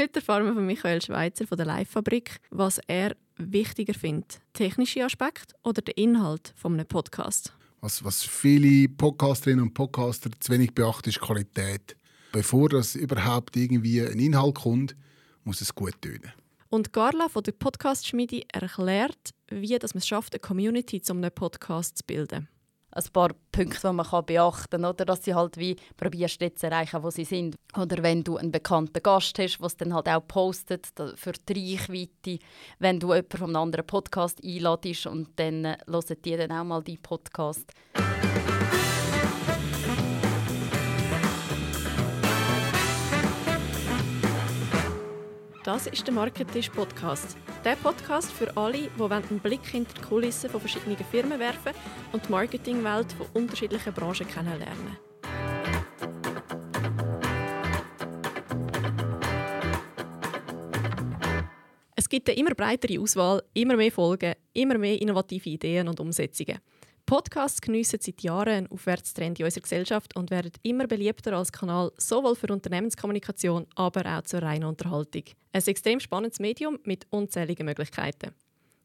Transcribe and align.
Heute 0.00 0.20
erfahren 0.20 0.44
wir 0.44 0.54
von 0.54 0.64
Michael 0.64 1.02
Schweizer 1.02 1.44
von 1.44 1.56
der 1.56 1.66
Live-Fabrik, 1.66 2.38
was 2.50 2.78
er 2.86 3.16
wichtiger 3.36 3.94
findet. 3.94 4.40
Technische 4.52 5.04
Aspekt 5.04 5.54
oder 5.64 5.82
der 5.82 5.98
Inhalt 5.98 6.54
eines 6.62 6.86
Podcasts? 6.86 7.52
Was, 7.80 8.04
was 8.04 8.22
viele 8.22 8.88
Podcasterinnen 8.90 9.64
und 9.64 9.74
Podcaster 9.74 10.30
zu 10.38 10.52
wenig 10.52 10.72
beachten, 10.72 11.08
ist 11.08 11.20
Qualität. 11.20 11.96
Bevor 12.30 12.68
das 12.68 12.94
überhaupt 12.94 13.56
irgendwie 13.56 14.00
ein 14.00 14.20
Inhalt 14.20 14.54
kommt, 14.54 14.94
muss 15.42 15.60
es 15.62 15.74
gut 15.74 16.00
tönen. 16.00 16.32
Und 16.68 16.92
Carla 16.92 17.28
von 17.28 17.42
der 17.42 17.52
Podcast-Schmiede 17.52 18.44
erklärt, 18.52 19.34
wie 19.50 19.72
man 19.72 19.90
es 19.94 20.06
schafft, 20.06 20.32
eine 20.32 20.40
Community 20.40 21.02
zu 21.02 21.12
einem 21.12 21.32
Podcast 21.32 21.98
zu 21.98 22.04
bilden 22.04 22.46
ein 22.98 23.12
paar 23.12 23.30
Punkte, 23.52 23.88
die 23.88 23.92
man 23.92 24.24
beachten 24.26 24.82
kann, 24.82 24.96
dass 25.06 25.24
sie 25.24 25.34
halt 25.34 25.56
wie 25.56 25.76
probierst, 25.96 26.40
dort 26.40 26.58
zu 26.58 26.66
erreichen, 26.66 27.02
wo 27.02 27.10
sie 27.10 27.24
sind. 27.24 27.56
Oder 27.76 28.02
wenn 28.02 28.24
du 28.24 28.36
einen 28.36 28.52
bekannten 28.52 29.02
Gast 29.02 29.38
hast, 29.38 29.60
was 29.60 29.76
dann 29.76 29.94
halt 29.94 30.08
auch 30.08 30.26
postet 30.26 30.88
für 31.14 31.32
die 31.32 31.76
Reichweite. 31.76 32.38
Wenn 32.78 33.00
du 33.00 33.08
jemanden 33.08 33.38
von 33.38 33.48
einem 33.48 33.56
anderen 33.56 33.86
Podcast 33.86 34.40
einladest 34.44 35.06
und 35.06 35.28
dann 35.36 35.64
äh, 35.64 35.76
hören 35.86 36.16
die 36.24 36.36
dann 36.36 36.52
auch 36.52 36.64
mal 36.64 36.82
deinen 36.82 37.02
Podcast. 37.02 37.72
Das 45.68 45.86
ist 45.86 46.06
der 46.06 46.14
Marketisch 46.14 46.70
Podcast. 46.70 47.36
Der 47.62 47.76
Podcast 47.76 48.32
für 48.32 48.56
alle, 48.56 48.88
die 48.88 49.02
einen 49.02 49.38
Blick 49.38 49.66
hinter 49.66 49.92
die 49.92 50.00
Kulissen 50.00 50.48
von 50.48 50.60
verschiedenen 50.60 50.96
Firmen 50.96 51.38
werfen 51.38 51.72
und 52.10 52.24
die 52.26 52.30
Marketingwelt 52.30 53.12
von 53.12 53.26
unterschiedlichen 53.34 53.92
Branchen 53.92 54.26
kennenlernen. 54.26 54.96
Es 61.94 62.08
gibt 62.08 62.30
eine 62.30 62.38
immer 62.38 62.54
breitere 62.54 62.98
Auswahl, 62.98 63.42
immer 63.52 63.76
mehr 63.76 63.92
Folgen, 63.92 64.36
immer 64.54 64.78
mehr 64.78 64.98
innovative 64.98 65.50
Ideen 65.50 65.86
und 65.86 66.00
Umsetzungen. 66.00 66.60
Podcasts 67.08 67.62
geniessen 67.62 68.00
seit 68.02 68.20
Jahren 68.20 68.48
einen 68.50 68.70
Aufwärtstrend 68.70 69.38
in 69.38 69.46
unserer 69.46 69.62
Gesellschaft 69.62 70.14
und 70.14 70.30
werden 70.30 70.52
immer 70.62 70.86
beliebter 70.86 71.32
als 71.32 71.50
Kanal 71.50 71.90
sowohl 71.96 72.36
für 72.36 72.52
Unternehmenskommunikation, 72.52 73.66
aber 73.76 74.04
auch 74.04 74.24
zur 74.24 74.42
reinen 74.42 74.64
Unterhaltung. 74.64 75.22
Ein 75.52 75.62
extrem 75.66 76.00
spannendes 76.00 76.38
Medium 76.38 76.78
mit 76.84 77.06
unzähligen 77.08 77.64
Möglichkeiten. 77.64 78.34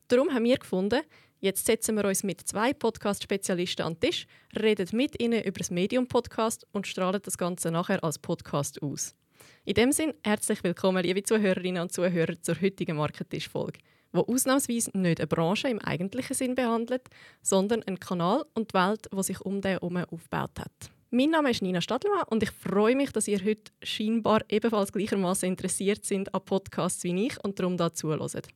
Darum 0.07 0.33
haben 0.33 0.45
wir 0.45 0.57
gefunden, 0.57 1.01
jetzt 1.41 1.66
setzen 1.66 1.97
wir 1.97 2.05
uns 2.05 2.23
mit 2.23 2.39
zwei 2.47 2.71
Podcast-Spezialisten 2.71 3.85
an 3.85 3.95
den 3.95 4.09
Tisch, 4.09 4.25
reden 4.55 4.88
mit 4.94 5.21
ihnen 5.21 5.44
über 5.44 5.59
das 5.59 5.69
Medium-Podcast 5.69 6.66
und 6.71 6.88
strahlen 6.88 7.21
das 7.21 7.38
Ganze 7.38 7.71
nachher 7.71 8.01
als 8.05 8.19
Podcast 8.19 8.81
aus. 8.81 9.17
In 9.66 9.73
dem 9.73 9.91
Sinn, 9.91 10.13
herzlich 10.23 10.63
willkommen, 10.63 11.03
liebe 11.03 11.23
Zuhörerinnen 11.23 11.81
und 11.81 11.91
Zuhörer, 11.91 12.41
zur 12.41 12.55
heutigen 12.61 12.95
Marketisch-Folge 12.95 13.79
wo 14.14 14.22
ausnahmsweise 14.22 14.92
nicht 14.94 15.19
eine 15.19 15.28
Branche 15.28 15.67
im 15.67 15.80
eigentlichen 15.80 16.36
Sinn 16.36 16.56
behandelt, 16.56 17.09
sondern 17.42 17.83
einen 17.83 18.00
Kanal 18.00 18.45
und 18.53 18.72
die 18.72 18.75
Welt, 18.75 19.09
die 19.11 19.23
sich 19.23 19.42
um 19.42 19.59
den 19.59 19.72
herum 19.72 19.97
aufgebaut 19.97 20.59
hat. 20.59 20.92
Mein 21.09 21.31
Name 21.31 21.52
ist 21.52 21.61
Nina 21.61 21.81
Stadelmann 21.81 22.23
und 22.30 22.41
ich 22.41 22.52
freue 22.52 22.95
mich, 22.95 23.11
dass 23.11 23.28
ihr 23.28 23.44
heute 23.44 23.72
scheinbar 23.84 24.41
ebenfalls 24.50 24.91
gleichermaßen 24.91 25.47
interessiert 25.47 26.06
sind 26.06 26.34
an 26.34 26.44
Podcasts 26.44 27.03
wie 27.03 27.28
ich 27.28 27.44
und 27.44 27.59
darum 27.59 27.78
da 27.78 27.94
zuhört. 27.94 28.47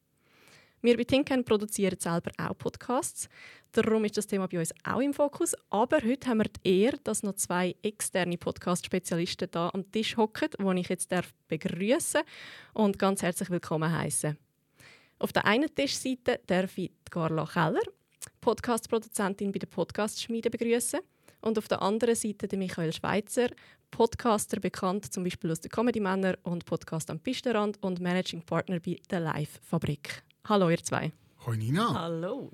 Wir 0.81 0.95
bei 0.95 1.03
Tinken 1.03 1.43
produzieren 1.43 1.99
selber 1.99 2.31
auch 2.37 2.57
Podcasts. 2.57 3.29
Darum 3.71 4.05
ist 4.05 4.17
das 4.17 4.27
Thema 4.27 4.47
bei 4.47 4.59
uns 4.59 4.73
auch 4.83 5.01
im 5.01 5.13
Fokus. 5.13 5.55
Aber 5.69 5.97
heute 5.97 6.29
haben 6.29 6.39
wir 6.39 6.45
die 6.45 6.83
Ehre, 6.83 6.97
dass 7.03 7.23
noch 7.23 7.33
zwei 7.33 7.75
externe 7.81 8.37
Podcast-Spezialisten 8.37 9.49
hier 9.51 9.73
am 9.73 9.91
Tisch 9.91 10.17
hocken, 10.17 10.49
die 10.57 10.81
ich 10.81 10.89
jetzt 10.89 11.13
begrüßen 11.47 12.21
und 12.73 12.99
ganz 12.99 13.23
herzlich 13.23 13.49
willkommen 13.49 13.91
heißen. 13.91 14.37
Auf 15.19 15.33
der 15.33 15.45
einen 15.45 15.73
Tischseite 15.73 16.39
darf 16.45 16.77
ich 16.77 16.91
Carla 17.09 17.45
Keller, 17.45 17.81
Podcast-Produzentin 18.39 19.51
bei 19.51 19.59
der 19.59 19.67
Podcast-Schmiede, 19.67 20.49
begrüßen. 20.49 20.99
Und 21.41 21.57
auf 21.57 21.67
der 21.67 21.81
anderen 21.81 22.15
Seite 22.15 22.47
den 22.47 22.59
Michael 22.59 22.93
Schweizer, 22.93 23.49
Podcaster, 23.89 24.59
bekannt 24.59 25.11
zum 25.11 25.23
Beispiel 25.23 25.51
aus 25.51 25.61
den 25.61 25.71
Comedy 25.71 25.99
Männer 25.99 26.37
und 26.43 26.65
Podcast 26.65 27.09
am 27.09 27.19
Pistenrand 27.19 27.81
und 27.81 27.99
Managing 27.99 28.43
Partner 28.43 28.79
bei 28.79 28.97
der 29.09 29.21
Live-Fabrik. 29.21 30.23
Hallo, 30.45 30.69
ihr 30.69 30.83
zwei. 30.83 31.11
Hallo 31.45 31.57
Nina. 31.57 31.93
Hallo. 31.93 32.51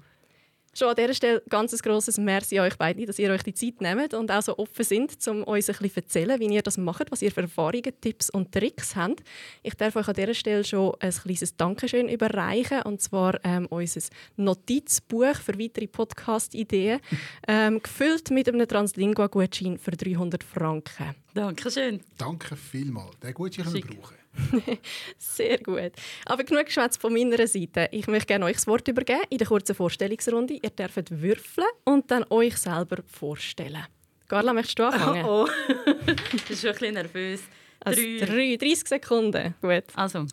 Schon 0.75 0.89
an 0.89 0.95
dieser 0.95 1.13
Stelle 1.13 1.44
ganz 1.50 1.72
ein 1.72 1.79
grosses 1.79 2.17
Merci 2.17 2.57
an 2.57 2.66
euch 2.66 2.78
beiden, 2.78 3.06
dass 3.06 3.19
ihr 3.19 3.29
euch 3.29 3.44
die 3.44 3.53
Zeit 3.53 3.79
nehmt 3.79 4.16
und 4.16 4.31
auch 4.31 4.41
so 4.41 4.57
offen 4.57 4.84
sind, 4.84 5.16
um 5.28 5.44
uns 5.44 5.69
ein 5.69 5.75
bisschen 5.75 5.89
zu 5.89 6.00
erzählen, 6.00 6.39
wie 6.39 6.47
ihr 6.47 6.63
das 6.63 6.78
macht, 6.78 7.11
was 7.11 7.22
ihr 7.22 7.31
für 7.31 7.41
Erfahrungen, 7.41 7.94
Tipps 8.01 8.31
und 8.31 8.51
Tricks 8.51 8.95
habt. 8.95 9.22
Ich 9.62 9.75
darf 9.75 9.95
euch 9.95 10.07
an 10.07 10.16
dieser 10.16 10.33
Stelle 10.33 10.63
schon 10.63 10.95
ein 11.00 11.12
kleines 11.12 11.56
Dankeschön 11.56 12.09
überreichen, 12.09 12.81
und 12.83 13.01
zwar 13.01 13.39
ähm, 13.44 13.67
unser 13.67 14.01
Notizbuch 14.38 15.35
für 15.35 15.59
weitere 15.59 15.85
Podcast-Ideen, 15.85 17.00
ähm, 17.47 17.81
gefüllt 17.81 18.31
mit 18.31 18.50
einem 18.50 18.67
Translingua-Gutschein 18.67 19.78
für 19.78 19.91
300 19.91 20.44
Franken. 20.44 21.16
Dankeschön. 21.35 22.01
Danke 22.17 22.56
vielmals. 22.56 23.19
Den 23.19 23.33
Gutschein 23.35 23.66
können 23.66 23.75
wir 23.75 23.95
brauchen. 23.97 24.22
Sehr 25.17 25.57
gut. 25.59 25.91
Aber 26.25 26.44
genug 26.44 26.66
Geschwätz 26.66 26.97
von 26.97 27.13
meiner 27.13 27.47
Seite. 27.47 27.89
Ich 27.91 28.07
möchte 28.07 28.27
gerne 28.27 28.45
euch 28.45 28.55
das 28.55 28.67
Wort 28.67 28.88
übergeben 28.88 29.23
in 29.29 29.38
der 29.38 29.47
kurzen 29.47 29.75
Vorstellungsrunde. 29.75 30.55
Ihr 30.61 30.69
dürft 30.69 31.21
würfeln 31.21 31.67
und 31.83 32.09
dann 32.09 32.25
euch 32.29 32.57
selber 32.57 32.97
vorstellen. 33.07 33.85
Carla, 34.27 34.53
möchtest 34.53 34.79
du 34.79 34.83
anfangen? 34.83 35.25
Oh, 35.27 35.45
oh. 35.45 35.73
das 36.05 36.49
ist 36.49 36.61
schon 36.61 36.69
ein 36.69 36.75
bisschen 36.77 36.94
nervös. 36.95 37.41
Also 37.81 38.01
drei, 38.01 38.55
30 38.55 38.88
Sekunden. 38.88 39.53
Gut. 39.61 39.83
Also. 39.95 40.25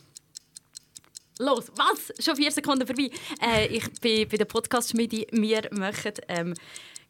Los, 1.38 1.72
was? 1.74 2.12
Schon 2.22 2.36
vier 2.36 2.50
Sekunden 2.50 2.86
vorbei. 2.86 3.10
Äh, 3.42 3.66
ich 3.68 3.90
bin 4.00 4.28
bei 4.28 4.36
der 4.36 4.44
Podcast-Schmiede. 4.44 5.26
Wir 5.32 5.68
machen 5.72 6.12
ähm, 6.28 6.54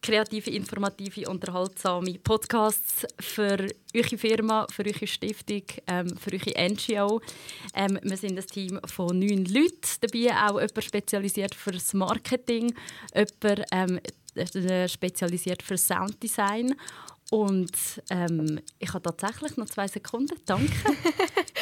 kreative, 0.02 0.50
informative, 0.50 1.28
unterhaltsame 1.28 2.18
Podcasts 2.18 3.06
für 3.18 3.68
eure 3.94 4.18
Firma, 4.18 4.66
für 4.70 4.84
eure 4.84 5.06
Stiftung, 5.06 5.62
ähm, 5.86 6.16
für 6.16 6.32
eure 6.32 6.70
NGO. 6.70 7.20
Ähm, 7.74 7.98
wir 8.02 8.16
sind 8.16 8.38
ein 8.38 8.46
Team 8.46 8.80
von 8.86 9.18
neun 9.18 9.44
Leuten, 9.44 9.80
dabei 10.00 10.34
auch 10.34 10.60
jemand 10.60 10.84
spezialisiert 10.84 11.54
für 11.54 11.72
das 11.72 11.92
Marketing, 11.94 12.74
jemand 13.14 13.66
ähm, 13.72 14.00
äh, 14.34 14.88
spezialisiert 14.88 15.62
für 15.62 15.76
Sounddesign 15.76 16.74
und 17.30 18.02
ähm, 18.10 18.60
ich 18.78 18.92
habe 18.92 19.02
tatsächlich 19.02 19.56
noch 19.56 19.66
zwei 19.66 19.86
Sekunden. 19.86 20.36
Danke. 20.46 20.72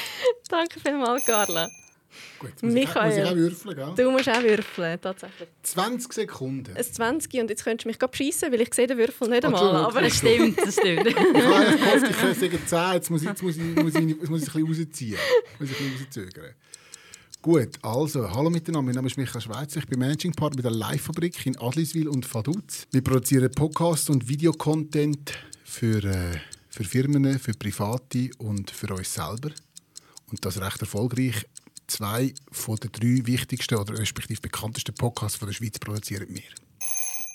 Danke 0.49 0.81
vielmals, 0.81 1.25
Carla. 1.25 1.69
Gut, 2.39 2.63
muss 2.63 2.73
Michael, 2.73 3.11
ich, 3.11 3.17
muss 3.17 3.25
ich 3.25 3.31
auch 3.31 3.37
würfeln, 3.37 3.77
gell? 3.77 3.95
Du 3.97 4.11
musst 4.11 4.29
auch 4.29 4.43
würfeln, 4.43 5.01
tatsächlich. 5.01 5.49
20 5.63 6.13
Sekunden. 6.13 6.77
Ein 6.77 6.85
20 6.85 7.41
und 7.41 7.51
jetzt 7.51 7.65
könntest 7.65 7.85
du 7.85 7.89
mich 7.89 7.99
gerade 7.99 8.11
beschissen, 8.11 8.53
weil 8.53 8.61
ich 8.61 8.73
sehe 8.73 8.87
den 8.87 8.99
Würfel 8.99 9.29
nicht 9.29 9.45
einmal. 9.45 9.77
Aber 9.77 10.03
es 10.03 10.19
stimmt, 10.19 10.59
das 10.59 10.75
stimmt. 10.75 11.07
ich 11.07 11.17
habe 11.17 11.33
gehofft, 11.33 12.11
ich 12.11 12.17
könnte 12.17 12.69
sagen 12.69 12.93
10, 12.93 12.95
jetzt 12.95 13.11
muss 13.11 13.23
ich, 13.23 13.29
jetzt 13.29 13.43
muss 13.43 13.57
ich, 13.57 13.63
muss 13.77 13.95
ich, 13.95 14.23
ich, 14.23 14.29
muss 14.29 14.43
ich 14.43 14.55
ein 14.55 14.67
bisschen 14.67 14.87
rausziehen. 14.87 15.19
Muss 15.59 15.71
ich 15.71 15.81
ein 15.81 15.91
bisschen 15.91 16.07
rauszögern. 16.07 16.55
Gut, 17.41 17.79
also, 17.83 18.29
hallo 18.31 18.51
miteinander, 18.51 18.87
mein 18.87 18.95
Name 18.97 19.07
ist 19.07 19.17
Michael 19.17 19.41
Schweizer, 19.41 19.79
ich 19.79 19.87
bin 19.87 20.01
Managing 20.01 20.33
Partner 20.33 20.57
bei 20.57 20.69
der 20.69 20.77
Live-Fabrik 20.77 21.47
in 21.47 21.57
Adliswil 21.59 22.09
und 22.09 22.33
Vaduz. 22.35 22.87
Wir 22.91 23.01
produzieren 23.01 23.49
Podcasts 23.53 24.11
und 24.11 24.29
Videocontent 24.29 25.35
für, 25.65 26.03
äh, 26.05 26.41
für 26.69 26.83
Firmen, 26.83 27.39
für 27.39 27.53
Private 27.53 28.31
und 28.39 28.73
für 28.73 28.93
uns 28.93 29.15
selber. 29.15 29.51
Und 30.31 30.45
das 30.45 30.61
recht 30.61 30.81
erfolgreich 30.81 31.47
zwei 31.89 32.33
von 32.53 32.77
den 32.77 32.93
drei 32.93 33.27
wichtigsten 33.27 33.77
oder 33.77 33.99
respektive 33.99 34.41
bekanntesten 34.41 34.95
Podcasts 34.95 35.39
von 35.39 35.49
der 35.49 35.55
Schweiz 35.55 35.79
produzieren 35.79 36.29
wir. 36.29 36.43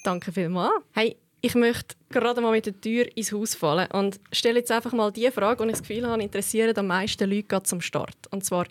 Danke 0.03 0.31
vielmals. 0.31 0.72
Hey, 0.91 1.18
ich 1.41 1.56
möchte 1.56 1.96
gerade 2.09 2.40
mal 2.40 2.52
mit 2.52 2.66
der 2.66 2.80
Tür 2.80 3.06
ins 3.18 3.34
Haus 3.34 3.56
fallen 3.56 3.91
und 3.91 4.19
stelle 4.31 4.59
jetzt 4.59 4.72
einfach 4.72 4.94
mal 4.94 5.12
die 5.12 5.30
Frage, 5.30 5.62
und 5.62 5.69
ich 5.69 5.78
das 5.78 5.88
Gefühl 5.88 6.08
habe, 6.08 6.24
interessieren 6.24 6.78
am 6.78 6.88
meisten 6.88 7.30
Leute 7.30 7.62
zum 7.64 7.81
Start. 7.81 8.16
Und 8.31 8.46
zwar, 8.46 8.66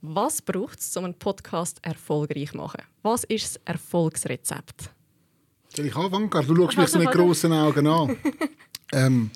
was 0.00 0.40
braucht 0.40 0.78
es, 0.78 0.96
um 0.96 1.04
einen 1.04 1.14
Podcast 1.14 1.78
erfolgreich 1.82 2.52
zu 2.52 2.58
machen? 2.58 2.82
Was 3.02 3.24
ist 3.24 3.56
das 3.56 3.62
Erfolgsrezept? 3.64 4.90
Soll 5.74 5.86
ich 5.86 5.96
anfangen? 5.96 6.30
Du 6.30 6.54
schaust 6.54 6.78
mich 6.78 6.88
so 6.88 6.98
mit 7.00 7.10
grossen 7.10 7.52
Augen 7.52 7.86
an. 7.86 8.16
ähm, 8.92 9.30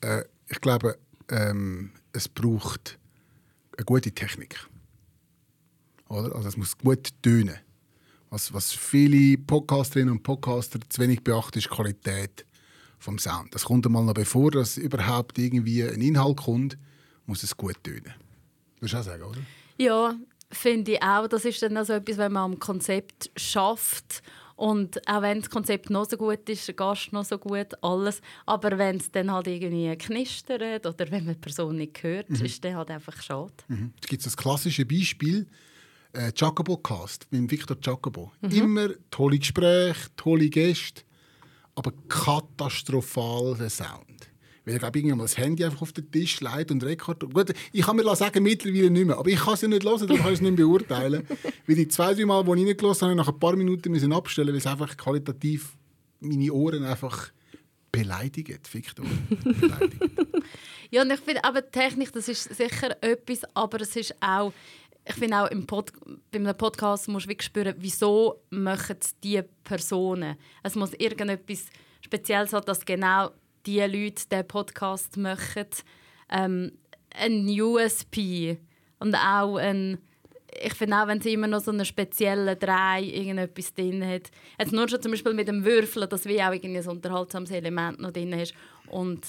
äh, 0.00 0.22
ich 0.46 0.60
glaube, 0.60 0.98
ähm, 1.30 1.90
es 2.12 2.28
braucht 2.28 2.98
eine 3.76 3.84
gute 3.84 4.12
Technik. 4.12 4.68
Oder? 6.08 6.34
Also 6.34 6.48
es 6.48 6.56
muss 6.56 6.76
gut 6.76 7.10
tönen. 7.22 7.56
Was, 8.30 8.52
was 8.52 8.72
viele 8.72 9.38
Podcasterinnen 9.38 10.12
und 10.12 10.22
Podcaster 10.22 10.78
zu 10.88 11.00
wenig 11.00 11.24
beachten, 11.24 11.58
ist 11.58 11.70
die 11.70 11.74
Qualität 11.74 12.44
vom 12.98 13.18
Sound. 13.18 13.54
Das 13.54 13.64
kommt 13.64 13.86
einmal 13.86 14.04
noch 14.04 14.14
bevor 14.14 14.50
dass 14.50 14.76
überhaupt 14.76 15.38
irgendwie 15.38 15.82
ein 15.82 16.00
Inhalt 16.00 16.38
kommt, 16.38 16.76
muss 17.26 17.42
es 17.42 17.56
gut 17.56 17.82
tönen. 17.82 18.12
Würdest 18.80 18.94
du 18.94 18.98
auch 18.98 19.02
sagen, 19.02 19.22
oder? 19.22 19.40
Ja, 19.78 20.14
finde 20.50 20.92
ich 20.92 21.02
auch. 21.02 21.26
Das 21.28 21.44
ist 21.44 21.62
dann 21.62 21.76
also 21.76 21.94
etwas, 21.94 22.18
wenn 22.18 22.32
man 22.32 22.52
am 22.52 22.58
Konzept 22.58 23.30
schafft 23.36 24.22
Und 24.56 25.06
auch 25.08 25.22
wenn 25.22 25.40
das 25.40 25.50
Konzept 25.50 25.88
noch 25.88 26.10
so 26.10 26.16
gut 26.16 26.48
ist, 26.48 26.66
der 26.66 26.74
Gast 26.74 27.12
noch 27.12 27.24
so 27.24 27.38
gut, 27.38 27.68
alles. 27.80 28.20
Aber 28.44 28.76
wenn 28.76 28.96
es 28.96 29.10
dann 29.10 29.30
halt 29.30 29.46
irgendwie 29.46 29.94
knistert 29.96 30.84
oder 30.84 31.10
wenn 31.12 31.26
man 31.26 31.34
die 31.34 31.40
Person 31.40 31.76
nicht 31.76 32.02
hört, 32.02 32.28
mhm. 32.28 32.44
ist 32.44 32.64
das 32.64 32.74
halt 32.74 32.90
einfach 32.90 33.22
schade. 33.22 33.52
Mhm. 33.68 33.92
Es 34.02 34.08
gibt 34.08 34.26
das 34.26 34.36
klassische 34.36 34.84
Beispiel, 34.84 35.46
äh, 36.12 36.32
Jacobo 36.34 36.76
Cast 36.78 37.26
mit 37.30 37.50
Victor 37.50 37.76
Jacobo. 37.80 38.32
Mhm. 38.40 38.50
Immer 38.50 38.88
tolle 39.10 39.38
Gespräche, 39.38 40.08
tolle 40.16 40.48
Gäste, 40.48 41.02
aber 41.74 41.92
katastrophal 42.08 43.56
der 43.56 43.70
Sound. 43.70 44.28
Weil 44.64 44.74
ich 44.74 44.80
glaube, 44.80 44.98
irgendwann 44.98 45.20
das 45.20 45.38
Handy 45.38 45.64
einfach 45.64 45.80
auf 45.80 45.92
den 45.92 46.10
Tisch 46.10 46.40
legt 46.40 46.70
und 46.70 46.84
Rekord. 46.84 47.20
Gut, 47.32 47.54
ich 47.72 47.82
kann 47.82 47.96
mir 47.96 48.16
sagen, 48.16 48.42
mittlerweile 48.42 48.90
nicht 48.90 49.06
mehr. 49.06 49.16
Aber 49.16 49.30
ich 49.30 49.38
kann 49.38 49.54
es 49.54 49.62
ja 49.62 49.68
nicht 49.68 49.84
hören, 49.84 50.06
dann 50.06 50.18
kann 50.18 50.26
ich 50.26 50.34
es 50.34 50.40
nicht 50.42 50.56
beurteilen. 50.56 51.26
weil 51.66 51.76
die 51.76 51.88
zwei, 51.88 52.12
drei 52.12 52.26
Mal, 52.26 52.44
die 52.44 52.50
ich 52.50 52.66
reingelassen 52.66 53.08
habe, 53.08 53.16
nach 53.16 53.28
ein 53.28 53.38
paar 53.38 53.56
Minuten 53.56 53.90
müssen 53.90 54.12
abstellen, 54.12 54.48
weil 54.48 54.56
es 54.56 54.66
einfach 54.66 54.94
qualitativ 54.94 55.74
meine 56.20 56.52
Ohren 56.52 56.84
einfach 56.84 57.30
beleidigt, 57.90 58.74
Victor. 58.74 59.06
beleidigt. 59.42 60.02
ja, 60.90 61.00
und 61.00 61.10
ich 61.12 61.20
finde, 61.20 61.44
aber 61.44 61.70
Technik, 61.70 62.12
das 62.12 62.28
ist 62.28 62.54
sicher 62.54 63.02
etwas, 63.02 63.44
aber 63.54 63.80
es 63.80 63.96
ist 63.96 64.14
auch 64.20 64.52
ich 65.08 65.14
finde 65.14 65.38
auch 65.38 65.50
im 65.50 65.66
Pod 65.66 65.90
bei 66.30 66.38
einem 66.38 66.56
Podcast 66.56 67.08
musst 67.08 67.26
du 67.26 67.30
wirklich 67.30 67.46
spüren, 67.46 67.74
wieso 67.78 68.42
machen 68.50 68.98
die 69.24 69.42
Personen. 69.64 70.36
Es 70.62 70.74
muss 70.74 70.92
irgendetwas 70.94 71.66
Spezielles 72.02 72.50
sein, 72.50 72.62
dass 72.66 72.84
genau 72.84 73.30
die 73.64 73.80
Leute 73.80 74.28
den 74.30 74.46
Podcast 74.46 75.16
machen. 75.16 75.66
Ähm, 76.28 76.72
ein 77.14 77.48
USP 77.48 78.58
und 78.98 79.14
auch 79.14 79.56
ein 79.56 79.98
ich 80.60 80.74
finde 80.74 80.96
auch, 80.96 81.06
wenn 81.06 81.20
sie 81.20 81.34
immer 81.34 81.46
noch 81.46 81.60
so 81.60 81.70
einen 81.70 81.84
speziellen 81.84 82.58
Drei 82.58 83.02
irgendetwas 83.02 83.74
drin 83.74 84.04
hat. 84.04 84.30
Jetzt 84.58 84.72
nur 84.72 84.88
schon 84.88 85.00
zum 85.00 85.12
Beispiel 85.12 85.34
mit 85.34 85.46
dem 85.46 85.64
Würfeln, 85.64 86.08
dass 86.08 86.24
wie 86.24 86.42
auch 86.42 86.50
ein 86.50 86.88
unterhaltsames 86.88 87.50
Element 87.50 88.00
noch 88.00 88.12
drin 88.12 88.32
ist. 88.32 88.54
Und 88.86 89.24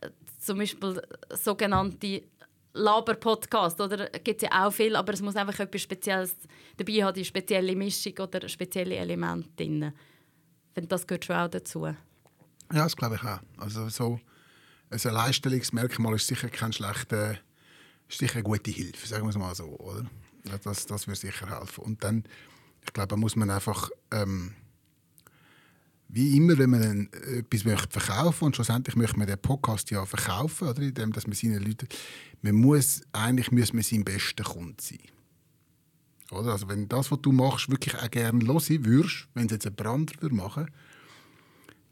äh, 0.00 0.10
zum 0.38 0.58
Beispiel 0.58 1.02
sogenannte 1.30 2.22
Laber-Podcast, 2.74 3.80
oder? 3.80 4.10
Gibt 4.10 4.42
es 4.42 4.48
ja 4.50 4.66
auch 4.66 4.72
viel, 4.72 4.96
aber 4.96 5.12
es 5.12 5.22
muss 5.22 5.36
einfach 5.36 5.58
etwas 5.60 5.82
Spezielles 5.82 6.36
dabei 6.76 7.04
haben, 7.04 7.14
die 7.14 7.24
spezielle 7.24 7.74
Mischung 7.74 8.14
oder 8.18 8.48
spezielle 8.48 8.96
Elemente 8.96 9.48
drin. 9.56 9.92
Finde, 10.74 10.88
das 10.88 11.06
gehört 11.06 11.24
schon 11.24 11.36
auch 11.36 11.48
dazu. 11.48 11.86
Ja, 11.86 11.96
das 12.70 12.96
glaube 12.96 13.14
ich 13.14 13.22
auch. 13.22 13.38
Also 13.58 13.88
so 13.88 14.18
ein 14.90 15.00
Alleinstellungsmerkmal 15.00 16.14
ist 16.16 16.26
sicher 16.26 16.48
kein 16.48 16.72
schlechter, 16.72 17.38
ist 18.08 18.18
sicher 18.18 18.34
eine 18.34 18.42
gute 18.42 18.70
Hilfe, 18.70 19.06
sagen 19.06 19.24
wir 19.24 19.30
es 19.30 19.38
mal 19.38 19.54
so, 19.54 19.66
oder? 19.78 20.04
Das, 20.62 20.86
das 20.86 21.06
würde 21.06 21.18
sicher 21.18 21.58
helfen. 21.58 21.84
Und 21.84 22.04
dann, 22.04 22.24
ich 22.84 22.92
glaube, 22.92 23.16
muss 23.16 23.36
man 23.36 23.50
einfach 23.50 23.90
ähm, 24.10 24.54
wie 26.08 26.36
immer, 26.36 26.56
wenn 26.58 26.70
man 26.70 27.08
etwas 27.12 27.64
möchte 27.64 28.00
verkaufen 28.00 28.44
und 28.44 28.54
schlussendlich 28.54 28.94
möchte 28.96 29.18
man 29.18 29.26
den 29.26 29.38
Podcast 29.38 29.90
ja 29.90 30.04
verkaufen, 30.06 30.68
oder, 30.68 30.82
indem 30.82 31.12
dass 31.12 31.26
man 31.26 31.34
seinen 31.34 31.62
Leuten, 31.62 31.88
man 32.42 32.54
muss, 32.54 33.02
eigentlich 33.12 33.50
muss 33.50 33.72
man 33.72 33.82
sein 33.82 34.04
bester 34.04 34.44
Kunde 34.44 34.82
sein. 34.82 34.98
Oder? 36.30 36.52
Also 36.52 36.68
wenn 36.68 36.88
das, 36.88 37.10
was 37.10 37.20
du 37.20 37.32
machst, 37.32 37.70
wirklich 37.70 37.96
auch 37.96 38.10
gerne 38.10 38.46
hören 38.46 38.84
würdest, 38.84 39.28
wenn 39.34 39.46
es 39.46 39.52
jetzt 39.52 39.66
ein 39.66 39.74
Brander 39.74 40.32
machen 40.32 40.68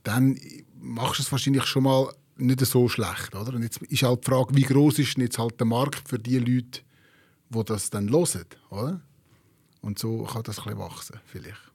dann 0.03 0.39
machst 0.81 1.19
du 1.19 1.23
es 1.23 1.33
wahrscheinlich 1.33 1.65
schon 1.65 1.85
mal 1.85 2.13
nicht 2.37 2.61
so 2.61 2.89
schlecht. 2.89 3.35
Oder? 3.35 3.55
Und 3.55 3.63
jetzt 3.63 3.83
ist 3.83 4.03
halt 4.03 4.25
die 4.25 4.31
Frage, 4.31 4.55
wie 4.55 4.63
groß 4.63 4.99
ist 4.99 5.17
jetzt 5.19 5.39
halt 5.39 5.59
der 5.61 5.67
Markt 5.67 6.09
für 6.09 6.19
die 6.19 6.39
Leute, 6.39 6.81
die 7.51 7.65
das 7.65 7.91
dann 7.91 8.11
hören. 8.11 8.47
Oder? 8.71 9.01
Und 9.81 9.99
so 9.99 10.25
kann 10.25 10.43
das 10.43 10.59
ein 10.59 10.65
bisschen 10.65 10.79
wachsen, 10.79 11.21
vielleicht. 11.25 11.72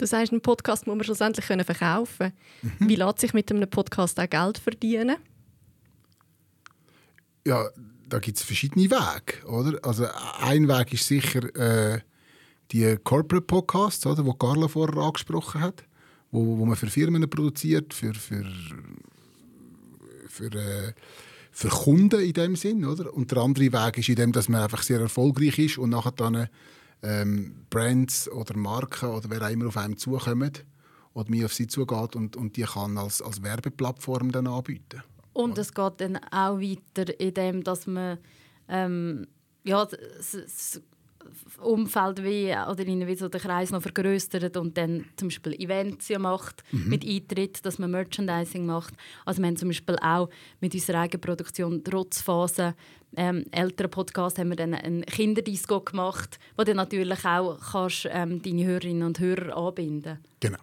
Du 0.00 0.06
sagst, 0.06 0.32
einen 0.32 0.40
Podcast 0.40 0.86
muss 0.86 0.96
man 0.96 1.04
schlussendlich 1.04 1.44
verkaufen 1.44 2.32
können. 2.62 2.72
Mhm. 2.78 2.88
Wie 2.88 2.94
lässt 2.94 3.18
sich 3.18 3.34
mit 3.34 3.52
einem 3.52 3.68
Podcast 3.68 4.18
auch 4.18 4.30
Geld 4.30 4.56
verdienen? 4.56 5.16
Ja, 7.46 7.68
da 8.08 8.18
gibt 8.18 8.38
es 8.38 8.42
verschiedene 8.42 8.90
Wege. 8.90 9.46
Oder? 9.46 9.78
Also 9.84 10.06
ein 10.40 10.68
Weg 10.68 10.94
ist 10.94 11.06
sicher 11.06 11.54
äh, 11.54 12.00
die 12.72 12.96
Corporate 13.04 13.44
Podcasts, 13.44 14.06
oder, 14.06 14.22
die 14.22 14.32
Carla 14.38 14.68
vorher 14.68 15.02
angesprochen 15.02 15.60
hat, 15.60 15.84
wo, 16.30 16.56
wo 16.56 16.64
man 16.64 16.76
für 16.76 16.86
Firmen 16.86 17.28
produziert, 17.28 17.92
für, 17.92 18.14
für, 18.14 18.46
für, 20.28 20.54
äh, 20.54 20.94
für 21.52 21.68
Kunden 21.68 22.20
in 22.20 22.32
dem 22.32 22.56
Sinn. 22.56 22.86
Oder? 22.86 23.12
Und 23.12 23.32
der 23.32 23.38
andere 23.42 23.70
Weg 23.70 23.98
ist 23.98 24.08
in 24.08 24.16
dem, 24.16 24.32
dass 24.32 24.48
man 24.48 24.62
einfach 24.62 24.82
sehr 24.82 25.00
erfolgreich 25.00 25.58
ist 25.58 25.76
und 25.76 25.90
nachher 25.90 26.12
dann 26.12 26.48
ähm, 27.02 27.66
Brands 27.70 28.30
oder 28.30 28.56
Marken 28.56 29.10
oder 29.10 29.30
wer 29.30 29.42
auch 29.42 29.50
immer 29.50 29.68
auf 29.68 29.76
einem 29.76 29.96
zukommt 29.96 30.64
oder 31.14 31.30
mir 31.30 31.46
auf 31.46 31.54
sie 31.54 31.66
zugeht 31.66 32.16
und, 32.16 32.36
und 32.36 32.56
die 32.56 32.62
kann 32.62 32.98
als, 32.98 33.22
als 33.22 33.42
Werbeplattform 33.42 34.32
dann 34.32 34.46
anbieten. 34.46 35.02
Und 35.32 35.58
es 35.58 35.72
geht 35.72 36.00
dann 36.00 36.16
auch 36.16 36.60
weiter 36.60 37.18
in 37.18 37.34
dem, 37.34 37.64
dass 37.64 37.86
man 37.86 38.18
ähm, 38.68 39.26
ja, 39.64 39.84
das, 39.84 40.80
Umfeld 41.60 42.24
wie, 42.24 42.50
oder 42.50 42.86
wie 42.86 43.14
so 43.14 43.28
den 43.28 43.40
Kreis 43.40 43.70
noch 43.70 43.82
vergrößert 43.82 44.56
und 44.56 44.76
dann 44.76 45.04
zum 45.16 45.28
Beispiel 45.28 45.54
Events 45.54 46.08
ja 46.08 46.18
macht 46.18 46.62
mhm. 46.72 46.88
mit 46.88 47.06
Eintritt, 47.06 47.64
dass 47.64 47.78
man 47.78 47.90
Merchandising 47.90 48.66
macht. 48.66 48.94
Also 49.24 49.42
wir 49.42 49.48
haben 49.48 49.56
zum 49.56 49.68
Beispiel 49.68 49.96
auch 50.00 50.30
mit 50.60 50.74
unserer 50.74 51.00
eigenen 51.00 51.20
Produktion 51.20 51.84
Trotzphase 51.84 52.74
ähm, 53.16 53.44
älteren 53.50 53.90
Podcast 53.90 54.38
haben 54.38 54.50
wir 54.50 54.56
dann 54.56 54.74
einen 54.74 55.04
Kinderdisco 55.04 55.80
gemacht, 55.80 56.38
wo 56.56 56.62
du 56.62 56.74
natürlich 56.74 57.24
auch 57.24 57.58
kannst, 57.72 58.08
ähm, 58.10 58.40
deine 58.40 58.64
Hörerinnen 58.64 59.02
und 59.02 59.18
Hörer 59.18 59.56
anbinden 59.56 60.18
Genau. 60.38 60.58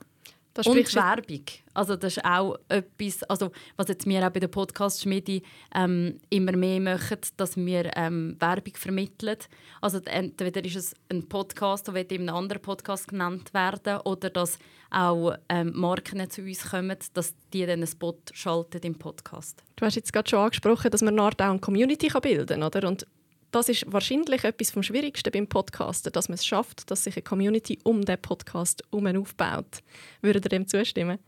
Das 0.58 0.68
und 0.68 0.96
Werbung. 0.96 1.44
Also 1.74 1.96
das 1.96 2.18
ist 2.18 2.26
auch 2.26 2.58
etwas, 2.70 3.24
also 3.24 3.52
was 3.76 3.88
jetzt 3.88 4.08
wir 4.08 4.26
auch 4.26 4.32
bei 4.32 4.40
der 4.40 4.48
Podcast 4.48 5.02
Schmiede 5.02 5.42
ähm, 5.76 6.20
immer 6.30 6.54
mehr 6.54 6.80
machen, 6.80 7.20
dass 7.38 7.56
wir 7.56 7.92
ähm, 7.96 8.36
Werbung 8.40 8.74
vermitteln. 8.76 9.38
Also 9.82 10.00
entweder 10.06 10.66
ist 10.66 10.76
es 10.76 10.96
ein 11.10 11.28
Podcast, 11.30 11.88
der 11.88 11.94
wird 11.94 12.12
in 12.12 12.28
einem 12.28 12.36
anderen 12.36 12.62
Podcast 12.62 13.08
genannt 13.08 13.54
werden, 13.54 14.00
oder 14.06 14.32
dass 14.32 14.58
auch 14.90 15.36
ähm, 15.50 15.74
Marken 15.76 16.28
zu 16.30 16.42
uns 16.42 16.70
kommen, 16.70 16.98
dass 17.14 17.36
die 17.54 17.62
dann 17.62 17.72
einen 17.72 17.88
Spot 17.88 18.18
schalten 18.34 18.82
im 18.82 18.98
Podcast. 18.98 19.64
Du 19.76 19.86
hast 19.86 19.96
jetzt 19.96 20.14
gerade 20.14 20.30
schon 20.30 20.40
angesprochen, 20.40 20.90
dass 20.90 21.02
man 21.02 21.14
eine 21.14 21.22
Art 21.22 21.42
auch 21.42 21.50
eine 21.50 21.60
Community 21.60 22.10
bilden 22.22 22.48
kann, 22.48 22.64
oder? 22.64 22.88
Und 22.88 23.06
das 23.52 23.70
ist 23.70 23.86
wahrscheinlich 23.92 24.44
etwas 24.44 24.72
vom 24.72 24.84
Schwierigsten 24.84 25.32
beim 25.32 25.48
Podcasten, 25.48 26.12
dass 26.12 26.30
man 26.30 26.36
es 26.36 26.46
schafft, 26.46 26.90
dass 26.92 27.04
sich 27.04 27.16
eine 27.16 27.24
Community 27.24 27.80
um 27.84 28.04
den 28.04 28.22
Podcast 28.22 28.84
herum 28.92 29.08
aufbaut. 29.22 29.84
Würdet 30.22 30.46
ihr 30.46 30.50
dem 30.50 30.68
zustimmen? 30.68 31.20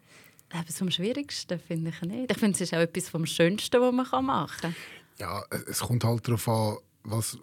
Etwas 0.50 0.78
vom 0.78 0.90
Schwierigsten 0.90 1.60
finde 1.60 1.92
ich 1.92 2.02
nicht. 2.02 2.32
Ich 2.32 2.38
finde, 2.38 2.56
es 2.56 2.62
ist 2.62 2.74
auch 2.74 2.80
etwas 2.80 3.10
vom 3.10 3.26
Schönsten, 3.26 3.80
was 3.80 3.94
man 3.94 4.26
machen 4.26 4.60
kann. 4.62 4.76
Ja, 5.20 5.44
es 5.68 5.80
kommt 5.80 6.04
halt 6.04 6.28
darauf 6.28 6.48
an, 6.48 6.78
was, 7.04 7.38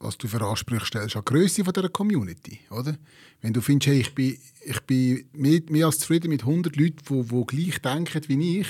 was 0.00 0.18
du 0.18 0.26
für 0.26 0.42
Ansprüche 0.42 0.84
stellst 0.84 1.16
an 1.16 1.22
die 1.26 1.32
Größe 1.32 1.62
dieser 1.62 1.88
Community. 1.88 2.60
Oder? 2.70 2.96
Wenn 3.40 3.52
du 3.52 3.60
findest, 3.60 3.88
hey, 3.88 4.00
ich 4.00 4.14
bin, 4.14 4.38
ich 4.64 4.80
bin 4.80 5.28
mehr, 5.32 5.60
mehr 5.68 5.86
als 5.86 6.00
zufrieden 6.00 6.28
mit 6.28 6.42
100 6.42 6.76
Leuten, 6.76 6.98
die, 7.08 7.22
die 7.22 7.46
gleich 7.46 7.82
denken 7.82 8.22
wie 8.26 8.60
ich 8.60 8.68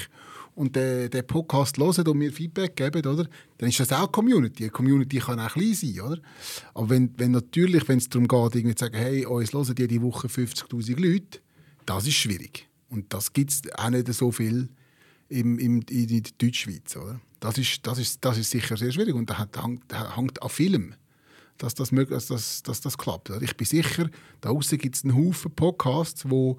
und 0.61 0.77
den, 0.77 1.09
den 1.09 1.27
Podcast 1.27 1.79
hören 1.79 2.07
und 2.07 2.19
mir 2.19 2.31
Feedback 2.31 2.77
geben, 2.77 3.07
oder? 3.07 3.27
dann 3.57 3.69
ist 3.71 3.81
das 3.81 3.93
auch 3.93 4.13
Community. 4.13 4.65
Eine 4.65 4.71
Community 4.71 5.19
kann 5.19 5.41
auch 5.41 5.51
klein 5.51 5.73
sein. 5.73 6.01
Oder? 6.01 6.19
Aber 6.75 6.91
wenn, 6.91 7.11
wenn 7.17 7.31
natürlich, 7.31 7.89
wenn 7.89 7.97
es 7.97 8.11
darum 8.11 8.29
geht, 8.29 8.57
irgendwie 8.57 8.75
zu 8.75 8.85
sagen, 8.85 8.99
hey, 8.99 9.25
uns 9.25 9.55
hören 9.55 9.75
jede 9.79 10.03
Woche 10.03 10.29
50'000 10.29 11.01
Leute, 11.01 11.41
das 11.87 12.07
ist 12.07 12.15
schwierig. 12.15 12.69
Und 12.91 13.13
das 13.15 13.33
gibt 13.33 13.51
es 13.51 13.63
auch 13.75 13.89
nicht 13.89 14.13
so 14.13 14.31
viel 14.31 14.69
im, 15.31 15.59
im, 15.59 15.81
in 15.89 16.07
der 16.09 16.31
Deutschschweiz. 16.37 16.95
Oder? 16.95 17.21
Das, 17.41 17.57
ist, 17.57 17.87
das, 17.87 17.99
ist, 17.99 18.23
das 18.23 18.37
ist 18.37 18.51
sicher 18.51 18.77
sehr 18.77 18.93
schwierig 18.93 19.15
und 19.15 19.31
das 19.31 19.39
hängt, 19.39 19.57
hängt 20.15 20.43
an 20.43 20.49
Film, 20.51 20.95
dass 21.57 21.75
das, 21.75 21.89
dass 21.89 22.27
das, 22.27 22.63
dass 22.63 22.81
das 22.83 22.99
klappt. 22.99 23.31
Ich 23.41 23.57
bin 23.57 23.67
sicher, 23.67 24.11
da 24.43 24.51
draußen 24.51 24.77
gibt 24.77 24.97
es 24.97 25.05
einen 25.05 25.17
Haufen 25.17 25.53
Podcasts, 25.53 26.29
wo 26.29 26.59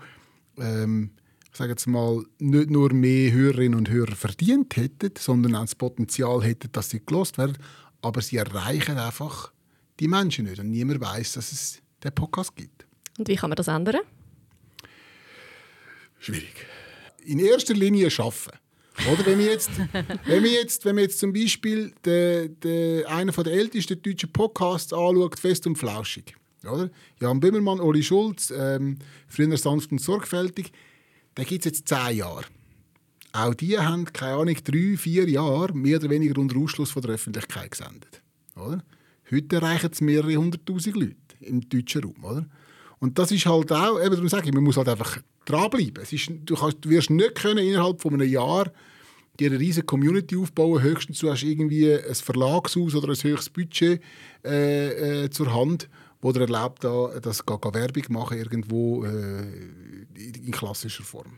ähm, 0.57 1.11
ich 1.51 1.57
sage 1.57 1.71
jetzt 1.71 1.85
mal, 1.85 2.23
nicht 2.39 2.69
nur 2.69 2.93
mehr 2.93 3.33
Hörerinnen 3.33 3.77
und 3.77 3.89
Hörer 3.89 4.15
verdient 4.15 4.77
hätten, 4.77 5.11
sondern 5.17 5.55
auch 5.55 5.61
das 5.61 5.75
Potenzial 5.75 6.41
hätten, 6.43 6.71
dass 6.71 6.89
sie 6.89 7.05
gelost 7.05 7.37
werden. 7.37 7.57
Aber 8.01 8.21
sie 8.21 8.37
erreichen 8.37 8.97
einfach 8.97 9.51
die 9.99 10.07
Menschen 10.07 10.45
nicht. 10.45 10.59
Und 10.59 10.71
niemand 10.71 11.01
weiß, 11.01 11.33
dass 11.33 11.51
es 11.51 11.81
den 12.03 12.15
Podcast 12.15 12.55
gibt. 12.55 12.85
Und 13.19 13.27
wie 13.27 13.35
kann 13.35 13.49
man 13.49 13.57
das 13.57 13.67
ändern? 13.67 13.97
Schwierig. 16.19 16.53
In 17.25 17.39
erster 17.39 17.73
Linie 17.73 18.09
schaffen. 18.09 18.53
Oder 19.11 19.25
wenn 19.25 19.39
wir 19.39 19.47
jetzt, 19.47 19.71
wenn 20.25 20.43
wir 20.43 20.51
jetzt, 20.51 20.85
wenn 20.85 20.95
wir 20.95 21.03
jetzt 21.03 21.19
zum 21.19 21.33
Beispiel 21.33 21.93
den, 22.05 22.59
den, 22.61 23.05
einen 23.07 23.33
der 23.35 23.53
ältesten 23.53 24.01
deutschen 24.01 24.31
Podcasts 24.31 24.93
anschaut, 24.93 25.37
Fest 25.37 25.67
und 25.67 25.75
Flauschig. 25.75 26.33
Oder? 26.63 26.89
Jan 27.19 27.41
Böhmermann, 27.41 27.81
Oli 27.81 28.03
Schulz, 28.03 28.53
ähm, 28.55 28.99
früher 29.27 29.57
sanft 29.57 29.91
und 29.91 29.99
sorgfältig 29.99 30.71
den 31.37 31.45
gibt 31.45 31.65
es 31.65 31.71
jetzt 31.71 31.87
zehn 31.87 32.17
Jahre. 32.17 32.45
Auch 33.33 33.53
die 33.53 33.77
haben, 33.77 34.05
keine 34.05 34.33
Ahnung, 34.33 34.57
drei, 34.63 34.97
vier 34.97 35.29
Jahre 35.29 35.73
mehr 35.73 35.97
oder 35.97 36.09
weniger 36.09 36.39
unter 36.39 36.57
Ausschluss 36.57 36.91
von 36.91 37.01
der 37.01 37.11
Öffentlichkeit 37.11 37.71
gesendet. 37.71 38.21
Oder? 38.55 38.83
Heute 39.31 39.55
erreichen 39.55 39.89
es 39.91 40.01
mehrere 40.01 40.35
hunderttausend 40.35 40.95
Leute 40.95 41.15
im 41.39 41.61
deutschen 41.61 42.03
Raum. 42.03 42.23
Oder? 42.23 42.45
Und 42.99 43.17
das 43.17 43.31
ist 43.31 43.45
halt 43.45 43.71
auch, 43.71 43.99
eben 43.99 44.11
darum 44.11 44.27
sage 44.27 44.47
ich, 44.47 44.53
man 44.53 44.63
muss 44.63 44.77
halt 44.77 44.89
einfach 44.89 45.19
dranbleiben. 45.45 46.03
Es 46.03 46.11
ist, 46.11 46.29
du, 46.43 46.55
kannst, 46.55 46.77
du 46.81 46.89
wirst 46.89 47.09
nicht 47.09 47.35
können 47.35 47.65
innerhalb 47.65 48.01
von 48.01 48.13
einem 48.13 48.29
Jahr 48.29 48.71
dir 49.39 49.49
eine 49.49 49.59
riesige 49.59 49.85
Community 49.85 50.35
aufbauen. 50.35 50.81
Höchstens 50.81 51.19
du 51.19 51.31
hast 51.31 51.43
irgendwie 51.43 51.93
ein 51.93 52.15
Verlagshaus 52.15 52.93
oder 52.93 53.07
ein 53.09 53.15
höchstes 53.15 53.49
Budget 53.49 54.01
äh, 54.43 55.23
äh, 55.23 55.29
zur 55.29 55.53
Hand, 55.53 55.89
wo 56.21 56.31
dir 56.31 56.41
erlaubt, 56.41 56.83
da, 56.83 57.19
das 57.19 57.45
ga, 57.45 57.57
ga 57.57 57.73
Werbung 57.73 58.03
machen 58.09 58.37
irgendwo 58.37 59.03
äh, 59.05 59.43
in 60.15 60.51
klassischer 60.51 61.03
Form. 61.03 61.37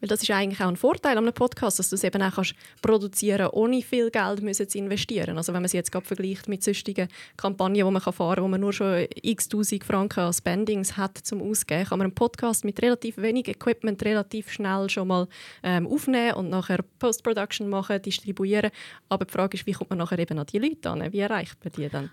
Weil 0.00 0.08
das 0.08 0.22
ist 0.22 0.30
eigentlich 0.30 0.60
auch 0.60 0.68
ein 0.68 0.76
Vorteil 0.76 1.18
an 1.18 1.24
einem 1.24 1.32
Podcast, 1.32 1.78
dass 1.78 1.90
du 1.90 1.96
es 1.96 2.04
eben 2.04 2.22
auch 2.22 2.34
kannst 2.34 2.54
produzieren 2.82 3.48
ohne 3.48 3.82
viel 3.82 4.10
Geld 4.10 4.56
zu 4.70 4.78
investieren. 4.78 5.36
Also 5.36 5.52
wenn 5.52 5.60
man 5.60 5.66
es 5.66 5.72
jetzt 5.72 5.90
gerade 5.90 6.06
vergleicht 6.06 6.48
mit 6.48 6.62
sonstigen 6.62 7.08
Kampagnen, 7.36 7.74
die 7.74 7.82
man 7.82 8.00
fahren 8.00 8.36
kann, 8.36 8.44
wo 8.44 8.48
man 8.48 8.60
nur 8.60 8.72
schon 8.72 9.06
x 9.22 9.48
Tausend 9.48 9.84
Franken 9.84 10.20
an 10.20 10.32
Spendings 10.32 10.96
hat 10.96 11.18
zum 11.18 11.42
Ausgeben, 11.42 11.84
kann 11.84 11.98
man 11.98 12.06
einen 12.06 12.14
Podcast 12.14 12.64
mit 12.64 12.80
relativ 12.80 13.16
wenig 13.16 13.48
Equipment 13.48 14.02
relativ 14.04 14.52
schnell 14.52 14.88
schon 14.88 15.08
mal 15.08 15.26
ähm, 15.64 15.86
aufnehmen 15.86 16.34
und 16.34 16.48
nachher 16.48 16.84
Post-Production 17.00 17.68
machen, 17.68 18.00
distribuieren. 18.00 18.70
Aber 19.08 19.24
die 19.24 19.32
Frage 19.32 19.56
ist, 19.56 19.66
wie 19.66 19.72
kommt 19.72 19.90
man 19.90 19.98
nachher 19.98 20.18
eben 20.18 20.38
an 20.38 20.46
die 20.46 20.58
Leute 20.58 20.90
an? 20.90 21.12
Wie 21.12 21.18
erreicht 21.18 21.56
man 21.64 21.72
die 21.72 21.88
dann? 21.88 22.10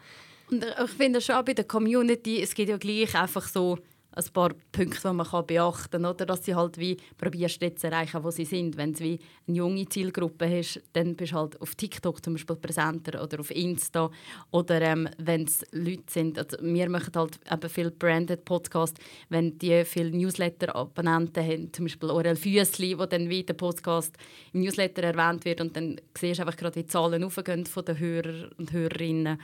Und 0.51 0.63
ich 0.63 0.91
finde 0.91 1.21
schon 1.21 1.43
bei 1.43 1.53
der 1.53 1.65
Community, 1.65 2.41
es 2.41 2.53
gibt 2.53 2.69
ja 2.69 2.77
gleich 2.77 3.15
einfach 3.15 3.47
so 3.47 3.77
ein 4.15 4.23
paar 4.33 4.51
Punkte, 4.71 5.09
die 5.09 5.13
man 5.13 5.45
beachten 5.45 5.91
kann. 5.91 6.05
Oder? 6.05 6.25
Dass 6.25 6.45
sie 6.45 6.55
halt 6.55 6.77
wie 6.77 6.97
probierst, 7.17 7.61
dort 7.61 7.79
zu 7.79 7.87
erreichen, 7.87 8.23
wo 8.23 8.31
sie 8.31 8.45
sind. 8.45 8.77
Wenn 8.77 8.93
du 8.93 8.99
wie 8.99 9.19
eine 9.47 9.57
junge 9.57 9.87
Zielgruppe 9.87 10.49
hast, 10.49 10.81
dann 10.93 11.15
bist 11.15 11.33
du 11.33 11.37
halt 11.37 11.61
auf 11.61 11.75
TikTok 11.75 12.23
zum 12.23 12.33
Beispiel 12.33 12.55
präsenter 12.55 13.21
oder 13.21 13.39
auf 13.39 13.51
Insta. 13.51 14.09
Oder 14.51 14.81
ähm, 14.81 15.09
wenn 15.17 15.43
es 15.43 15.65
Leute 15.71 16.03
sind, 16.09 16.39
also 16.39 16.57
wir 16.61 16.89
machen 16.89 17.11
halt 17.15 17.39
eben 17.51 17.69
viel 17.69 17.91
branded 17.91 18.45
Podcast, 18.45 18.97
wenn 19.29 19.57
die 19.59 19.83
viele 19.83 20.11
Newsletter-Abonnenten 20.11 21.43
haben, 21.43 21.73
zum 21.73 21.85
Beispiel 21.85 22.09
Orel 22.09 22.35
Füssli, 22.35 22.97
wo 22.97 23.05
dann 23.05 23.29
wie 23.29 23.43
der 23.43 23.53
Podcast 23.53 24.15
im 24.53 24.61
Newsletter 24.61 25.03
erwähnt 25.03 25.43
wird 25.45 25.61
und 25.61 25.75
dann 25.75 25.99
siehst 26.17 26.39
du 26.39 26.43
einfach 26.43 26.57
gerade, 26.57 26.75
wie 26.75 26.83
die 26.83 26.87
Zahlen 26.87 27.23
aufgehen 27.23 27.65
von 27.65 27.83
den 27.83 27.99
Hörer 27.99 28.49
und 28.57 28.71
Hörerinnen. 28.71 29.39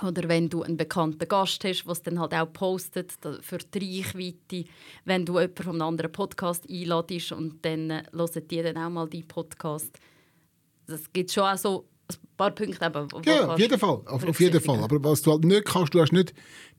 Oder 0.00 0.28
wenn 0.28 0.48
du 0.48 0.62
einen 0.62 0.76
bekannten 0.76 1.28
Gast 1.28 1.64
hast, 1.64 1.86
es 1.86 2.02
dann 2.02 2.18
halt 2.18 2.34
auch 2.34 2.52
postet 2.52 3.12
für 3.40 3.58
die 3.58 4.00
Reichweite. 4.00 4.64
Wenn 5.04 5.24
du 5.24 5.38
jemanden 5.38 5.62
von 5.62 5.74
einem 5.74 5.82
anderen 5.82 6.12
Podcast 6.12 6.68
einladest 6.68 7.32
und 7.32 7.64
dann 7.64 7.90
äh, 7.90 8.02
hören 8.12 8.48
die 8.50 8.62
dann 8.62 8.78
auch 8.78 8.90
mal 8.90 9.08
deinen 9.08 9.28
Podcast. 9.28 9.98
Das 10.86 11.12
gibt 11.12 11.30
schon 11.30 11.44
auch 11.44 11.58
so 11.58 11.88
ein 12.16 12.36
paar 12.36 12.50
Punkte. 12.50 12.84
Eben, 12.84 13.08
ja, 13.24 13.48
auf 13.48 13.58
jeden 13.58 13.78
Fall. 13.78 14.00
Auf, 14.06 14.24
auf 14.26 14.40
jeden 14.40 14.60
Fall. 14.60 14.82
Aber 14.82 15.02
was 15.02 15.22
du 15.22 15.32
halt 15.32 15.44
nicht 15.44 15.64
kannst, 15.64 15.94
du 15.94 16.00
hast 16.00 16.12
nicht 16.12 16.34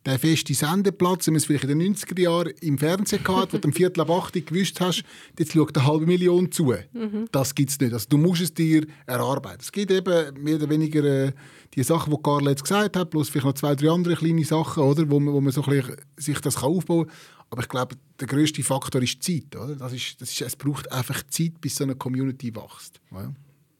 den 0.06 0.20
festen 0.20 0.54
Sendeplatz, 0.54 1.26
den 1.26 1.36
es 1.36 1.46
vielleicht 1.46 1.64
in 1.66 1.80
den 1.80 1.96
90er 1.96 2.20
Jahren 2.20 2.54
im 2.62 2.78
Fernsehen 2.78 3.24
gehabt, 3.24 3.54
wo 3.54 3.58
du 3.58 3.68
am 3.68 3.74
Viertel 3.74 4.02
ab 4.02 4.10
8 4.10 4.46
gewusst 4.46 4.82
hast, 4.82 5.04
jetzt 5.40 5.54
schaut 5.54 5.78
eine 5.78 5.88
halbe 5.88 6.06
Million 6.06 6.52
zu. 6.52 6.74
Mhm. 6.92 7.28
Das 7.32 7.56
gibt 7.56 7.70
es 7.70 7.80
nicht. 7.80 7.94
Also 7.94 8.08
du 8.10 8.18
musst 8.18 8.42
es 8.42 8.54
dir 8.54 8.86
erarbeiten. 9.06 9.60
Es 9.62 9.72
gibt 9.72 9.92
eben 9.92 10.44
mehr 10.44 10.56
oder 10.56 10.70
weniger 10.70 11.04
äh, 11.04 11.32
die 11.74 11.84
Sachen, 11.84 12.14
die 12.14 12.22
Carla 12.22 12.52
jetzt 12.52 12.64
gesagt 12.64 12.98
hat, 12.98 13.10
plus 13.10 13.30
vielleicht 13.30 13.46
noch 13.46 13.54
zwei, 13.54 13.76
drei 13.76 13.90
andere 13.90 14.16
kleine 14.16 14.44
Sachen, 14.44 14.84
oder, 14.84 15.10
wo, 15.10 15.20
man, 15.20 15.34
wo 15.34 15.42
man 15.42 15.52
so 15.52 15.64
ein 15.64 15.84
sich 16.18 16.40
das 16.40 16.62
aufbauen 16.62 17.08
kann. 17.08 17.16
Aber 17.50 17.62
ich 17.62 17.70
glaube, 17.70 17.96
der 18.20 18.28
grösste 18.28 18.64
Faktor 18.64 19.02
ist 19.02 19.22
Zeit. 19.24 19.56
Oder? 19.56 19.76
Das 19.76 19.94
ist, 19.94 20.20
das 20.20 20.32
ist, 20.32 20.42
es 20.42 20.56
braucht 20.56 20.92
einfach 20.92 21.24
Zeit, 21.28 21.62
bis 21.62 21.76
so 21.76 21.84
eine 21.84 21.96
Community 21.96 22.54
wächst. 22.56 23.00
Ja. 23.12 23.32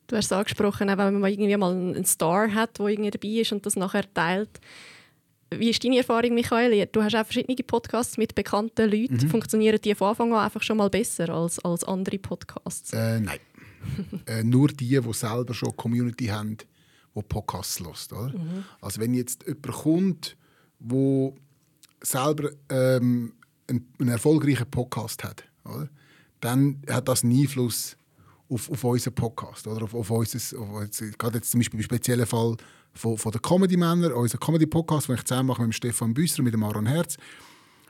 Du 0.08 0.16
hast 0.18 0.26
es 0.26 0.32
angesprochen, 0.32 0.88
wenn 0.90 1.20
man 1.20 1.32
irgendwie 1.32 1.56
mal 1.58 1.72
einen 1.72 2.06
Star 2.06 2.54
hat, 2.54 2.80
der 2.80 2.88
irgendwie 2.88 3.12
dabei 3.12 3.30
ist 3.30 3.52
und 3.52 3.66
das 3.66 3.76
nachher 3.76 4.12
teilt. 4.14 4.60
Wie 5.60 5.70
ist 5.70 5.84
deine 5.84 5.98
Erfahrung, 5.98 6.34
Michael? 6.34 6.88
Du 6.92 7.04
hast 7.04 7.16
auch 7.16 7.26
verschiedene 7.26 7.56
Podcasts 7.56 8.18
mit 8.18 8.36
bekannten 8.36 8.90
Leuten. 8.90 9.16
Mhm. 9.16 9.30
Funktionieren 9.30 9.80
die 9.82 9.96
von 9.96 10.10
Anfang 10.10 10.34
an 10.34 10.46
einfach 10.46 10.62
schon 10.64 10.78
mal 10.78 10.90
besser 10.90 11.30
als, 11.30 11.60
als 11.60 11.84
andere 11.84 12.20
Podcasts? 12.20 12.92
Äh, 12.94 13.20
nein. 13.20 13.40
äh, 14.26 14.44
nur 14.44 14.70
die, 14.70 15.00
die 15.00 15.14
selber 15.14 15.54
schon 15.54 15.70
eine 15.70 15.76
Community 15.76 16.28
haben, 16.28 16.58
die 17.16 17.22
Podcasts 17.22 17.80
hört. 17.80 18.34
Mhm. 18.34 18.66
Also 18.82 19.02
wenn 19.02 19.14
jetzt 19.14 19.46
jemand 19.46 19.68
kommt, 19.68 20.38
der 20.80 21.34
selber 22.02 22.50
ähm, 22.70 23.34
einen, 23.68 23.94
einen, 24.00 24.10
erfolgreichen 24.10 24.70
Podcast 24.70 25.24
hat, 25.24 25.44
oder? 25.66 25.90
dann 26.40 26.82
hat 26.90 27.08
das 27.08 27.24
einen 27.24 27.40
Einfluss 27.40 27.96
auf, 28.54 28.70
auf 28.70 28.84
unseren 28.84 29.16
Podcast. 29.16 29.68
Oder? 29.68 29.84
Auf, 29.84 29.94
auf 29.94 30.10
unser, 30.10 30.60
auf, 30.60 30.90
gerade 31.18 31.38
jetzt 31.38 31.52
zum 31.52 31.60
Beispiel 31.60 31.80
im 31.80 31.84
speziellen 31.84 32.26
Fall 32.26 32.56
von, 32.94 33.18
von 33.18 33.32
den 33.32 33.42
Comedy-Männern, 33.42 34.14
unser 34.14 34.38
Comedy-Podcast, 34.38 35.10
den 35.10 35.16
ich 35.16 35.24
zusammen 35.24 35.48
mache 35.48 35.64
mit 35.64 35.76
Stefan 35.76 36.14
Büsser 36.14 36.40
und 36.40 36.46
mit 36.46 36.54
dem 36.54 36.64
Aaron 36.64 36.86
Herz. 36.86 37.18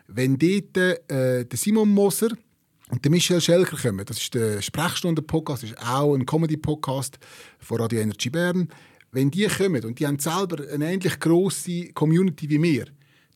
Wenn 0.08 0.38
dort 0.38 0.78
äh, 0.78 1.46
der 1.46 1.58
Simon 1.58 1.90
Moser 1.90 2.30
und 2.90 3.04
der 3.04 3.12
Michel 3.12 3.42
Schelker 3.42 3.78
kommen, 3.78 4.06
das 4.06 4.18
ist 4.18 4.34
der 4.34 4.62
Sprechstunden-Podcast, 4.62 5.64
ist 5.64 5.78
auch 5.78 6.16
ein 6.16 6.26
Comedy-Podcast 6.26 7.20
von 7.60 7.82
Radio 7.82 8.00
Energy 8.00 8.30
Bern. 8.30 8.70
Wenn 9.12 9.30
die 9.30 9.48
kommen 9.48 9.84
und 9.86 10.00
die 10.00 10.08
haben 10.08 10.20
selber 10.20 10.64
eine 10.72 10.92
ähnlich 10.92 11.20
grosse 11.20 11.90
Community 11.94 12.50
wie 12.50 12.62
wir, 12.62 12.86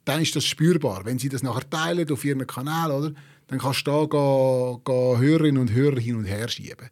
dann 0.05 0.21
ist 0.21 0.35
das 0.35 0.45
spürbar. 0.45 1.05
Wenn 1.05 1.19
sie 1.19 1.29
das 1.29 1.43
nachher 1.43 1.69
teilen 1.69 2.09
auf 2.11 2.23
ihren 2.23 2.47
Kanal, 2.47 2.91
oder, 2.91 3.13
dann 3.47 3.59
kannst 3.59 3.87
du 3.87 3.91
da 3.91 4.05
gehen, 4.05 4.81
gehen 4.83 5.19
Hörerinnen 5.19 5.61
und 5.61 5.71
Hörer 5.71 5.99
hin 5.99 6.15
und 6.15 6.25
her 6.25 6.47
schieben. 6.47 6.89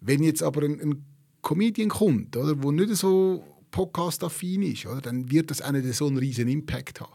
Wenn 0.00 0.22
jetzt 0.22 0.42
aber 0.42 0.62
ein, 0.62 0.80
ein 0.80 1.04
Comedian 1.42 1.88
kommt, 1.88 2.36
oder, 2.36 2.54
der 2.54 2.72
nicht 2.72 2.96
so 2.96 3.44
podcast-affin 3.70 4.62
ist, 4.62 4.86
oder, 4.86 5.00
dann 5.00 5.30
wird 5.30 5.50
das 5.50 5.60
auch 5.60 5.72
nicht 5.72 5.92
so 5.94 6.06
einen 6.06 6.18
riesen 6.18 6.48
Impact 6.48 7.00
haben. 7.00 7.12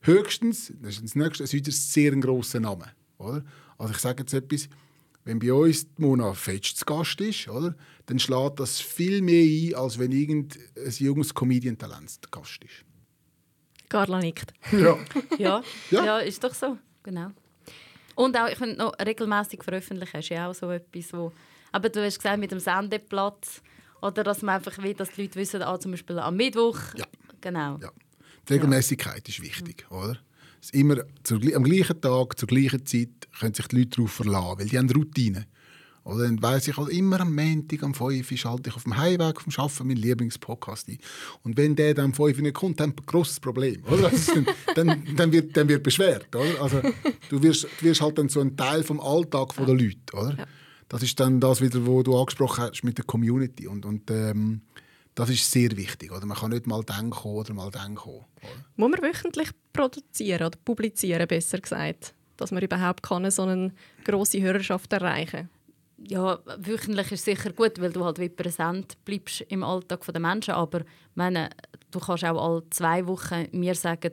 Höchstens, 0.00 0.72
das 0.82 0.96
ist 0.96 1.04
das 1.04 1.14
nächste, 1.14 1.44
es 1.44 1.54
ist 1.54 1.66
ein 1.66 1.72
sehr 1.72 2.16
grosser 2.16 2.60
Name. 2.60 2.86
Oder? 3.18 3.44
Also 3.78 3.94
ich 3.94 4.00
sage 4.00 4.22
jetzt 4.22 4.34
etwas, 4.34 4.68
wenn 5.24 5.38
bei 5.38 5.52
uns 5.52 5.86
die 5.86 6.02
Mona 6.02 6.34
Fetsch 6.34 6.74
zu 6.74 6.84
Gast 6.84 7.20
ist, 7.20 7.48
oder, 7.48 7.74
dann 8.06 8.18
schlägt 8.18 8.60
das 8.60 8.80
viel 8.80 9.22
mehr 9.22 9.44
ein, 9.44 9.74
als 9.82 9.98
wenn 9.98 10.12
irgendein 10.12 10.60
junges 10.98 11.34
Comedian-Talent 11.34 12.10
zu 12.10 12.30
Gast 12.30 12.62
ist. 12.64 12.84
Carla 13.88 14.18
nickt. 14.18 14.52
Ja. 14.72 14.98
ja. 15.38 15.62
ja. 15.90 16.04
ja, 16.04 16.18
ist 16.18 16.42
doch 16.42 16.52
so. 16.52 16.78
Genau. 17.02 17.30
Und 18.14 18.36
auch, 18.36 18.48
ich 18.48 18.58
finde, 18.58 18.76
noch 18.76 18.92
regelmäßig 19.04 19.62
veröffentlichen 19.62 20.18
ist 20.18 20.28
ja 20.28 20.48
auch 20.48 20.54
so 20.54 20.70
etwas, 20.70 21.12
wo... 21.12 21.32
Aber 21.72 21.88
du 21.88 22.04
hast 22.04 22.18
gesagt, 22.18 22.38
mit 22.38 22.52
dem 22.52 22.60
Sendeplatz 22.60 23.60
oder 24.00 24.22
dass 24.22 24.42
man 24.42 24.56
einfach 24.56 24.76
will, 24.78 24.94
dass 24.94 25.10
die 25.10 25.22
Leute 25.22 25.36
wissen, 25.36 25.62
ah, 25.62 25.78
zum 25.80 25.92
Beispiel 25.92 26.18
am 26.18 26.36
Mittwoch. 26.36 26.78
Ja. 26.96 27.06
Genau. 27.40 27.78
Ja. 27.80 27.90
Die 28.48 28.52
Regelmäßigkeit 28.52 29.26
ja. 29.26 29.32
ist 29.32 29.42
wichtig, 29.42 29.86
oder? 29.90 30.18
Es 30.60 30.70
immer 30.70 31.02
zur, 31.24 31.40
am 31.54 31.64
gleichen 31.64 32.00
Tag, 32.00 32.38
zur 32.38 32.48
gleichen 32.48 32.86
Zeit 32.86 33.08
können 33.38 33.54
sich 33.54 33.66
die 33.68 33.76
Leute 33.76 33.90
darauf 33.96 34.12
verlassen, 34.12 34.58
weil 34.58 34.68
die 34.68 34.78
haben 34.78 34.90
Routine. 34.90 35.46
Oder 36.04 36.24
dann 36.24 36.42
weiss 36.42 36.68
ich 36.68 36.76
halt 36.76 36.90
immer 36.90 37.20
am 37.20 37.34
Montag, 37.34 37.82
am 37.82 37.94
5 37.94 38.30
Uhr 38.30 38.36
schalte 38.36 38.70
ich 38.70 38.76
auf 38.76 38.84
dem 38.84 38.96
Heimweg 38.96 39.40
vom 39.40 39.52
Arbeiten 39.56 39.86
meinen 39.86 39.96
Lieblingspodcast 39.96 40.88
ein. 40.88 40.98
Und 41.42 41.56
wenn 41.56 41.74
der 41.76 41.94
dann 41.94 42.06
am 42.06 42.14
5 42.14 42.36
Uhr 42.36 42.42
nicht 42.42 42.54
kommt, 42.54 42.80
dann 42.80 42.90
ein 42.90 43.06
grosses 43.06 43.40
Problem. 43.40 43.82
Oder? 43.90 44.10
Dann, 44.34 44.46
dann, 44.74 45.16
dann, 45.16 45.32
wird, 45.32 45.56
dann 45.56 45.68
wird 45.68 45.82
beschwert. 45.82 46.34
Oder? 46.34 46.62
Also, 46.62 46.82
du, 47.30 47.42
wirst, 47.42 47.64
du 47.80 47.86
wirst 47.86 48.00
halt 48.00 48.18
dann 48.18 48.28
so 48.28 48.40
ein 48.40 48.56
Teil 48.56 48.82
vom 48.82 49.00
Alltag 49.00 49.54
der 49.56 49.66
Leute. 49.66 49.96
Oder? 50.12 50.36
Ja 50.38 50.46
das 50.88 51.02
ist 51.02 51.18
dann 51.18 51.40
das 51.40 51.60
wieder, 51.60 51.86
wo 51.86 52.02
du 52.02 52.16
angesprochen 52.16 52.64
hast 52.64 52.84
mit 52.84 52.98
der 52.98 53.04
Community 53.04 53.66
und, 53.66 53.84
und 53.84 54.10
ähm, 54.10 54.62
das 55.14 55.30
ist 55.30 55.50
sehr 55.50 55.76
wichtig. 55.76 56.12
Oder? 56.12 56.26
Man 56.26 56.36
kann 56.36 56.50
nicht 56.50 56.66
mal 56.66 56.82
denken 56.82 57.28
oder 57.28 57.54
mal 57.54 57.70
denken. 57.70 58.24
Muss 58.76 58.90
man 58.90 59.02
wöchentlich 59.02 59.50
produzieren 59.72 60.46
oder 60.46 60.58
publizieren, 60.64 61.26
besser 61.26 61.58
gesagt, 61.58 62.14
dass 62.36 62.50
man 62.50 62.62
überhaupt 62.62 63.02
kann, 63.02 63.28
so 63.30 63.42
eine 63.42 63.72
grosse 64.04 64.40
Hörerschaft 64.40 64.92
erreichen 64.92 65.48
ja, 65.98 66.38
wöchentlich 66.58 67.12
ist 67.12 67.24
sicher 67.24 67.52
gut, 67.52 67.80
weil 67.80 67.92
du 67.92 68.04
halt 68.04 68.18
wie 68.18 68.28
präsent 68.28 68.96
bleibst 69.04 69.42
im 69.42 69.62
Alltag 69.62 70.04
der 70.04 70.20
Menschen. 70.20 70.54
Aber 70.54 70.80
meine, 71.14 71.50
du 71.90 72.00
kannst 72.00 72.24
auch 72.24 72.42
alle 72.42 72.68
zwei 72.70 73.06
Wochen 73.06 73.46
mir 73.52 73.74
sagen, 73.74 74.12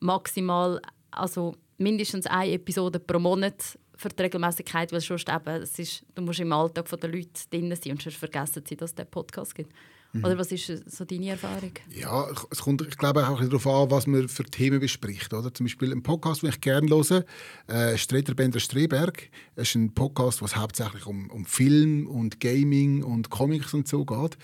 maximal, 0.00 0.80
also 1.10 1.54
mindestens 1.78 2.26
eine 2.26 2.52
Episode 2.52 2.98
pro 2.98 3.18
Monat 3.18 3.78
für 3.96 4.08
die 4.08 4.22
Regelmäßigkeit, 4.22 4.92
weil 4.92 5.00
sonst 5.00 5.28
eben, 5.28 5.62
es 5.62 5.78
ist, 5.78 6.04
du 6.14 6.22
musst 6.22 6.40
im 6.40 6.52
Alltag 6.52 6.88
der 6.88 7.10
Leute 7.10 7.48
drin 7.50 7.74
sein 7.74 7.92
und 7.92 8.02
sonst 8.02 8.16
vergessen 8.16 8.64
sie, 8.66 8.76
dass 8.76 8.90
es 8.90 8.94
diesen 8.96 9.10
Podcast 9.10 9.54
gibt. 9.54 9.72
Mhm. 10.12 10.24
Oder 10.24 10.38
was 10.38 10.52
ist 10.52 10.90
so 10.90 11.04
deine 11.04 11.30
Erfahrung? 11.30 11.72
Ja, 11.88 12.28
es 12.50 12.58
kommt, 12.58 12.82
ich 12.82 12.98
glaube 12.98 13.26
auch 13.26 13.40
darauf 13.40 13.66
an, 13.66 13.90
was 13.90 14.06
man 14.06 14.28
für 14.28 14.44
Themen 14.44 14.78
bespricht. 14.78 15.32
Oder? 15.32 15.52
Zum 15.54 15.64
Beispiel 15.64 15.90
ein 15.90 16.02
Podcast, 16.02 16.42
den 16.42 16.50
ich 16.50 16.60
gerne 16.60 16.88
höre, 16.88 17.24
äh, 17.66 17.96
Streter 17.96 18.34
Bender 18.34 18.60
Streberg. 18.60 19.30
Das 19.54 19.68
ist 19.68 19.74
ein 19.74 19.94
Podcast, 19.94 20.42
was 20.42 20.54
hauptsächlich 20.54 21.06
um, 21.06 21.30
um 21.30 21.46
Film 21.46 22.06
und 22.06 22.40
Gaming 22.40 23.02
und 23.02 23.30
Comics 23.30 23.72
und 23.72 23.88
so 23.88 24.04
geht. 24.04 24.36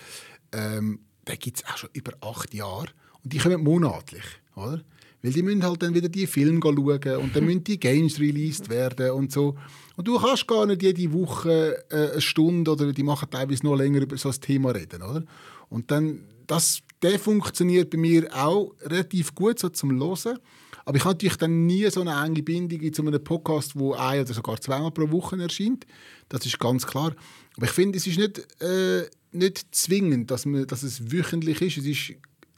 Ähm, 0.51 0.99
den 1.27 1.39
gibt 1.39 1.57
es 1.57 1.65
auch 1.65 1.77
schon 1.77 1.89
über 1.93 2.13
acht 2.21 2.53
Jahre. 2.53 2.87
Und 3.23 3.33
die 3.33 3.37
kommen 3.37 3.63
monatlich. 3.63 4.23
Oder? 4.55 4.81
Weil 5.21 5.33
die 5.33 5.41
müssen 5.43 5.63
halt 5.63 5.83
dann 5.83 5.93
wieder 5.93 6.07
die 6.07 6.27
Filme 6.27 6.59
schauen 6.63 6.77
und 6.77 7.35
dann 7.35 7.45
müssen 7.45 7.63
die 7.63 7.79
Games 7.79 8.19
released 8.19 8.69
werden 8.69 9.11
und 9.11 9.31
so. 9.31 9.55
Und 9.95 10.07
du 10.07 10.17
kannst 10.17 10.47
gar 10.47 10.65
nicht 10.65 10.81
jede 10.81 11.11
Woche 11.11 11.83
äh, 11.89 12.11
eine 12.11 12.21
Stunde 12.21 12.71
oder 12.71 12.93
die 12.93 13.03
machen 13.03 13.29
teilweise 13.29 13.65
noch 13.65 13.75
länger 13.75 14.01
über 14.01 14.17
so 14.17 14.29
ein 14.29 14.39
Thema 14.39 14.71
reden, 14.71 15.01
oder? 15.01 15.23
Und 15.69 15.91
dann, 15.91 16.23
das, 16.47 16.79
der 17.01 17.19
funktioniert 17.19 17.89
bei 17.89 17.97
mir 17.97 18.27
auch 18.33 18.73
relativ 18.81 19.35
gut 19.35 19.59
so 19.59 19.69
zum 19.69 19.99
Hören. 19.99 20.39
Aber 20.85 20.97
ich 20.97 21.03
habe 21.03 21.13
natürlich 21.13 21.37
dann 21.37 21.67
nie 21.67 21.87
so 21.91 22.01
eine 22.01 22.25
enge 22.25 22.41
Bindung 22.41 22.91
zu 22.91 23.05
einem 23.05 23.23
Podcast, 23.23 23.77
wo 23.77 23.93
ein 23.93 24.21
oder 24.21 24.33
sogar 24.33 24.59
zweimal 24.59 24.91
pro 24.91 25.11
Woche 25.11 25.39
erscheint. 25.39 25.85
Das 26.29 26.45
ist 26.45 26.59
ganz 26.59 26.87
klar. 26.87 27.13
Aber 27.57 27.65
ich 27.65 27.71
finde, 27.71 27.97
es 27.97 28.07
ist 28.07 28.17
nicht, 28.17 28.39
äh, 28.61 29.03
nicht 29.31 29.67
zwingend, 29.75 30.31
dass, 30.31 30.45
man, 30.45 30.65
dass 30.65 30.81
es 30.81 31.11
wöchentlich 31.11 31.61
ist. 31.61 31.77
Es 31.77 31.85
ist 31.85 32.13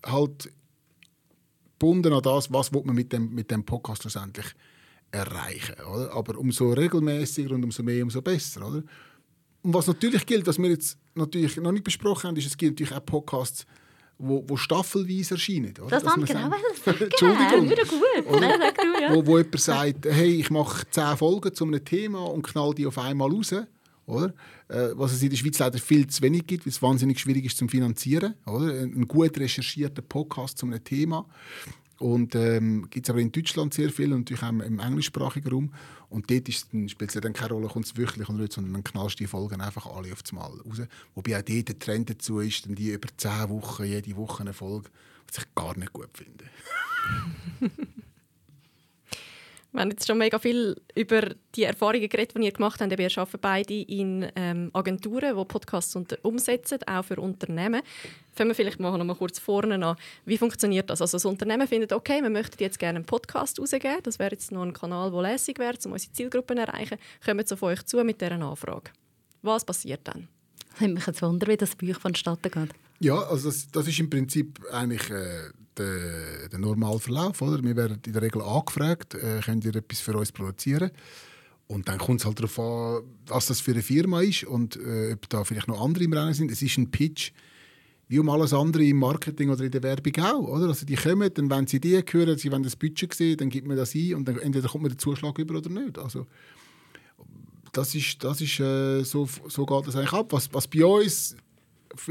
halt 0.05 0.49
gebunden 1.81 2.13
an 2.13 2.21
das, 2.21 2.53
was 2.53 2.71
man 2.71 2.95
mit 2.95 3.11
dem, 3.11 3.33
mit 3.33 3.49
dem 3.49 3.63
Podcast 3.63 4.03
schlussendlich 4.03 4.45
erreichen. 5.11 5.75
Oder? 5.91 6.13
Aber 6.13 6.37
umso 6.37 6.71
regelmäßiger 6.73 7.55
und 7.55 7.63
umso 7.63 7.81
mehr, 7.81 8.03
umso 8.03 8.21
besser. 8.21 8.67
Oder? 8.67 8.83
Und 9.63 9.73
was 9.73 9.87
natürlich 9.87 10.25
gilt, 10.25 10.45
was 10.45 10.59
wir 10.59 10.69
jetzt 10.69 10.97
natürlich 11.15 11.57
noch 11.57 11.71
nicht 11.71 11.83
besprochen 11.83 12.29
haben, 12.29 12.37
ist, 12.37 12.45
es 12.45 12.57
gilt 12.57 12.73
natürlich 12.73 12.93
auch 12.93 13.05
Podcasts, 13.05 13.65
wo, 14.19 14.43
wo 14.47 14.55
staffelweise 14.55 15.33
erscheinen. 15.33 15.73
Oder? 15.81 15.99
Das 15.99 16.05
haben 16.05 16.23
genau 16.23 16.49
sagen, 16.49 16.63
Entschuldigung. 17.01 17.69
Wieder 17.69 17.85
gut. 17.85 18.27
Oder? 18.27 18.57
Nein, 18.57 18.73
du, 18.75 19.01
ja. 19.01 19.15
wo, 19.15 19.25
wo 19.25 19.37
jemand 19.39 19.59
sagt, 19.59 20.05
hey, 20.05 20.39
ich 20.39 20.51
mache 20.51 20.87
zehn 20.91 21.17
Folgen 21.17 21.53
zu 21.53 21.65
einem 21.65 21.83
Thema 21.83 22.23
und 22.25 22.43
knall 22.43 22.75
die 22.75 22.85
auf 22.85 22.97
einmal 22.99 23.31
raus. 23.31 23.55
Oder? 24.11 24.33
Äh, 24.67 24.89
was 24.95 25.13
es 25.13 25.23
in 25.23 25.29
der 25.29 25.37
Schweiz 25.37 25.57
leider 25.59 25.79
viel 25.79 26.05
zu 26.07 26.21
wenig 26.21 26.45
gibt, 26.45 26.65
weil 26.65 26.71
es 26.71 26.81
wahnsinnig 26.81 27.19
schwierig 27.19 27.45
ist 27.45 27.57
zum 27.57 27.69
Finanzieren. 27.69 28.33
Oder? 28.45 28.81
Ein 28.81 29.07
gut 29.07 29.37
recherchierter 29.37 30.01
Podcast 30.01 30.57
zu 30.57 30.65
einem 30.65 30.83
Thema. 30.83 31.25
Und 31.97 32.35
ähm, 32.35 32.89
gibt 32.89 33.05
es 33.05 33.09
aber 33.09 33.19
in 33.19 33.31
Deutschland 33.31 33.73
sehr 33.73 33.89
viel 33.89 34.11
und 34.11 34.21
natürlich 34.21 34.43
auch 34.43 34.49
im 34.49 34.79
englischsprachigen 34.79 35.51
Raum. 35.51 35.73
Und 36.09 36.29
dort 36.29 36.51
spielt 36.51 37.15
es 37.15 37.21
dann 37.21 37.31
keine 37.31 37.53
Rolle, 37.53 37.67
kommt 37.69 37.85
es 37.85 37.95
wöchentlich 37.95 38.27
oder 38.27 38.39
nicht, 38.39 38.51
sondern 38.51 38.73
dann 38.73 38.83
knallst 38.83 39.19
die 39.19 39.27
Folgen 39.27 39.61
einfach 39.61 39.85
alle 39.85 40.11
auf 40.11 40.19
Mal 40.33 40.41
raus. 40.41 40.81
Wobei 41.15 41.37
auch 41.37 41.43
dort 41.43 41.69
der 41.69 41.79
Trend 41.79 42.09
dazu 42.09 42.39
ist, 42.39 42.65
dann 42.65 42.75
die 42.75 42.89
über 42.89 43.07
zehn 43.15 43.49
Wochen, 43.49 43.85
jede 43.85 44.15
Woche 44.17 44.41
eine 44.41 44.53
Folge, 44.53 44.89
was 45.27 45.37
ich 45.37 45.55
gar 45.55 45.77
nicht 45.77 45.93
gut 45.93 46.09
finde. 46.13 46.45
Wir 49.73 49.81
haben 49.81 49.91
jetzt 49.91 50.05
schon 50.05 50.17
mega 50.17 50.37
viel 50.37 50.75
über 50.95 51.33
die 51.55 51.63
Erfahrungen 51.63 52.09
geredet, 52.09 52.35
die 52.37 52.43
ihr 52.43 52.51
gemacht 52.51 52.81
habt. 52.81 52.97
Wir 52.97 53.17
arbeiten 53.17 53.37
beide 53.39 53.73
in 53.73 54.27
ähm, 54.35 54.69
Agenturen, 54.73 55.37
die 55.37 55.45
Podcasts 55.45 55.95
unter 55.95 56.17
umsetzen, 56.23 56.79
auch 56.87 57.05
für 57.05 57.15
Unternehmen. 57.15 57.81
Fangen 58.33 58.49
wir 58.49 58.55
vielleicht 58.55 58.81
mal 58.81 58.97
noch 58.97 59.05
mal 59.05 59.15
kurz 59.15 59.39
vorne 59.39 59.83
an. 59.85 59.95
Wie 60.25 60.37
funktioniert 60.37 60.89
das? 60.89 61.01
Also 61.01 61.15
das 61.15 61.23
Unternehmen 61.25 61.67
findet, 61.69 61.93
okay, 61.93 62.21
wir 62.21 62.29
möchten 62.29 62.61
jetzt 62.61 62.79
gerne 62.79 62.97
einen 62.97 63.05
Podcast 63.05 63.61
rausgeben. 63.61 63.99
Das 64.03 64.19
wäre 64.19 64.31
jetzt 64.31 64.51
noch 64.51 64.63
ein 64.63 64.73
Kanal, 64.73 65.09
der 65.09 65.21
lässig 65.21 65.57
wäre, 65.57 65.77
um 65.85 65.93
unsere 65.93 66.11
Zielgruppen 66.11 66.57
zu 66.57 66.63
erreichen. 66.63 66.97
Kommen 67.23 67.45
sie 67.45 67.53
auf 67.53 67.63
euch 67.63 67.83
zu 67.85 68.03
mit 68.03 68.19
dieser 68.19 68.33
Anfrage. 68.33 68.91
Was 69.41 69.63
passiert 69.63 70.01
dann? 70.03 70.27
Ich 70.81 70.87
mich 70.87 71.07
jetzt 71.07 71.21
wundern, 71.21 71.49
wie 71.49 71.57
das 71.57 71.75
bei 71.75 71.89
euch 71.89 71.97
vonstatten 71.97 72.51
geht. 72.51 72.69
Ja, 72.99 73.19
also 73.19 73.49
das, 73.49 73.71
das 73.71 73.87
ist 73.87 73.99
im 73.99 74.09
Prinzip 74.09 74.59
eigentlich 74.71 75.09
äh, 75.09 75.49
der, 75.77 76.49
der 76.49 76.59
normale 76.59 76.99
Verlauf. 76.99 77.41
Oder? 77.41 77.63
Wir 77.63 77.75
werden 77.75 77.99
in 78.05 78.13
der 78.13 78.21
Regel 78.21 78.41
angefragt, 78.41 79.15
äh, 79.15 79.39
könnt 79.43 79.65
ihr 79.65 79.75
etwas 79.75 79.99
für 79.99 80.17
uns 80.17 80.31
produzieren? 80.31 80.91
Und 81.67 81.87
dann 81.87 81.99
kommt 81.99 82.19
es 82.19 82.25
halt 82.25 82.37
darauf 82.37 82.59
an, 82.59 83.03
was 83.27 83.45
das 83.45 83.61
für 83.61 83.71
eine 83.71 83.81
Firma 83.81 84.21
ist 84.21 84.43
und 84.43 84.75
äh, 84.75 85.13
ob 85.13 85.29
da 85.29 85.43
vielleicht 85.45 85.69
noch 85.69 85.81
andere 85.81 86.03
im 86.03 86.11
Rennen 86.11 86.33
sind. 86.33 86.51
Es 86.51 86.61
ist 86.61 86.77
ein 86.77 86.91
Pitch, 86.91 87.31
wie 88.09 88.19
um 88.19 88.27
alles 88.29 88.53
andere 88.53 88.83
im 88.83 88.97
Marketing 88.97 89.49
oder 89.49 89.63
in 89.63 89.71
der 89.71 89.81
Werbung 89.81 90.13
auch. 90.21 90.47
Oder? 90.49 90.67
Also 90.67 90.85
die 90.85 90.95
kommen, 90.95 91.33
dann 91.33 91.49
wenn 91.49 91.67
sie 91.67 91.79
die 91.79 91.95
hören, 91.95 92.37
sie 92.37 92.51
wollen 92.51 92.63
das 92.63 92.75
Budget 92.75 93.13
sehen, 93.13 93.37
dann 93.37 93.49
gibt 93.49 93.67
man 93.67 93.77
das 93.77 93.95
ein 93.95 94.15
und 94.15 94.27
dann 94.27 94.37
entweder 94.39 94.67
kommt 94.67 94.83
man 94.83 94.91
den 94.91 94.99
Zuschlag 94.99 95.39
über 95.39 95.57
oder 95.57 95.69
nicht. 95.69 95.97
Also, 95.97 96.27
das 97.71 97.95
ist, 97.95 98.21
das 98.21 98.41
ist 98.41 98.59
äh, 98.59 99.03
so, 99.03 99.29
so 99.47 99.65
geht 99.65 99.87
das 99.87 99.95
eigentlich 99.95 100.11
ab. 100.11 100.33
Was, 100.33 100.53
was 100.53 100.67
bei 100.67 100.83
uns 100.83 101.37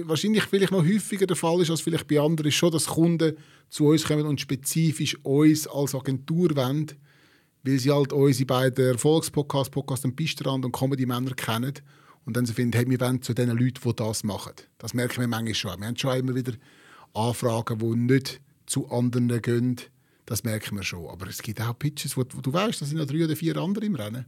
wahrscheinlich 0.05 0.45
vielleicht 0.45 0.73
noch 0.73 0.85
häufiger 0.85 1.27
der 1.27 1.37
Fall 1.37 1.61
ist 1.61 1.71
als 1.71 1.81
vielleicht 1.81 2.07
bei 2.07 2.21
anderen, 2.21 2.49
ist 2.49 2.55
schon, 2.55 2.71
dass 2.71 2.87
Kunden 2.87 3.37
zu 3.69 3.87
uns 3.87 4.05
kommen 4.05 4.27
und 4.27 4.41
spezifisch 4.41 5.17
uns 5.23 5.67
als 5.67 5.95
Agentur 5.95 6.55
wollen, 6.57 6.87
weil 7.63 7.79
sie 7.79 7.91
halt 7.91 8.13
unsere 8.13 8.47
beiden 8.47 8.87
Erfolgspodcasts, 8.87 9.71
Podcast 9.71 10.05
und 10.05 10.17
Pistrand 10.17 10.65
und 10.65 10.73
Comedy-Männer 10.73 11.35
kennen 11.35 11.75
und 12.25 12.37
dann 12.37 12.47
sie 12.47 12.55
finden, 12.55 12.77
hey, 12.77 12.89
wir 12.89 13.01
wollen 13.01 13.23
zu 13.23 13.35
den 13.35 13.51
Leuten, 13.51 13.81
die 13.85 13.97
das 13.97 14.25
machen. 14.25 14.53
Das 14.79 14.95
merken 14.95 15.21
wir 15.21 15.29
manchmal 15.29 15.55
schon. 15.55 15.81
Wir 15.81 15.87
haben 15.87 15.97
schon 15.97 16.17
immer 16.17 16.35
wieder 16.35 16.53
Anfragen, 17.15 17.79
die 17.79 18.13
nicht 18.15 18.41
zu 18.67 18.89
anderen 18.91 19.43
gehen. 19.43 19.81
Das 20.27 20.45
merken 20.45 20.77
wir 20.77 20.85
schon. 20.85 21.09
Aber 21.09 21.27
es 21.27 21.43
gibt 21.43 21.61
auch 21.61 21.77
Pitches, 21.79 22.17
wo 22.17 22.23
du 22.23 22.53
weißt, 22.53 22.81
da 22.81 22.87
sind 22.87 22.99
noch 22.99 23.07
drei 23.07 23.25
oder 23.25 23.37
vier 23.37 23.57
andere 23.57 23.85
im 23.85 23.97
Rennen. 23.97 24.27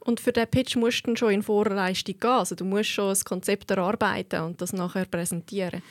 Und 0.00 0.20
für 0.20 0.32
diesen 0.32 0.50
Pitch 0.50 0.76
musst 0.76 1.06
du 1.06 1.16
schon 1.16 1.32
in 1.32 1.42
Vorleistung 1.42 2.18
gehen. 2.18 2.30
Also 2.30 2.54
du 2.54 2.64
musst 2.64 2.90
schon 2.90 3.10
ein 3.14 3.24
Konzept 3.24 3.70
erarbeiten 3.70 4.42
und 4.42 4.60
das 4.60 4.72
nachher 4.72 5.04
präsentieren. 5.04 5.82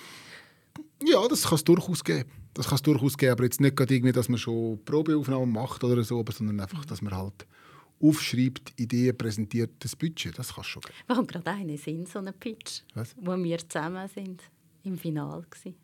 Ja, 1.03 1.27
das 1.27 1.43
kann 1.43 1.55
es 1.55 1.63
durchaus 1.63 2.03
geben. 2.03 2.29
Das 2.53 2.67
kann 2.67 2.75
es 2.75 2.81
durchaus 2.81 3.17
geben, 3.17 3.33
aber 3.33 3.43
jetzt 3.43 3.61
nicht 3.61 3.75
gerade 3.75 3.93
irgendwie, 3.93 4.13
dass 4.13 4.29
man 4.29 4.39
schon 4.39 4.83
Probeaufnahmen 4.83 5.51
macht 5.51 5.83
oder 5.83 6.03
so, 6.03 6.23
sondern 6.31 6.59
einfach, 6.59 6.85
dass 6.85 7.01
man 7.03 7.15
halt 7.15 7.45
aufschreibt, 8.01 8.79
Ideen 8.79 9.15
präsentiert, 9.17 9.71
das 9.79 9.95
Budget, 9.95 10.37
das 10.37 10.53
kann 10.53 10.61
es 10.61 10.67
schon 10.67 10.81
geben. 10.81 10.95
Wir 11.05 11.15
haben 11.15 11.27
gerade 11.27 11.51
einen 11.51 11.77
Sinn, 11.77 12.05
so 12.05 12.19
einen 12.19 12.33
Pitch, 12.33 12.81
Was? 12.95 13.15
wo 13.19 13.35
wir 13.37 13.57
zusammen 13.57 14.07
sind, 14.07 14.41
im 14.83 14.97
Finale 14.97 15.45
gewesen. 15.49 15.75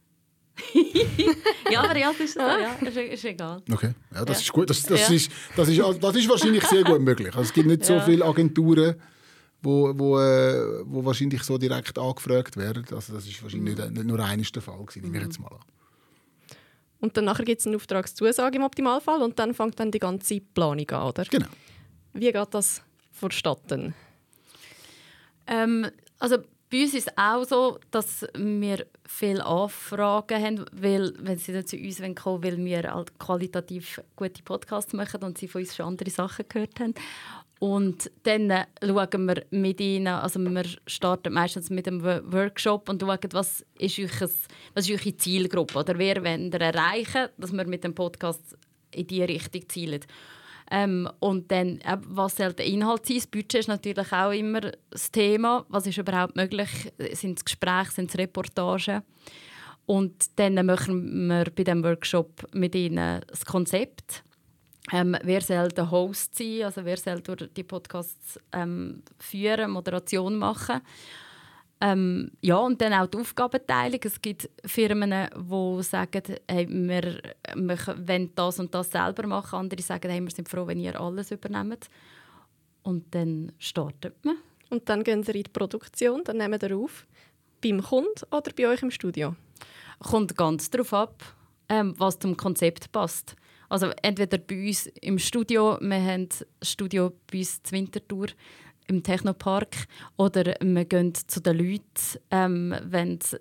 ja, 1.71 1.81
aber 1.83 1.97
ja, 1.97 2.11
das 2.11 2.19
ist, 2.21 2.33
so, 2.35 2.39
ja, 2.41 2.73
ist, 2.81 2.97
ist 2.97 3.25
egal. 3.25 3.61
Okay, 3.71 3.93
ja, 4.13 4.23
das 4.23 4.37
Ja. 4.37 4.41
ist 4.43 4.53
gut. 4.53 4.69
Das, 4.69 4.83
das, 4.83 5.09
Ja. 5.09 5.15
ist, 5.15 5.31
das, 5.55 5.67
ist, 5.67 5.79
das 6.01 6.15
ist 6.15 6.29
wahrscheinlich 6.29 6.63
sehr 6.65 6.83
gut 6.83 7.01
möglich. 7.01 7.29
Also 7.29 7.41
es 7.41 7.53
gibt 7.53 7.67
nicht 7.67 7.83
so 7.85 7.99
viele 8.01 8.23
Agenturen, 8.23 8.95
wo, 9.63 9.91
wo, 9.97 10.19
äh, 10.19 10.83
wo 10.85 11.03
wahrscheinlich 11.05 11.41
so 11.43 11.57
direkt 11.57 11.97
angefragt 11.97 12.55
werden. 12.57 12.85
Also 12.91 13.13
das 13.13 13.25
ist 13.25 13.41
wahrscheinlich 13.41 13.77
nicht, 13.77 13.91
nicht 13.91 14.05
nur 14.05 14.19
eines 14.19 14.51
der 14.51 14.61
Fall 14.61 14.77
gewesen, 14.85 15.01
nehme 15.03 15.17
ich 15.17 15.23
jetzt 15.23 15.39
mal 15.39 15.47
an. 15.47 15.59
Und 16.99 17.17
dann 17.17 17.25
nachher 17.25 17.43
gibt 17.45 17.59
es 17.59 17.67
eine 17.67 17.75
Auftragszusage 17.75 18.57
im 18.57 18.63
Optimalfall 18.63 19.21
und 19.21 19.37
dann 19.39 19.53
fängt 19.53 19.79
dann 19.79 19.91
die 19.91 19.99
ganze 19.99 20.39
Planung 20.39 20.89
an, 20.91 21.07
oder? 21.09 21.25
Genau. 21.25 21.47
Wie 22.13 22.31
geht 22.31 22.47
das 22.53 22.81
vonstatten? 23.11 23.93
Ähm, 25.47 25.87
also 26.19 26.37
bei 26.71 26.83
uns 26.83 26.93
ist 26.93 27.07
es 27.07 27.17
auch 27.17 27.43
so, 27.43 27.79
dass 27.91 28.25
wir 28.35 28.85
viele 29.15 29.45
Anfragen 29.45 30.43
haben, 30.43 30.65
weil, 30.71 31.13
wenn 31.19 31.37
sie 31.37 31.53
dann 31.53 31.67
zu 31.67 31.77
uns 31.77 32.01
kommen 32.15 32.43
weil 32.43 32.57
wir 32.57 32.93
halt 32.93 33.17
qualitativ 33.19 34.01
gute 34.15 34.41
Podcasts 34.43 34.93
machen 34.93 35.23
und 35.23 35.37
sie 35.37 35.47
von 35.47 35.61
uns 35.61 35.75
schon 35.75 35.85
andere 35.85 36.09
Sachen 36.09 36.45
gehört 36.49 36.79
haben. 36.79 36.95
Und 37.59 38.11
dann 38.23 38.49
äh, 38.49 38.65
schauen 38.81 39.25
wir 39.25 39.45
mit 39.51 39.79
ihnen, 39.79 40.07
also 40.07 40.39
wir 40.39 40.65
starten 40.87 41.31
meistens 41.31 41.69
mit 41.69 41.87
einem 41.87 42.03
Wo- 42.03 42.33
Workshop 42.33 42.89
und 42.89 43.01
schauen, 43.01 43.19
was 43.31 43.65
ist, 43.77 43.99
euch 43.99 44.21
was 44.73 44.89
ist 44.89 44.91
eure 44.91 45.15
Zielgruppe 45.15 45.79
oder 45.79 45.97
wer 45.97 46.23
wollt 46.23 46.53
ihr 46.53 46.61
erreichen, 46.61 47.29
dass 47.37 47.53
wir 47.53 47.65
mit 47.65 47.83
dem 47.83 47.95
Podcast 47.95 48.57
in 48.91 49.07
diese 49.07 49.27
Richtung 49.27 49.69
zielen. 49.69 50.01
Ähm, 50.75 51.07
und 51.19 51.51
dann, 51.51 51.79
äh, 51.81 51.97
was 52.07 52.37
soll 52.37 52.51
der 52.53 52.65
Inhalt 52.65 53.05
sein? 53.05 53.17
Das 53.17 53.27
Budget 53.27 53.53
ist 53.53 53.67
natürlich 53.67 54.11
auch 54.11 54.31
immer 54.31 54.59
das 54.89 55.11
Thema. 55.11 55.63
Was 55.69 55.85
ist 55.85 55.99
überhaupt 55.99 56.35
möglich? 56.35 56.91
Sind 57.11 57.37
es 57.37 57.45
Gespräche, 57.45 57.91
sind 57.91 58.09
es 58.09 58.17
Reportagen? 58.17 59.03
Und 59.85 60.39
dann 60.39 60.65
machen 60.65 61.27
wir 61.27 61.43
bei 61.55 61.63
diesem 61.63 61.83
Workshop 61.83 62.47
mit 62.53 62.73
ihnen 62.73 63.21
das 63.27 63.45
Konzept. 63.45 64.23
Ähm, 64.91 65.15
wer 65.21 65.41
soll 65.41 65.67
der 65.67 65.91
Host 65.91 66.35
sein? 66.35 66.63
Also 66.63 66.83
wer 66.83 66.97
soll 66.97 67.21
durch 67.21 67.53
die 67.53 67.63
Podcasts 67.63 68.39
ähm, 68.51 69.03
führen, 69.19 69.69
Moderation 69.69 70.35
machen? 70.35 70.81
Ähm, 71.81 72.31
ja, 72.41 72.57
und 72.57 72.79
dann 72.81 72.93
auch 72.93 73.07
die 73.07 73.17
Aufgabenteilung. 73.17 73.99
Es 74.03 74.21
gibt 74.21 74.49
Firmen, 74.65 75.11
die 75.35 75.83
sagen, 75.83 76.23
hey, 76.49 76.67
wir, 76.69 77.21
wir 77.55 77.77
wollen 78.07 78.31
das 78.35 78.59
und 78.59 78.73
das 78.73 78.91
selber 78.91 79.27
machen. 79.27 79.59
Andere 79.59 79.81
sagen, 79.81 80.09
hey, 80.09 80.21
wir 80.21 80.31
sind 80.31 80.47
froh, 80.47 80.65
wenn 80.65 80.79
ihr 80.79 80.99
alles 80.99 81.31
übernehmt. 81.31 81.89
Und 82.83 83.13
dann 83.13 83.51
startet 83.57 84.23
man. 84.23 84.37
Und 84.69 84.87
dann 84.89 85.03
gehen 85.03 85.23
sie 85.23 85.31
in 85.31 85.43
die 85.43 85.49
Produktion, 85.49 86.23
dann 86.23 86.37
nehmen 86.37 86.59
sie 86.59 86.73
auf. 86.73 87.05
Beim 87.61 87.81
Kunden 87.81 88.25
oder 88.31 88.51
bei 88.55 88.67
euch 88.67 88.81
im 88.81 88.91
Studio? 88.91 89.35
Kommt 89.99 90.35
ganz 90.35 90.69
darauf 90.69 90.93
ab, 90.93 91.23
ähm, 91.69 91.93
was 91.97 92.19
zum 92.19 92.35
Konzept 92.35 92.91
passt. 92.91 93.35
Also 93.69 93.91
entweder 94.01 94.37
bei 94.37 94.67
uns 94.67 94.87
im 95.01 95.17
Studio, 95.17 95.77
wir 95.81 96.01
haben 96.01 96.29
das 96.29 96.45
Studio 96.61 97.11
bei 97.31 97.39
uns 97.39 97.61
in 97.65 97.71
Winterthur 97.71 98.27
im 98.87 99.03
Technopark 99.03 99.87
oder 100.17 100.55
wir 100.61 100.85
gehen 100.85 101.13
zu 101.15 101.39
den 101.41 101.57
Leuten, 101.57 102.19
ähm, 102.31 102.75
wenn 102.83 103.17
es 103.17 103.33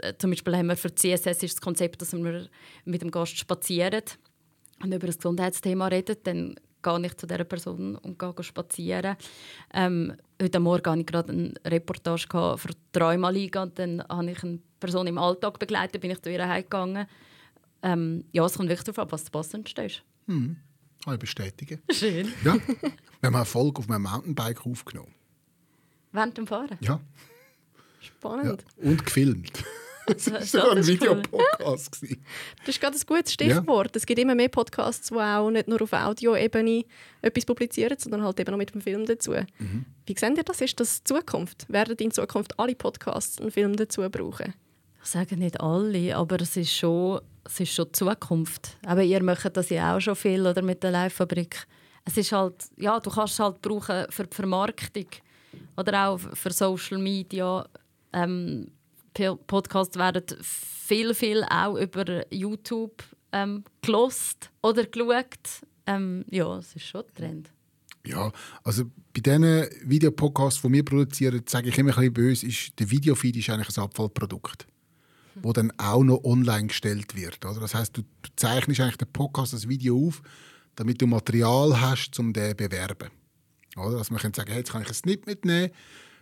äh, 0.00 0.14
zum 0.18 0.30
Beispiel 0.30 0.56
haben 0.56 0.66
wir 0.66 0.76
für 0.76 0.94
CSS 0.94 1.42
ist 1.42 1.56
das 1.56 1.60
Konzept, 1.60 2.02
dass 2.02 2.12
wir 2.12 2.48
mit 2.84 3.02
dem 3.02 3.10
Gast 3.10 3.38
spazieren 3.38 4.02
und 4.82 4.92
über 4.92 5.06
das 5.06 5.18
Gesundheitsthema 5.18 5.88
reden, 5.88 6.16
dann 6.24 6.54
gehe 6.82 7.06
ich 7.06 7.16
zu 7.16 7.26
dieser 7.26 7.44
Person 7.44 7.96
und 7.96 8.18
gehe 8.18 8.42
spazieren. 8.42 9.16
Ähm, 9.72 10.14
heute 10.40 10.60
Morgen 10.60 10.90
hatte 10.90 11.00
ich 11.00 11.06
gerade 11.06 11.32
eine 11.32 11.54
Reportage 11.64 12.58
für 12.58 12.70
die 12.94 12.98
Rheumaliga 12.98 13.62
und 13.62 13.78
dann 13.78 14.02
habe 14.08 14.30
ich 14.30 14.42
eine 14.42 14.58
Person 14.80 15.06
im 15.06 15.18
Alltag 15.18 15.58
begleitet, 15.58 16.00
bin 16.00 16.10
ich 16.10 16.20
zu 16.20 16.30
ihr 16.30 16.46
heimgegangen. 16.46 17.06
Ähm, 17.82 18.24
ja, 18.32 18.44
es 18.44 18.56
kommt 18.56 18.68
wirklich 18.68 18.84
darauf 18.84 18.98
ab, 18.98 19.12
was 19.12 19.22
das 19.22 19.30
Passendste 19.30 19.84
ist. 19.84 20.02
Kann 21.04 21.14
ich 21.14 21.20
bestätigen. 21.20 21.82
Schön. 21.90 22.32
Ja. 22.44 22.54
Wir 22.54 23.26
haben 23.26 23.36
eine 23.36 23.44
Folge 23.44 23.80
auf 23.80 23.88
meinem 23.88 24.02
Mountainbike 24.02 24.64
aufgenommen. 24.66 25.14
Während 26.12 26.38
dem 26.38 26.46
Fahren? 26.46 26.78
Ja. 26.80 26.92
ja. 26.92 27.00
Spannend. 28.00 28.64
Und 28.76 29.04
gefilmt. 29.04 29.64
Es 30.06 30.30
war 30.30 30.38
Das 30.38 30.52
sogar 30.52 30.72
ein 30.72 30.78
cool. 30.78 30.86
Videopodcast. 30.86 32.02
Das 32.02 32.68
ist 32.68 32.80
gerade 32.80 32.96
ein 32.96 33.02
gutes 33.06 33.32
Stichwort. 33.32 33.96
Es 33.96 34.06
gibt 34.06 34.18
immer 34.18 34.34
mehr 34.34 34.48
Podcasts, 34.48 35.08
die 35.08 35.14
auch 35.14 35.50
nicht 35.50 35.68
nur 35.68 35.80
auf 35.82 35.92
Audioebene 35.92 36.84
etwas 37.22 37.44
publizieren, 37.44 37.98
sondern 37.98 38.22
halt 38.22 38.40
eben 38.40 38.54
auch 38.54 38.58
mit 38.58 38.74
dem 38.74 38.80
Film 38.80 39.04
dazu. 39.06 39.32
Mhm. 39.32 39.84
Wie 40.06 40.14
seht 40.18 40.36
ihr 40.36 40.42
das? 40.44 40.60
Ist 40.60 40.78
das 40.80 41.04
Zukunft? 41.04 41.66
Werden 41.70 41.96
in 41.98 42.10
Zukunft 42.10 42.58
alle 42.58 42.74
Podcasts 42.74 43.40
einen 43.40 43.50
Film 43.50 43.76
dazu 43.76 44.08
brauchen? 44.10 44.54
Ich 45.04 45.10
sage 45.10 45.36
nicht 45.36 45.60
alle, 45.60 46.16
aber 46.16 46.40
es 46.40 46.56
ist 46.56 46.72
schon, 46.72 47.20
es 47.44 47.60
ist 47.60 47.74
schon 47.74 47.86
die 47.86 47.92
Zukunft. 47.92 48.78
Aber 48.86 49.02
ihr 49.02 49.22
macht 49.22 49.54
das 49.54 49.68
ja 49.68 49.94
auch 49.94 50.00
schon 50.00 50.16
viel 50.16 50.46
oder 50.46 50.62
mit 50.62 50.82
der 50.82 50.92
Live-Fabrik. 50.92 51.66
Es 52.06 52.16
ist 52.16 52.32
halt, 52.32 52.64
ja, 52.78 52.98
du 52.98 53.10
kannst 53.10 53.34
es 53.34 53.38
halt 53.38 53.60
brauchen 53.60 54.06
für 54.08 54.26
die 54.26 54.34
Vermarktung 54.34 55.06
oder 55.76 56.08
auch 56.08 56.18
für 56.18 56.52
Social 56.52 56.98
Media. 56.98 57.66
Ähm, 58.14 58.68
Podcasts 59.46 59.96
werden 59.98 60.24
viel, 60.40 61.14
viel 61.14 61.44
auch 61.44 61.76
über 61.76 62.24
YouTube 62.32 63.02
ähm, 63.32 63.62
gelost 63.82 64.50
oder 64.62 64.84
geschaut. 64.84 65.66
Ähm, 65.86 66.24
ja, 66.30 66.56
es 66.58 66.74
ist 66.74 66.86
schon 66.86 67.04
Trend. 67.14 67.52
Ja, 68.06 68.32
also 68.62 68.84
bei 69.14 69.20
diesen 69.20 69.66
Videopodcasts, 69.84 70.62
die 70.62 70.72
wir 70.72 70.84
produzieren, 70.84 71.42
sage 71.46 71.68
ich 71.68 71.78
immer 71.78 71.90
ein 71.90 71.96
bisschen 71.96 72.12
böse, 72.12 72.46
ist, 72.46 72.78
der 72.78 72.90
Videofeed 72.90 73.36
ist 73.36 73.50
eigentlich 73.50 73.76
ein 73.76 73.84
Abfallprodukt, 73.84 74.66
wo 75.42 75.52
dann 75.52 75.72
auch 75.78 76.02
noch 76.02 76.24
online 76.24 76.68
gestellt 76.68 77.16
wird. 77.16 77.44
Oder? 77.44 77.60
Das 77.60 77.74
heißt, 77.74 77.96
du, 77.96 78.02
du 78.02 78.30
zeichnest 78.36 78.80
eigentlich 78.80 78.96
den 78.96 79.12
Podcast, 79.12 79.52
das 79.52 79.68
Video 79.68 80.08
auf, 80.08 80.22
damit 80.76 81.00
du 81.00 81.06
Material 81.06 81.80
hast, 81.80 82.18
um 82.18 82.32
den 82.32 82.50
zu 82.50 82.56
bewerben. 82.56 83.10
Oder? 83.76 83.98
Also 83.98 84.12
man 84.12 84.22
kann 84.22 84.34
sagen, 84.34 84.50
hey, 84.50 84.58
jetzt 84.58 84.72
kann 84.72 84.82
ich 84.82 84.88
einen 84.88 84.94
Snip 84.94 85.26
mitnehmen 85.26 85.70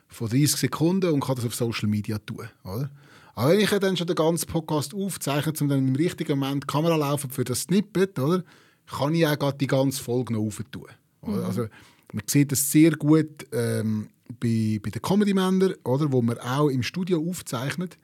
von 0.09 0.29
30 0.29 0.57
Sekunden 0.57 1.13
und 1.13 1.21
kann 1.21 1.37
das 1.37 1.45
auf 1.45 1.55
Social 1.55 1.89
Media 1.89 2.19
tun. 2.19 2.49
Oder? 2.65 2.91
Aber 3.35 3.51
wenn 3.51 3.61
ich 3.61 3.71
dann 3.71 3.97
schon 3.97 4.07
den 4.07 4.17
ganzen 4.17 4.47
Podcast 4.47 4.95
aufzeichne, 4.95 5.53
um 5.61 5.69
dann 5.69 5.89
im 5.89 5.97
richtigen 5.97 6.39
Moment 6.39 6.65
die 6.65 6.67
Kamera 6.67 6.97
laufen 6.97 7.31
für 7.31 7.45
das 7.45 7.63
Snippet, 7.63 8.19
oder, 8.19 8.45
kann 8.87 9.15
ich 9.15 9.27
auch 9.27 9.53
die 9.53 9.67
ganze 9.67 10.03
Folge 10.03 10.35
noch 10.35 10.41
aufentun. 10.41 10.89
Oder? 11.23 11.47
Also, 11.47 11.67
man 12.13 12.25
sieht 12.27 12.53
das 12.53 12.71
sehr 12.71 12.91
gut 12.93 13.47
ähm, 13.53 14.11
bei, 14.39 14.79
bei 14.83 14.91
den 14.91 15.01
Comedy-Männern, 15.01 15.75
wo 15.85 16.21
man 16.21 16.39
auch 16.39 16.69
im 16.69 16.83
Studio 16.83 17.27
aufzeichnet, 17.27 17.97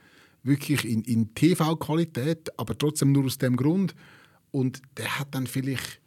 wirklich 0.43 0.85
in, 0.85 1.03
in 1.03 1.35
TV-Qualität, 1.35 2.59
aber 2.59 2.77
trotzdem 2.77 3.13
nur 3.13 3.25
aus 3.25 3.39
dem 3.39 3.57
Grund. 3.57 3.95
Und 4.51 4.83
der 4.97 5.19
hat 5.19 5.35
dann 5.35 5.47
vielleicht 5.47 6.01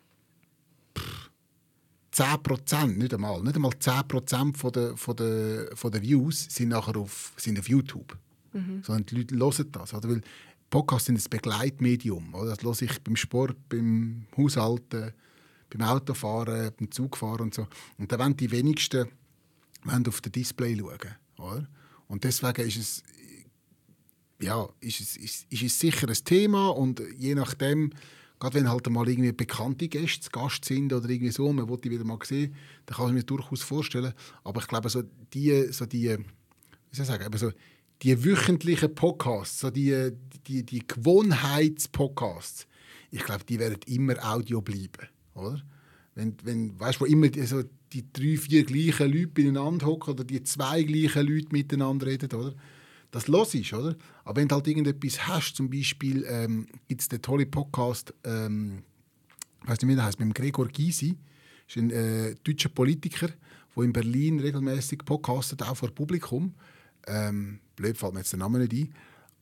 10%, 2.14 2.98
nicht 2.98 3.14
einmal, 3.14 3.42
nicht 3.42 3.56
einmal 3.56 3.72
10% 3.72 4.58
von 4.58 4.72
der, 4.72 4.98
von 4.98 5.16
der, 5.16 5.70
von 5.76 5.92
der 5.92 6.02
Views 6.02 6.48
sind 6.50 6.70
nachher 6.70 6.98
auf, 6.98 7.34
sind 7.38 7.60
auf 7.60 7.70
YouTube. 7.70 8.18
Sondern 8.84 9.06
die 9.06 9.34
Leute 9.34 9.64
hören 9.64 9.72
das. 9.72 9.94
Oder? 9.94 10.10
Weil 10.10 10.22
Podcasts 10.70 11.06
sind 11.06 11.18
ein 11.18 11.30
Begleitmedium. 11.30 12.34
Oder? 12.34 12.56
Das 12.56 12.64
höre 12.64 12.82
ich 12.82 13.02
beim 13.02 13.16
Sport, 13.16 13.56
beim 13.70 14.26
Haushalten, 14.36 15.14
beim 15.70 15.88
Autofahren, 15.88 16.72
beim 16.78 16.92
Zugfahren 16.92 17.42
und 17.42 17.54
so. 17.54 17.68
Und 17.98 18.12
da 18.12 18.20
wollen 18.20 18.36
die 18.36 18.52
wenigsten 18.52 19.08
wollen 19.84 20.08
auf 20.08 20.22
das 20.22 20.32
Display 20.32 20.78
schauen. 20.78 21.16
Oder? 21.38 21.68
Und 22.08 22.24
deswegen 22.24 22.68
ist 22.68 22.78
es, 22.78 23.04
ja, 24.42 24.68
ist, 24.80 25.02
es, 25.02 25.18
ist, 25.18 25.46
ist 25.50 25.64
es 25.64 25.80
sicher 25.80 26.08
ein 26.08 26.14
Thema 26.26 26.70
und 26.70 27.02
je 27.18 27.36
nachdem, 27.36 27.92
gerade 28.40 28.56
wenn 28.56 28.70
halt 28.70 28.90
mal 28.90 29.08
irgendwie 29.08 29.32
bekannte 29.32 29.88
Gäste 29.88 30.30
Gast 30.32 30.66
sind 30.66 30.92
oder 30.94 31.10
irgendwie 31.10 31.32
so, 31.32 31.52
man 31.54 31.70
will 31.70 31.78
die 31.78 31.92
wieder 31.92 32.04
mal 32.04 32.18
sehen, 32.24 32.56
dann 32.86 32.98
kann 32.98 33.08
ich 33.08 33.14
mir 33.14 33.24
durchaus 33.24 33.62
vorstellen. 33.62 34.14
Aber 34.44 34.62
ich 34.62 34.68
glaube, 34.68 34.90
so 34.90 35.04
die, 35.34 35.72
so 35.72 35.86
die 35.86 36.18
wie 36.92 36.96
soll 36.96 37.06
ich 37.06 37.12
sagen, 37.12 37.38
so 37.38 37.52
die 38.02 38.24
wöchentlichen 38.26 38.94
Podcasts, 38.94 39.60
so 39.60 39.70
die, 39.70 40.12
die, 40.48 40.64
die 40.64 40.86
Gewohnheitspodcasts, 40.86 42.68
ich 43.12 43.24
glaube, 43.24 43.44
die 43.46 43.60
werden 43.60 43.80
immer 43.86 44.16
Audio 44.24 44.62
bleiben, 44.62 45.08
oder? 45.36 45.62
Wenn, 46.16 46.36
wenn, 46.44 46.78
weißt 46.80 47.00
du, 47.00 47.02
wo 47.02 47.06
immer 47.06 47.30
die, 47.30 47.46
so 47.46 47.64
die 47.94 48.12
drei, 48.12 48.36
vier 48.38 48.64
gleichen 48.64 49.12
Leute 49.12 49.28
beieinander 49.28 49.86
hocken 49.86 50.14
oder 50.14 50.24
die 50.24 50.44
zwei 50.44 50.84
gleichen 50.84 51.26
Leute 51.26 51.48
miteinander 51.52 52.08
reden, 52.08 52.34
oder? 52.34 52.54
Das 53.12 53.28
los 53.28 53.54
ist, 53.54 53.74
oder? 53.74 53.96
Aber 54.24 54.40
wenn 54.40 54.48
du 54.48 54.56
halt 54.56 54.68
irgendetwas 54.68 55.28
hast, 55.28 55.56
zum 55.56 55.70
Beispiel 55.70 56.26
ähm, 56.28 56.68
gibt 56.88 57.02
es 57.02 57.10
den 57.10 57.22
tollen 57.22 57.52
Podcast, 57.52 58.14
ähm, 58.24 58.84
weiß 59.66 59.82
nicht, 59.82 59.90
wie 59.90 59.96
der 59.96 60.06
heißt, 60.06 60.20
mit 60.20 60.34
Gregor 60.34 60.68
Gysi, 60.70 61.18
ist 61.68 61.78
ein 61.78 61.92
äh, 61.92 62.36
deutscher 62.44 62.70
Politiker, 62.70 63.30
der 63.76 63.84
in 63.84 63.94
Berlin 63.94 64.40
regelmäßig 64.40 65.00
podcastet, 65.06 65.62
auch 65.62 65.76
vor 65.76 65.92
Publikum. 65.92 66.56
Ähm, 67.08 67.60
blöd 67.76 67.98
fällt 67.98 68.14
mir 68.14 68.20
jetzt 68.20 68.32
der 68.32 68.40
Name 68.40 68.60
nicht 68.60 68.74
ein. 68.74 68.94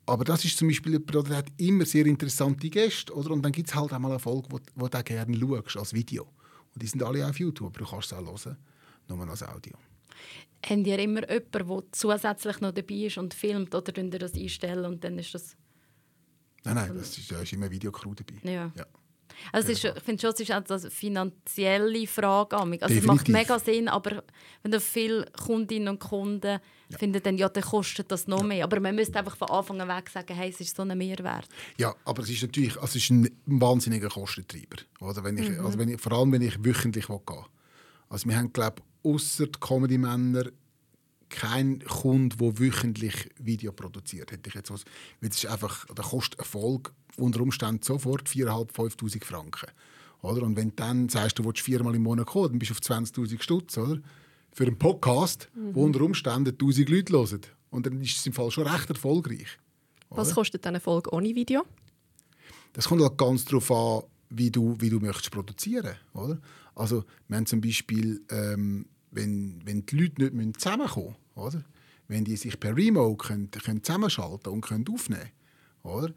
Aber 0.06 0.24
das 0.24 0.44
ist 0.46 0.58
zum 0.58 0.68
Beispiel 0.68 0.94
jemand, 0.94 1.30
der 1.30 1.38
hat 1.38 1.52
immer 1.58 1.86
sehr 1.86 2.08
interessante 2.08 2.70
Gäste. 2.70 3.14
Oder? 3.14 3.32
Und 3.32 3.44
dann 3.44 3.52
gibt 3.52 3.70
es 3.70 3.76
halt 3.76 3.94
auch 3.94 4.00
mal 4.00 4.10
eine 4.10 4.20
Folge, 4.20 4.48
wo, 4.50 4.60
wo 4.76 4.88
du 4.88 5.04
gerne 5.04 5.38
schaust, 5.38 5.78
als 5.78 5.94
Video. 5.94 6.24
Und 6.74 6.82
die 6.82 6.88
sind 6.88 7.04
alle 7.04 7.28
auf 7.28 7.40
YouTube, 7.40 7.68
aber 7.68 7.86
du 7.86 7.86
kannst 7.86 8.12
es 8.12 8.18
auch 8.18 8.46
hören, 8.46 8.58
nur 9.08 9.30
als 9.30 9.44
Audio. 9.44 9.74
Habt 10.66 10.88
ihr 10.88 11.00
immer 11.00 11.30
jemanden, 11.30 11.68
der 11.68 11.84
zusätzlich 11.92 12.60
noch 12.62 12.72
dabei 12.72 12.96
ist 12.96 13.18
und 13.18 13.34
filmt 13.34 13.74
oder 13.74 13.92
könnt 13.92 14.14
ihr 14.14 14.20
das 14.20 14.34
einstellen 14.34 14.86
und 14.86 15.04
dann 15.04 15.18
ist 15.18 15.34
das... 15.34 15.56
Nein, 16.64 16.76
nein, 16.76 16.92
das 16.98 17.18
ist, 17.18 17.32
da 17.32 17.42
ist 17.42 17.54
immer 17.54 17.72
Videocrew 17.72 18.14
dabei. 18.14 18.40
Ja. 18.44 18.72
Ja. 18.76 18.86
Also 19.52 19.72
ist, 19.72 19.84
ich 19.84 20.04
finde 20.04 20.22
schon, 20.22 20.32
es 20.32 20.40
ist 20.40 20.52
auch 20.52 20.70
eine 20.70 20.92
finanzielle 20.92 22.08
Frage. 22.08 22.58
Also 22.58 22.96
es 22.96 23.04
macht 23.04 23.30
mega 23.30 23.58
Sinn, 23.60 23.88
aber 23.88 24.24
wenn 24.64 24.72
du 24.72 24.80
viele 24.80 25.26
Kundinnen 25.32 25.88
und 25.88 26.00
Kunden 26.00 26.60
finden, 26.98 27.22
dann, 27.24 27.38
ja, 27.38 27.50
dann 27.50 27.64
kostet 27.64 28.12
das 28.12 28.28
noch 28.28 28.44
mehr. 28.44 28.64
Aber 28.64 28.80
man 28.80 28.96
müsste 28.96 29.20
einfach 29.20 29.38
von 29.38 29.50
Anfang 29.50 29.82
an 29.82 29.88
weg 29.88 30.10
sagen, 30.10 30.36
hey, 30.36 30.50
es 30.50 30.60
ist 30.60 30.76
so 30.76 30.84
ein 30.84 30.98
Mehrwert. 30.98 31.48
Ja, 31.78 31.96
aber 32.06 32.24
es 32.24 32.30
ist 32.30 32.42
natürlich 32.42 32.76
also 32.76 32.86
es 32.86 32.96
ist 32.96 33.10
ein 33.12 33.30
wahnsinniger 33.46 34.10
Kostentreiber. 34.10 34.78
Oder? 35.00 35.24
Wenn 35.24 35.38
ich, 35.38 35.60
also 35.60 35.78
wenn 35.78 35.90
ich, 35.90 36.02
vor 36.02 36.12
allem, 36.14 36.32
wenn 36.32 36.42
ich 36.42 36.64
wöchentlich 36.64 37.08
gehen 37.08 37.20
will. 37.28 37.46
Also 38.10 38.28
wir 38.28 38.36
haben, 38.36 38.52
glaube 38.52 38.82
außer 39.04 39.48
die 39.48 39.60
Comedy-Männer 39.60 40.46
keinen 41.30 41.80
Kunden, 41.80 42.38
der 42.38 42.60
wöchentlich 42.60 43.30
Video 43.38 43.72
produziert. 43.72 44.32
Hätte 44.32 44.50
ich 44.50 44.56
jetzt 44.56 44.72
was. 44.72 44.84
Weil 45.22 45.30
es 45.30 45.44
ist 45.44 45.46
einfach, 45.46 45.86
der 45.86 46.04
kostet 46.04 46.40
Erfolg 46.40 46.94
unter 47.18 47.42
Umständen 47.42 47.84
sofort 47.84 48.28
4'500, 48.28 48.72
5'000 48.72 49.24
Franken. 49.24 49.70
Oder? 50.22 50.42
Und 50.44 50.56
wenn 50.56 50.70
du 50.70 50.76
dann 50.76 51.10
sagst, 51.10 51.40
du 51.40 51.46
willst 51.46 51.62
viermal 51.62 51.96
im 51.96 52.04
Monat 52.04 52.28
kommen, 52.28 52.50
dann 52.50 52.60
bist 52.60 52.72
du 52.72 52.76
auf 52.76 52.80
20'000 52.80 53.42
Stutz, 53.42 53.78
oder? 53.78 54.00
Für 54.52 54.66
einen 54.66 54.78
Podcast, 54.78 55.50
wo 55.54 55.86
unter 55.86 56.02
Umständen 56.02 56.50
1000 56.50 56.90
Leute 56.90 57.14
hören. 57.14 57.42
Und 57.70 57.86
dann 57.86 58.02
ist 58.02 58.18
es 58.18 58.26
im 58.26 58.34
Fall 58.34 58.50
schon 58.50 58.68
recht 58.68 58.90
erfolgreich. 58.90 59.60
Was 60.10 60.34
kostet 60.34 60.66
eine 60.66 60.80
Folge 60.80 61.14
ohne 61.14 61.36
Video? 61.36 61.64
Das 62.74 62.88
kommt 62.88 63.02
halt 63.02 63.18
ganz 63.18 63.46
darauf 63.46 63.72
an, 63.72 64.04
wie 64.30 64.50
du, 64.50 64.76
wie 64.80 64.90
du 64.90 65.00
möchtest 65.00 65.32
produzieren 65.32 65.96
oder? 66.14 66.40
Also, 66.80 67.04
wir 67.28 67.38
haben 67.38 67.46
zum 67.46 67.60
Beispiel, 67.60 68.22
ähm, 68.30 68.86
wenn, 69.12 69.62
wenn 69.66 69.86
die 69.86 69.98
Leute 69.98 70.22
nicht 70.22 70.34
müssen 70.34 70.54
zusammenkommen 70.54 71.16
müssen, 71.36 71.66
wenn 72.08 72.24
die 72.24 72.38
sich 72.38 72.60
per 72.60 72.76
Remote 72.76 73.28
können, 73.28 73.52
können 73.52 73.84
zusammenschalten 73.84 74.52
und 74.54 74.62
können 74.62 74.86
aufnehmen 74.90 75.30
oder? 75.84 76.14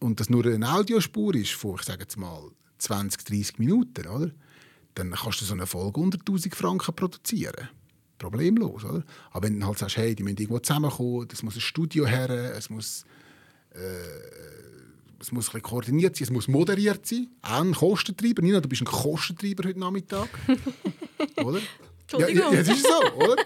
und 0.00 0.20
das 0.20 0.28
nur 0.28 0.44
eine 0.44 0.70
Audiospur 0.70 1.34
ist 1.34 1.52
von, 1.52 1.76
ich 1.76 1.82
sage 1.82 2.02
jetzt 2.02 2.16
mal, 2.16 2.50
20, 2.78 3.24
30 3.24 3.58
Minuten, 3.58 4.06
oder? 4.06 4.30
dann 4.94 5.12
kannst 5.12 5.40
du 5.40 5.44
so 5.46 5.54
eine 5.54 5.66
Folge 5.66 6.00
unter 6.00 6.18
1000 6.18 6.54
Franken 6.54 6.94
produzieren. 6.94 7.68
Problemlos, 8.18 8.84
oder? 8.84 9.04
Aber 9.30 9.46
wenn 9.46 9.58
du 9.58 9.66
halt 9.66 9.78
sagst, 9.78 9.96
hey, 9.96 10.14
die 10.14 10.22
müssen 10.22 10.36
irgendwo 10.36 10.58
zusammenkommen, 10.58 11.26
es 11.32 11.42
muss 11.42 11.56
ein 11.56 11.60
Studio 11.60 12.06
her, 12.06 12.28
es 12.54 12.68
muss 12.68 13.04
es 15.22 15.30
muss 15.30 15.54
ein 15.54 15.62
koordiniert 15.62 16.16
sein, 16.16 16.24
es 16.24 16.30
muss 16.30 16.48
moderiert 16.48 17.06
sein. 17.06 17.28
Auch 17.42 17.60
ein 17.60 17.72
Kostentreiber. 17.72 18.42
Nina, 18.42 18.60
du 18.60 18.68
bist 18.68 18.82
ein 18.82 18.86
Kostentreiber 18.86 19.68
heute 19.68 19.78
Nachmittag. 19.78 20.28
oder? 21.36 21.60
Ja, 21.60 22.26
Entschuldigung. 22.26 22.52
ja, 22.52 22.60
es 22.60 22.68
ist 22.68 22.86
so, 22.86 23.16
oder? 23.16 23.36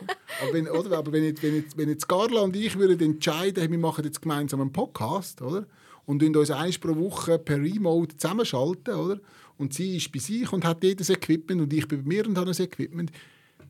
Aber 0.42 0.52
wenn, 0.52 0.68
oder? 0.68 0.96
Aber 0.96 1.12
wenn, 1.12 1.24
jetzt, 1.24 1.42
wenn, 1.42 1.54
jetzt, 1.54 1.76
wenn 1.76 1.88
jetzt 1.90 2.08
Carla 2.08 2.40
und 2.40 2.56
ich 2.56 2.76
würden 2.76 2.98
entscheiden, 2.98 3.70
wir 3.70 3.78
machen 3.78 4.04
jetzt 4.04 4.22
gemeinsam 4.22 4.62
einen 4.62 4.72
Podcast, 4.72 5.42
oder? 5.42 5.66
Und 6.06 6.22
uns 6.22 6.50
eins 6.50 6.78
pro 6.78 6.96
Woche 6.96 7.38
per 7.38 7.58
Remote 7.58 8.16
zusammenschalten, 8.16 8.94
oder? 8.94 9.20
Und 9.58 9.74
sie 9.74 9.96
ist 9.96 10.10
bei 10.10 10.18
sich 10.18 10.50
und 10.52 10.64
hat 10.64 10.82
jedes 10.82 11.10
Equipment 11.10 11.60
und 11.60 11.72
ich 11.72 11.86
bin 11.86 12.02
bei 12.02 12.08
mir 12.08 12.26
und 12.26 12.38
habe 12.38 12.46
das 12.46 12.60
Equipment, 12.60 13.12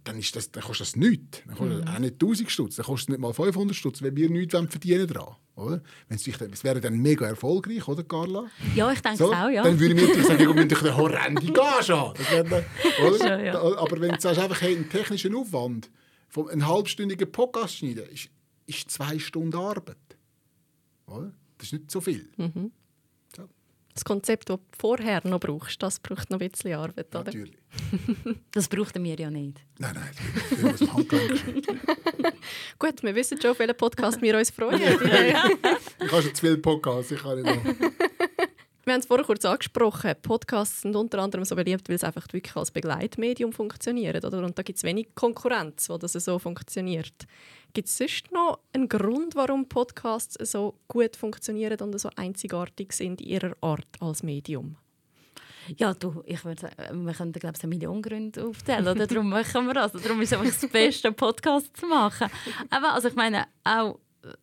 dann, 0.04 0.18
ist 0.18 0.36
das, 0.36 0.50
dann 0.52 0.62
kostet 0.62 0.86
das 0.86 0.96
nichts. 0.96 1.42
Dann 1.46 1.56
kostet 1.56 1.82
das 1.82 1.94
auch 1.94 1.98
nicht 1.98 2.14
1000 2.14 2.50
Stutz, 2.50 2.76
dann 2.76 2.86
kostet 2.86 3.08
es 3.08 3.12
nicht 3.12 3.20
mal 3.20 3.32
500 3.32 3.74
Stutz, 3.74 4.00
wenn 4.02 4.16
wir 4.16 4.30
nichts 4.30 4.54
verdienen 4.54 5.08
dran. 5.08 5.34
Oder? 5.56 5.82
Wenn 6.08 6.16
es, 6.16 6.64
wäre 6.64 6.80
dann 6.82 6.98
mega 6.98 7.26
erfolgreich, 7.26 7.88
oder 7.88 8.04
Carla? 8.04 8.46
Ja, 8.74 8.92
ich 8.92 9.00
denke 9.00 9.16
So, 9.16 9.32
es 9.32 9.38
auch, 9.38 9.48
ja. 9.48 9.62
Dann 9.62 9.80
würde 9.80 9.94
ich 9.94 10.14
mir 10.16 10.22
sagen, 10.22 10.38
wir 10.38 10.54
müssen 10.54 10.76
eine 10.76 10.96
horrende 10.96 11.52
Gage 11.52 11.96
haben. 11.96 12.14
Dann? 12.30 12.64
Ja, 13.20 13.40
ja. 13.40 13.58
Aber 13.58 14.00
wenn 14.00 14.10
du 14.10 14.20
sagst, 14.20 14.38
einfach, 14.38 14.60
hey, 14.60 14.76
einen 14.76 14.90
technischen 14.90 15.34
Aufwand 15.34 15.90
von 16.28 16.50
einem 16.50 16.66
halbstündigen 16.66 17.32
Podcast 17.32 17.76
schneiden, 17.76 18.04
ist, 18.10 18.28
ist 18.66 18.90
zwei 18.90 19.18
Stunden 19.18 19.56
Arbeit. 19.56 19.96
Oder? 21.06 21.32
Das 21.56 21.68
ist 21.68 21.72
nicht 21.72 21.90
so 21.90 22.02
viel. 22.02 22.28
Mhm. 22.36 22.70
So. 23.34 23.48
Das 23.94 24.04
Konzept, 24.04 24.50
das 24.50 24.58
du 24.58 24.62
vorher 24.78 25.26
noch 25.26 25.40
brauchst, 25.40 25.82
das 25.82 25.98
braucht 26.00 26.28
noch 26.30 26.38
ein 26.38 26.50
bisschen 26.50 26.74
Arbeit, 26.74 27.08
oder? 27.14 27.24
Natürlich. 27.24 27.56
Das 28.52 28.68
brauchten 28.68 29.04
wir 29.04 29.16
ja 29.16 29.30
nicht. 29.30 29.60
Nein, 29.78 29.94
nein, 29.94 30.92
Handgelenk 30.92 31.30
geschnitten. 31.30 31.80
Gut, 32.78 33.02
wir 33.02 33.14
wissen 33.14 33.40
schon, 33.40 33.50
auf 33.50 33.58
welchen 33.58 33.76
Podcast 33.76 34.20
wir 34.22 34.36
uns 34.36 34.50
freuen. 34.50 34.80
Ich 35.98 36.12
habe 36.12 36.22
schon 36.22 36.34
zu 36.34 36.40
viele 36.40 36.58
Podcasts, 36.58 37.10
ich 37.10 37.20
kann 37.20 37.42
nicht 37.42 37.46
noch. 37.46 37.64
Wir 38.84 38.92
haben 38.92 39.00
es 39.00 39.06
vorher 39.06 39.26
kurz 39.26 39.44
angesprochen. 39.44 40.14
Podcasts 40.22 40.82
sind 40.82 40.94
unter 40.94 41.18
anderem 41.18 41.44
so 41.44 41.56
beliebt, 41.56 41.88
weil 41.88 41.98
sie 41.98 42.06
einfach 42.06 42.26
wirklich 42.30 42.54
als 42.54 42.70
Begleitmedium 42.70 43.52
funktionieren. 43.52 44.24
Oder? 44.24 44.44
Und 44.44 44.56
da 44.56 44.62
gibt 44.62 44.76
es 44.76 44.84
wenig 44.84 45.08
Konkurrenz, 45.16 45.88
wo 45.88 45.98
das 45.98 46.12
so 46.12 46.38
funktioniert. 46.38 47.26
Gibt 47.72 47.88
es 47.88 47.98
sonst 47.98 48.30
noch 48.30 48.60
einen 48.72 48.88
Grund, 48.88 49.34
warum 49.34 49.68
Podcasts 49.68 50.38
so 50.50 50.78
gut 50.86 51.16
funktionieren 51.16 51.80
und 51.80 51.98
so 51.98 52.10
einzigartig 52.14 52.92
sind 52.92 53.20
in 53.20 53.26
ihrer 53.26 53.56
Art 53.60 53.88
als 53.98 54.22
Medium? 54.22 54.76
Ja, 55.76 55.94
du, 55.94 56.22
ich 56.26 56.44
würde 56.44 56.60
sagen, 56.60 57.06
wir 57.06 57.14
können, 57.14 57.32
glaube 57.32 57.54
ich, 57.56 57.62
eine 57.62 57.68
Million 57.70 58.02
Gründe 58.02 58.46
aufzählen. 58.46 58.86
Oder? 58.86 59.06
Darum 59.06 59.28
machen 59.28 59.66
wir 59.66 59.74
das. 59.74 59.92
Darum 59.92 60.20
ist 60.20 60.32
es 60.32 60.38
einfach 60.38 60.60
das 60.60 60.70
Beste, 60.70 61.08
einen 61.08 61.16
Podcast 61.16 61.76
zu 61.76 61.86
machen. 61.86 62.28
Aber 62.70 62.94
also 62.94 63.08
ich 63.08 63.14
meine, 63.14 63.46
auch 63.64 63.98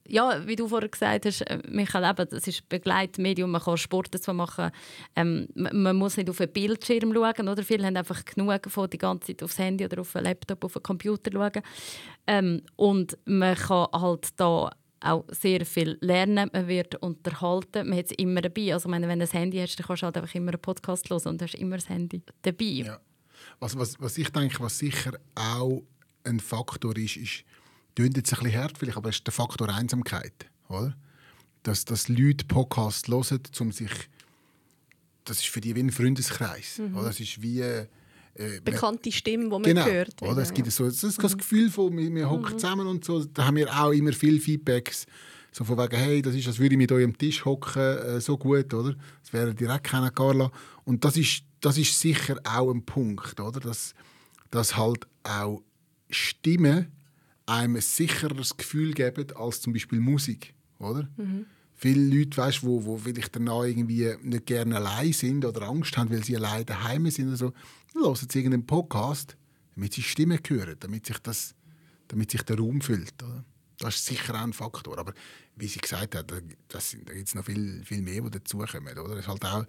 ja, 0.08 0.46
wie 0.48 0.56
du 0.56 0.68
vorher 0.68 0.90
gesagt 0.90 1.26
hast, 1.26 1.42
äh, 1.42 1.60
Michael, 1.68 2.10
eben, 2.10 2.30
das 2.30 2.48
ist 2.48 2.68
Begleitmedium, 2.70 3.52
man 3.52 3.62
kann 3.62 3.78
Sport 3.78 4.14
dazu 4.14 4.34
machen, 4.34 4.72
ähm, 5.16 5.48
man 5.56 5.96
muss 5.96 6.18
nicht 6.18 6.30
auf 6.30 6.40
einen 6.40 6.52
Bildschirm 6.52 7.14
schauen, 7.14 7.50
oder? 7.50 7.64
viele 7.64 7.86
haben 7.86 7.98
einfach 7.98 8.24
genug 8.26 8.70
von 8.70 8.90
die 8.90 8.98
ganze 8.98 9.28
Zeit 9.28 9.44
aufs 9.44 9.60
Handy 9.60 9.86
oder 9.86 10.02
auf 10.02 10.16
einen 10.16 10.26
Laptop, 10.26 10.64
auf 10.64 10.76
einen 10.76 10.84
Computer 10.84 11.32
schauen. 11.32 11.64
Ähm, 12.28 12.62
und 12.76 13.18
man 13.26 13.56
kann 13.56 13.88
halt 13.94 14.40
da 14.40 14.72
auch 15.04 15.26
sehr 15.30 15.66
viel 15.66 15.98
lernen, 16.02 16.50
man 16.54 16.68
wird 16.68 16.96
unterhalten, 16.96 17.90
man 17.90 17.98
hat 17.98 18.06
es 18.06 18.12
immer 18.18 18.42
dabei. 18.42 18.74
Also 18.74 18.90
meine, 18.90 19.08
wenn 19.08 19.20
du 19.20 19.26
ein 19.26 19.32
Handy 19.32 19.58
hast, 19.60 19.76
dann 19.78 19.86
kannst 19.86 20.02
du 20.02 20.06
halt 20.06 20.18
einfach 20.18 20.34
immer 20.36 20.52
einen 20.52 20.62
Podcast 20.62 21.10
hören 21.10 21.28
und 21.28 21.42
hast 21.42 21.56
immer 21.56 21.76
das 21.76 21.90
Handy 21.90 22.22
dabei. 22.42 22.66
Ja. 22.66 23.00
Was, 23.60 23.78
was, 23.78 24.00
was 24.00 24.18
ich 24.18 24.30
denke, 24.30 24.60
was 24.60 24.80
sicher 24.80 25.14
auch 25.36 25.84
ein 26.24 26.40
Faktor 26.40 26.96
ist, 26.98 27.18
ist, 27.18 27.44
klingt 27.96 28.18
jetzt 28.18 28.34
ein 28.34 28.44
bisschen 28.44 28.60
hart 28.62 28.78
vielleicht, 28.78 28.98
aber 28.98 29.10
es 29.10 29.18
ist 29.18 29.28
der 29.28 29.34
Faktor 29.34 29.70
Einsamkeit, 29.70 30.50
oder? 30.70 30.96
Dass, 31.64 31.86
dass 31.86 32.10
Leute 32.10 32.46
Podcasts 32.46 33.08
hören, 33.08 33.42
um 33.60 33.72
sich... 33.72 33.92
Das 35.26 35.40
ist 35.40 35.48
für 35.48 35.62
die 35.62 35.76
wie 35.76 35.80
ein 35.82 35.92
Freundeskreis, 35.92 36.80
mhm. 36.80 36.98
oder? 36.98 37.08
Das 37.08 37.20
ist 37.20 37.42
wie... 37.42 37.86
Äh, 38.36 38.62
Bekannte 38.62 39.12
Stimme, 39.12 39.44
die 39.44 39.50
man 39.50 39.64
genau, 39.64 39.86
hört. 39.86 40.22
Oder? 40.22 40.42
Es 40.42 40.54
gibt 40.54 40.72
so, 40.72 40.86
das, 40.86 41.02
das 41.02 41.38
Gefühl 41.38 41.70
von, 41.70 41.96
wir, 41.96 42.14
wir 42.14 42.30
hocken 42.30 42.54
mhm. 42.54 42.60
zusammen 42.60 42.88
und 42.88 43.06
so. 43.06 43.24
Da 43.26 43.46
haben 43.46 43.58
wir 43.58 43.70
auch 43.72 43.92
immer 43.92 44.14
viele 44.14 44.40
Feedbacks. 44.40 45.06
So 45.52 45.64
von 45.64 45.78
wegen, 45.78 45.96
hey, 45.96 46.22
das 46.22 46.34
ist, 46.34 46.48
als 46.48 46.58
würde 46.58 46.74
ich 46.74 46.80
mit 46.80 46.92
euch 46.92 47.04
am 47.04 47.16
Tisch 47.16 47.46
hocken, 47.46 47.82
äh, 47.82 48.20
so 48.20 48.38
gut, 48.38 48.74
oder? 48.74 48.96
Das 49.22 49.34
wäre 49.34 49.54
direkt 49.54 49.84
keiner 49.84 50.10
Carla. 50.10 50.52
Und 50.84 51.06
das 51.06 51.16
ist, 51.16 51.44
das 51.62 51.78
ist 51.78 52.00
sicher 52.00 52.40
auch 52.44 52.72
ein 52.72 52.84
Punkt, 52.84 53.40
oder? 53.40 53.60
Dass, 53.60 53.94
dass 54.50 54.76
halt 54.76 55.06
auch 55.22 55.62
Stimmen 56.10 56.92
einem 57.46 57.76
ein 57.76 57.82
sicheres 57.82 58.58
Gefühl 58.58 58.94
geben 58.94 59.28
als 59.36 59.62
zum 59.62 59.74
Beispiel 59.74 60.00
Musik, 60.00 60.56
oder? 60.80 61.08
Mhm. 61.18 61.46
Viele 61.84 62.16
Leute, 62.16 62.38
weißt, 62.38 62.64
wo, 62.64 62.86
wo 62.86 62.98
vielleicht 62.98 63.36
danach 63.36 63.64
irgendwie 63.64 64.10
nicht 64.22 64.46
gerne 64.46 64.78
allein 64.78 65.12
sind 65.12 65.44
oder 65.44 65.64
Angst 65.64 65.98
haben, 65.98 66.10
weil 66.12 66.24
sie 66.24 66.38
allein 66.38 66.66
daheim 66.66 67.12
sind 67.12 67.28
oder 67.28 67.36
so, 67.36 67.54
hören 67.94 68.16
sie 68.16 68.40
irgendeinen 68.40 68.66
Podcast, 68.66 69.36
damit 69.76 69.92
sie 69.92 70.02
Stimmen 70.02 70.40
hören, 70.48 70.78
damit 70.80 71.08
sich, 71.08 71.20
das, 71.20 71.56
damit 72.08 72.32
sich 72.32 72.42
der 72.44 72.58
Raum 72.58 72.80
füllt. 72.80 73.22
Oder? 73.22 73.44
Das 73.80 73.96
ist 73.96 74.06
sicher 74.06 74.34
auch 74.34 74.44
ein 74.44 74.54
Faktor. 74.54 74.98
Aber 74.98 75.14
wie 75.58 75.68
sie 75.68 75.80
gesagt 75.80 76.16
hat, 76.16 76.32
das, 76.70 76.96
da 77.04 77.14
gibt 77.14 77.28
es 77.28 77.36
noch 77.36 77.44
viel, 77.44 77.84
viel 77.84 78.02
mehr, 78.02 78.22
die 78.22 78.32
dazukommen. 78.32 78.98
Oder? 78.98 79.16
Das 79.16 79.26
ist 79.26 79.28
halt 79.28 79.44
auch 79.44 79.66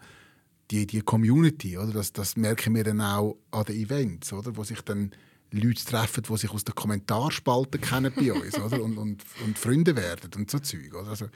die, 0.70 0.86
die 0.86 1.00
Community. 1.00 1.76
Oder? 1.76 1.94
Das, 1.94 2.12
das 2.12 2.36
merken 2.36 2.76
wir 2.76 2.84
dann 2.84 3.00
auch 3.00 3.36
an 3.50 3.64
den 3.64 3.74
Events, 3.74 4.32
oder? 4.32 4.56
wo 4.56 4.62
sich 4.62 4.82
dann 4.82 5.10
Leute 5.50 5.84
treffen, 5.84 6.22
die 6.22 6.36
sich 6.36 6.50
aus 6.52 6.62
den 6.62 6.76
Kommentarspalten 6.76 7.80
kennen 7.80 8.12
bei 8.14 8.32
uns 8.32 8.56
oder? 8.56 8.80
Und, 8.80 8.98
und, 8.98 9.24
und 9.44 9.58
Freunde 9.58 9.96
werden 9.96 10.30
und 10.36 10.48
so 10.48 10.60
Zeug. 10.60 10.94
Oder? 10.94 11.08
Also, 11.08 11.26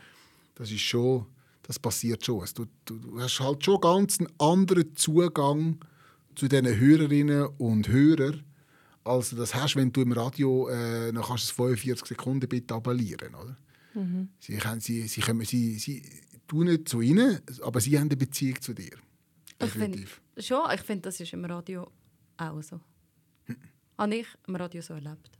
das 0.58 0.70
ist 0.70 0.80
schon, 0.80 1.26
das 1.62 1.78
passiert 1.78 2.24
schon. 2.24 2.44
Du, 2.54 2.66
du, 2.84 2.98
du 2.98 3.20
hast 3.20 3.40
halt 3.40 3.64
schon 3.64 3.80
ganz 3.80 4.18
einen 4.18 4.28
anderen 4.38 4.94
Zugang 4.96 5.78
zu 6.34 6.48
diesen 6.48 6.66
Hörerinnen 6.66 7.46
und 7.58 7.88
Hörern, 7.88 8.44
als 9.04 9.30
du 9.30 9.36
das 9.36 9.54
hast, 9.54 9.76
wenn 9.76 9.92
du 9.92 10.02
im 10.02 10.12
Radio 10.12 10.68
äh, 10.68 11.10
noch 11.12 11.28
kannst 11.28 11.52
45 11.52 12.06
Sekunden 12.06 12.48
bitte 12.48 12.74
abonnieren, 12.74 13.34
oder? 13.34 13.56
Mhm. 13.94 14.28
Sie, 14.38 14.56
können, 14.56 14.80
sie, 14.80 15.08
sie, 15.08 15.20
können, 15.20 15.44
sie, 15.44 15.78
sie 15.78 16.02
tun 16.46 16.66
nicht 16.66 16.88
zu 16.88 17.00
ihnen, 17.00 17.40
aber 17.62 17.80
sie 17.80 17.96
haben 17.98 18.08
eine 18.08 18.16
Beziehung 18.16 18.60
zu 18.60 18.74
dir. 18.74 18.96
Definitiv. 19.60 20.20
Ich 20.36 20.46
find, 20.46 20.62
schon, 20.62 20.74
ich 20.74 20.80
finde, 20.82 21.02
das 21.02 21.18
ist 21.18 21.32
im 21.32 21.44
Radio 21.44 21.90
auch 22.36 22.62
so. 22.62 22.80
Hm 23.44 23.56
habe 23.98 24.14
ich 24.14 24.26
im 24.46 24.56
Radio 24.56 24.80
so 24.80 24.94
erlebt. 24.94 25.37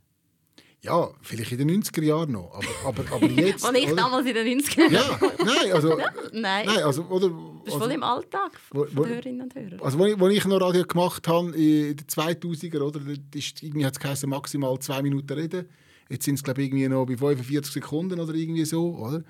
Ja, 0.81 1.09
vielleicht 1.21 1.51
in 1.51 1.57
den 1.57 1.83
90er 1.83 2.03
Jahren 2.03 2.31
noch, 2.31 2.53
aber, 2.53 3.01
aber, 3.01 3.15
aber 3.15 3.25
jetzt... 3.29 3.65
Als 3.65 3.77
ich 3.77 3.93
damals 3.93 4.25
in 4.25 4.33
den 4.33 4.59
90er 4.61 4.89
Jahren... 4.89 5.19
Ja, 5.21 5.31
nein, 5.43 5.73
also... 5.73 5.97
Nein. 6.31 6.65
nein 6.65 6.83
also, 6.83 7.03
oder, 7.03 7.29
das 7.65 7.73
ist 7.73 7.79
voll 7.79 7.91
im 7.91 8.03
Alltag 8.03 8.51
wo, 8.71 8.85
wo, 8.93 9.05
Hörerinnen 9.05 9.41
und 9.41 9.55
Hörer. 9.55 9.83
Also, 9.83 10.01
als 10.01 10.31
ich, 10.31 10.37
ich 10.37 10.45
noch 10.45 10.61
Radio 10.61 10.85
gemacht 10.85 11.27
habe, 11.27 11.53
in 11.53 11.97
den 11.97 12.07
2000er, 12.07 12.79
oder, 12.79 13.01
ist, 13.35 13.61
irgendwie 13.61 13.85
hat 13.85 13.97
es 14.01 14.25
maximal 14.25 14.79
zwei 14.79 15.01
Minuten 15.01 15.33
reden. 15.33 15.67
Jetzt 16.09 16.23
sind 16.23 16.35
es, 16.35 16.43
glaube 16.43 16.61
ich, 16.61 16.69
irgendwie 16.69 16.87
noch 16.87 17.05
bei 17.05 17.17
45 17.17 17.73
Sekunden 17.73 18.19
oder 18.19 18.33
irgendwie 18.33 18.65
so, 18.65 18.95
oder? 18.95 19.23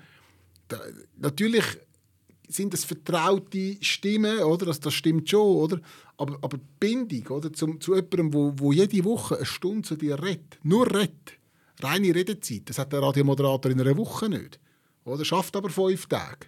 Da, 0.68 0.80
natürlich 1.18 1.64
sind 2.48 2.72
das 2.72 2.84
vertraute 2.84 3.76
Stimmen, 3.80 4.38
oder? 4.38 4.66
Das, 4.66 4.78
das 4.78 4.94
stimmt 4.94 5.28
schon, 5.28 5.56
oder? 5.56 5.80
Aber, 6.16 6.38
aber 6.42 6.58
die 6.58 6.64
Bindung, 6.78 7.26
oder? 7.36 7.52
Zum, 7.52 7.80
zu 7.80 7.94
jemandem, 7.94 8.32
wo, 8.32 8.52
wo 8.56 8.72
jede 8.72 9.04
Woche 9.04 9.36
eine 9.36 9.46
Stunde 9.46 9.82
zu 9.82 9.96
dir 9.96 10.22
redet, 10.22 10.58
nur 10.62 10.86
redet, 10.86 11.39
reine 11.84 12.14
Redezeit, 12.14 12.62
das 12.68 12.78
hat 12.78 12.92
der 12.92 13.02
Radiomoderator 13.02 13.70
in 13.70 13.80
einer 13.80 13.96
Woche 13.96 14.28
nicht. 14.28 14.58
Oder? 15.04 15.24
Schafft 15.24 15.56
aber 15.56 15.70
fünf 15.70 16.06
Tage. 16.06 16.46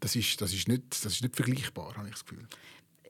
Das 0.00 0.16
ist, 0.16 0.40
das 0.40 0.52
ist, 0.52 0.68
nicht, 0.68 0.82
das 0.90 1.12
ist 1.12 1.22
nicht 1.22 1.36
vergleichbar, 1.36 1.94
habe 1.96 2.08
ich 2.08 2.14
das 2.14 2.24
Gefühl. 2.24 2.46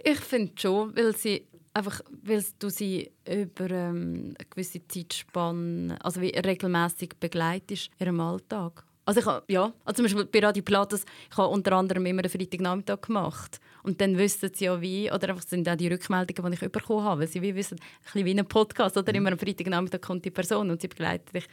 Ich 0.04 0.20
finde 0.20 0.52
schon, 0.56 0.94
weil 0.94 1.16
sie 1.16 1.46
einfach, 1.74 2.00
weil 2.22 2.44
du 2.58 2.68
sie 2.68 3.10
über 3.26 3.70
ähm, 3.70 4.34
eine 4.38 4.48
gewisse 4.50 4.86
Zeitspanne, 4.86 5.96
also 6.04 6.20
wie 6.20 6.28
regelmäßig 6.28 7.14
begleitest 7.18 7.90
in 7.98 8.06
ihrem 8.06 8.20
Alltag. 8.20 8.84
Also 9.04 9.20
ich 9.20 9.26
habe, 9.26 9.44
ja, 9.48 9.72
also 9.84 9.96
zum 9.96 10.04
Beispiel 10.04 10.24
bei 10.26 10.46
Radio 10.46 10.62
Pilatus, 10.62 11.04
ich 11.30 11.36
habe 11.36 11.48
unter 11.48 11.72
anderem 11.72 12.06
immer 12.06 12.22
einen 12.22 12.30
Freitagnachmittag 12.30 13.00
gemacht. 13.02 13.60
Und 13.82 14.00
dann 14.00 14.16
wissen 14.16 14.50
sie 14.54 14.66
ja 14.66 14.80
wie, 14.80 15.10
oder 15.10 15.30
einfach 15.30 15.42
sind 15.42 15.68
auch 15.68 15.74
die 15.74 15.88
Rückmeldungen, 15.88 16.52
die 16.52 16.64
ich 16.64 16.72
bekommen 16.72 17.02
habe, 17.02 17.22
weil 17.22 17.28
sie 17.28 17.42
wie 17.42 17.54
wissen, 17.54 17.78
ein 17.80 18.02
bisschen 18.04 18.26
wie 18.26 18.38
ein 18.38 18.46
Podcast, 18.46 18.96
oder 18.96 19.12
mhm. 19.12 19.16
immer 19.16 19.32
am 19.32 19.38
Freitagnachmittag 19.38 20.00
kommt 20.00 20.24
die 20.24 20.30
Person 20.30 20.70
und 20.70 20.80
sie 20.80 20.88
begleitet 20.88 21.34
dich, 21.34 21.48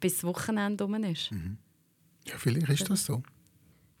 bis 0.00 0.14
das 0.14 0.24
Wochenende 0.24 0.82
rum 0.82 0.94
ist. 1.04 1.30
Mhm. 1.30 1.58
Ja, 2.26 2.34
vielleicht 2.36 2.68
ist 2.68 2.90
das 2.90 3.06
so. 3.06 3.22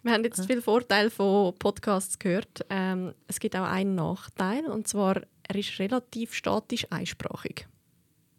Wir 0.02 0.12
haben 0.12 0.24
jetzt 0.24 0.44
viele 0.46 0.62
Vorteile 0.62 1.10
von 1.10 1.54
Podcasts 1.58 2.18
gehört. 2.18 2.64
Ähm, 2.70 3.12
es 3.28 3.38
gibt 3.38 3.54
auch 3.54 3.64
einen 3.64 3.94
Nachteil, 3.94 4.64
und 4.66 4.88
zwar, 4.88 5.20
er 5.46 5.54
ist 5.54 5.78
relativ 5.78 6.34
statisch 6.34 6.86
einsprachig. 6.90 7.68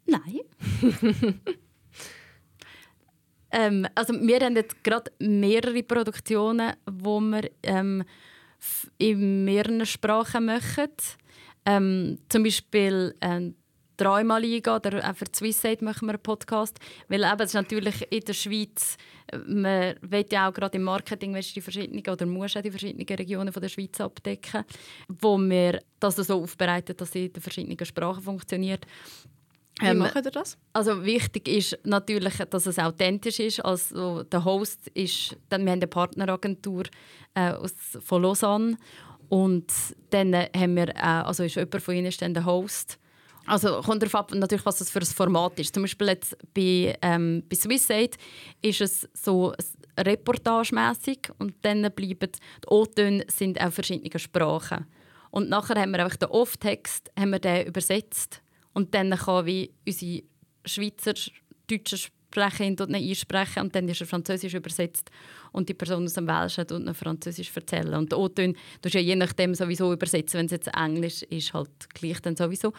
Nein. 0.05 0.41
Ähm, 3.51 3.87
also 3.95 4.13
wir 4.13 4.39
haben 4.39 4.55
jetzt 4.55 4.83
gerade 4.83 5.11
mehrere 5.19 5.83
Produktionen, 5.83 6.73
wo 6.89 7.19
wir 7.19 7.49
ähm, 7.63 8.03
in 8.97 9.43
mehreren 9.45 9.85
Sprachen 9.85 10.45
machen. 10.45 10.89
Ähm, 11.65 12.17
zum 12.29 12.43
Beispiel 12.43 13.15
ähm, 13.21 13.55
Träumerliga 14.01 14.77
oder 14.77 15.07
auch 15.07 15.15
für 15.15 15.25
Swissade 15.31 15.85
machen 15.85 16.07
wir 16.07 16.13
einen 16.13 16.23
Podcast. 16.23 16.79
Weil 17.07 17.23
eben, 17.23 17.39
es 17.41 17.49
ist 17.49 17.53
natürlich 17.53 18.11
in 18.11 18.21
der 18.21 18.33
Schweiz, 18.33 18.97
man 19.45 19.95
will 20.01 20.25
ja 20.31 20.49
auch 20.49 20.53
gerade 20.53 20.77
im 20.77 20.83
Marketing 20.83 21.33
die 21.39 21.61
verschiedenen, 21.61 22.03
oder 22.07 22.25
muss 22.25 22.57
auch 22.57 22.61
die 22.61 22.71
verschiedenen 22.71 23.05
Regionen 23.05 23.53
von 23.53 23.61
der 23.61 23.69
Schweiz 23.69 24.01
abdecken, 24.01 24.63
wo 25.07 25.37
wir 25.37 25.81
das 25.99 26.15
so 26.15 26.41
aufbereiten, 26.41 26.97
dass 26.97 27.11
sie 27.11 27.25
in 27.25 27.33
den 27.33 27.43
verschiedenen 27.43 27.85
Sprachen 27.85 28.23
funktioniert. 28.23 28.87
Wie 29.81 29.87
ähm, 29.87 29.97
machen 29.97 30.21
ihr 30.23 30.31
das? 30.31 30.57
Also 30.73 31.03
wichtig 31.03 31.47
ist 31.47 31.79
natürlich, 31.83 32.35
dass 32.37 32.65
es 32.65 32.79
authentisch 32.79 33.39
ist. 33.39 33.65
Also 33.65 34.23
der 34.23 34.45
Host 34.45 34.87
ist, 34.93 35.35
dann, 35.49 35.65
wir 35.65 35.71
haben 35.71 35.79
eine 35.79 35.87
Partneragentur 35.87 36.83
äh, 37.33 37.51
aus, 37.51 37.73
von 38.03 38.21
Lausanne 38.21 38.77
und 39.29 39.71
dann 40.11 40.33
haben 40.33 40.75
wir, 40.75 40.89
äh, 40.89 41.23
also 41.25 41.43
ist 41.43 41.55
jemand 41.55 41.81
von 41.81 41.95
ihnen 41.95 42.13
dann 42.19 42.33
der 42.33 42.45
Host. 42.45 42.99
Also 43.47 43.81
kommt 43.81 44.03
darauf 44.03 44.15
ab, 44.15 44.31
natürlich, 44.35 44.65
was 44.65 44.77
das 44.77 44.91
für 44.91 44.99
ein 44.99 45.05
Format 45.05 45.59
ist. 45.59 45.73
Zum 45.73 45.83
Beispiel 45.83 46.07
jetzt 46.09 46.37
bei, 46.53 46.95
ähm, 47.01 47.43
bei 47.49 47.55
SwissAid 47.55 48.17
ist 48.61 48.81
es 48.81 49.09
so 49.13 49.53
reportagemäßig 49.97 51.29
und 51.39 51.55
dann 51.63 51.91
bleiben 51.91 52.29
die 52.31 52.67
O-Töne 52.67 53.25
sind 53.27 53.59
auch 53.59 53.71
verschiedene 53.71 54.19
Sprachen. 54.19 54.85
Und 55.31 55.49
nachher 55.49 55.81
haben 55.81 55.91
wir 55.91 56.03
einfach 56.03 56.17
den 56.17 56.29
Off-Text 56.29 57.09
übersetzt 57.67 58.41
und 58.73 58.93
dann 58.93 59.11
kann 59.11 59.45
wie 59.45 59.71
unsere 59.85 60.23
Schweizer, 60.65 61.13
deutschen 61.69 61.99
Sprecherin 62.31 62.77
tut 62.77 62.89
ihn 62.89 62.95
einsprechen 62.95 63.63
und 63.63 63.75
dann 63.75 63.87
ist 63.89 64.01
er 64.01 64.07
Französisch 64.07 64.53
übersetzt 64.53 65.09
und 65.51 65.67
die 65.67 65.73
Person 65.73 66.05
aus 66.05 66.13
dem 66.13 66.27
Welschen 66.27 66.65
ihn 66.69 66.93
Französisch 66.93 67.51
erzählen. 67.55 67.93
Und 67.95 68.11
du 68.11 68.17
ja 68.93 69.01
je 69.01 69.15
nachdem 69.15 69.53
sowieso 69.53 69.91
übersetzen, 69.91 70.39
wenn 70.39 70.45
es 70.45 70.51
jetzt 70.51 70.69
Englisch 70.75 71.23
ist, 71.23 71.53
halt 71.53 71.89
gleich 71.93 72.21
dann 72.21 72.35
sowieso. 72.35 72.73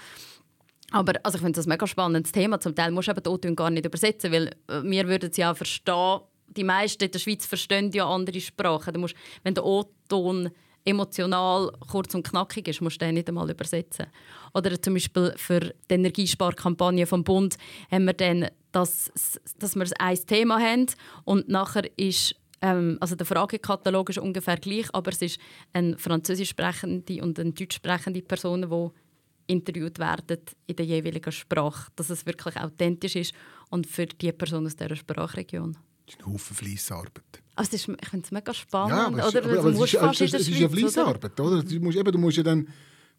Aber 0.90 1.14
also 1.22 1.36
ich 1.36 1.42
finde 1.42 1.56
das 1.56 1.66
ein 1.66 1.70
mega 1.70 1.86
spannendes 1.86 2.32
Thema. 2.32 2.60
Zum 2.60 2.74
Teil 2.74 2.90
musst 2.90 3.08
du 3.08 3.12
eben 3.12 3.26
O-Töne 3.26 3.54
gar 3.54 3.70
nicht 3.70 3.86
übersetzen, 3.86 4.32
weil 4.32 4.48
äh, 4.68 4.82
wir 4.82 5.08
würden 5.08 5.32
sie 5.32 5.44
auch 5.44 5.56
verstehen. 5.56 6.20
Die 6.48 6.64
meisten 6.64 7.04
in 7.04 7.10
der 7.10 7.18
Schweiz 7.18 7.46
verstehen 7.46 7.90
ja 7.92 8.06
andere 8.06 8.40
Sprachen. 8.40 8.92
Du 8.92 9.00
musst, 9.00 9.14
wenn 9.42 9.54
der 9.54 9.64
O-Ton 9.64 10.50
emotional 10.84 11.72
kurz 11.90 12.14
und 12.14 12.26
knackig 12.26 12.68
ist, 12.68 12.80
musst 12.80 13.00
du 13.00 13.06
den 13.06 13.14
nicht 13.14 13.28
einmal 13.28 13.50
übersetzen. 13.50 14.06
Oder 14.54 14.80
zum 14.80 14.94
Beispiel 14.94 15.32
für 15.36 15.60
die 15.60 15.94
Energiesparkampagne 15.94 17.06
vom 17.06 17.24
Bund 17.24 17.56
haben 17.90 18.04
wir 18.04 18.14
dann, 18.14 18.48
dass, 18.72 19.10
dass 19.58 19.76
wir 19.76 19.86
ein 19.98 20.26
Thema 20.26 20.60
haben 20.60 20.86
und 21.24 21.48
nachher 21.48 21.88
ist 21.98 22.34
ähm, 22.62 22.96
also 23.00 23.16
der 23.16 23.26
Fragekatalog 23.26 24.10
ist 24.10 24.18
ungefähr 24.18 24.56
gleich, 24.56 24.86
aber 24.92 25.10
es 25.10 25.20
ist 25.20 25.40
eine 25.72 25.98
französisch 25.98 26.50
sprechende 26.50 27.20
und 27.22 27.38
eine 27.38 27.52
deutsch 27.52 27.76
sprechende 27.76 28.22
Person, 28.22 28.62
die 28.62 29.52
interviewt 29.52 29.98
werden 29.98 30.38
in 30.66 30.76
der 30.76 30.86
jeweiligen 30.86 31.32
Sprache, 31.32 31.90
dass 31.96 32.10
es 32.10 32.24
wirklich 32.24 32.56
authentisch 32.56 33.16
ist 33.16 33.34
und 33.70 33.86
für 33.86 34.06
die 34.06 34.32
Person 34.32 34.66
aus 34.66 34.76
dieser 34.76 34.96
Sprachregion. 34.96 35.76
Das 36.06 36.14
ist 36.14 36.20
ein 36.20 36.32
Haufen 36.32 36.56
Fleissarbeit. 36.56 37.41
Also 37.54 37.76
ist, 37.76 37.88
ich 37.88 38.08
finde 38.08 38.24
es 38.24 38.30
mega 38.32 38.54
spannend. 38.54 38.90
Ja, 38.90 39.06
aber, 39.06 39.28
oder? 39.28 39.44
aber, 39.44 39.58
aber 39.58 39.70
es, 39.70 40.20
ist, 40.20 40.32
es, 40.34 40.34
es 40.34 40.48
ist 40.48 40.58
ja 40.58 40.68
Fleissarbeit, 40.68 41.38
oder? 41.38 41.52
oder? 41.52 41.62
Du 41.62 41.80
musst, 41.80 41.98
eben, 41.98 42.12
du 42.12 42.18
musst 42.18 42.36
ja 42.36 42.42
dann 42.42 42.66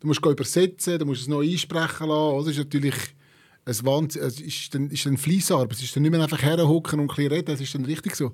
du 0.04 0.08
musst 0.08 0.26
übersetzen, 0.26 1.00
du 1.00 1.06
musst 1.06 1.22
es 1.22 1.28
neu 1.28 1.50
einsprechen 1.50 2.08
lassen. 2.08 2.38
Das 2.38 2.48
ist 2.48 2.58
natürlich 2.58 2.96
ein 3.66 3.86
Wahnsinn. 3.86 4.22
Es 4.24 4.40
ist 4.40 4.76
dann, 4.76 4.90
ist 4.90 5.06
dann 5.06 5.18
Fleissarbeit. 5.18 5.78
Es 5.78 5.84
ist 5.84 5.96
dann 5.96 6.04
nicht 6.04 6.12
mehr 6.12 6.22
einfach 6.22 6.42
herhocken 6.42 7.00
und 7.00 7.18
ein 7.18 7.28
reden. 7.28 7.54
Es 7.54 7.62
ist 7.62 7.74
dann 7.74 7.86
richtig 7.86 8.16
so 8.16 8.34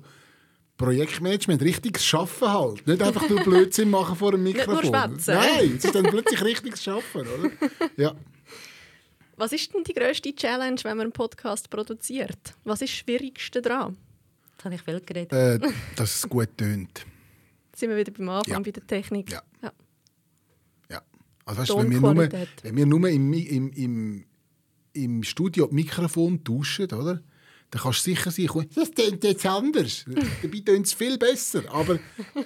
Projektmanagement, 0.76 1.62
richtiges 1.62 2.04
Schaffen 2.04 2.48
halt. 2.48 2.86
Nicht 2.86 3.02
einfach 3.02 3.28
nur 3.28 3.42
Blödsinn 3.42 3.90
machen 3.90 4.16
vor 4.16 4.32
dem 4.32 4.42
Mikrofon. 4.42 4.90
Nein, 5.26 5.74
es 5.76 5.84
ist 5.84 5.94
dann 5.94 6.04
plötzlich 6.04 6.42
richtiges 6.42 6.82
Schaffen, 6.82 7.20
oder? 7.20 7.50
Ja. 7.96 8.14
Was 9.36 9.52
ist 9.52 9.72
denn 9.72 9.84
die 9.84 9.94
grösste 9.94 10.34
Challenge, 10.34 10.80
wenn 10.82 10.96
man 10.96 11.06
einen 11.06 11.12
Podcast 11.12 11.70
produziert? 11.70 12.54
Was 12.64 12.82
ist 12.82 12.92
das 12.92 12.98
Schwierigste 12.98 13.62
daran? 13.62 13.96
Das 14.60 14.66
habe 14.66 14.74
ich 14.74 14.82
viel 14.82 15.00
geredet. 15.00 15.32
Äh, 15.32 15.58
dass 15.96 16.16
es 16.16 16.28
gut 16.28 16.50
tönt. 16.54 17.06
Sind 17.74 17.88
wir 17.88 17.96
wieder 17.96 18.12
beim 18.12 18.28
Anfang, 18.28 18.52
ja. 18.52 18.60
bei 18.60 18.70
der 18.70 18.86
Technik. 18.86 19.32
Ja. 19.32 19.42
ja. 19.62 19.72
ja. 20.90 21.02
Also 21.46 21.62
weißt, 21.62 21.76
wenn, 21.78 21.90
wir 21.90 22.00
nur, 22.00 22.16
wenn 22.62 22.76
wir 22.76 22.84
nur 22.84 23.08
im, 23.08 23.32
im, 23.32 23.72
im, 23.72 24.24
im 24.92 25.22
Studio 25.22 25.66
Mikrofon 25.72 26.44
tauschen, 26.44 26.92
oder? 26.92 27.22
dann 27.70 27.82
kannst 27.82 28.06
du 28.06 28.10
sicher 28.10 28.30
sein, 28.30 28.66
das 28.74 28.90
klingt 28.90 29.24
jetzt 29.24 29.46
anders. 29.46 30.04
Dabei 30.42 30.58
tönt 30.58 30.86
es 30.86 30.92
viel 30.92 31.16
besser. 31.16 31.62
Aber 31.72 31.98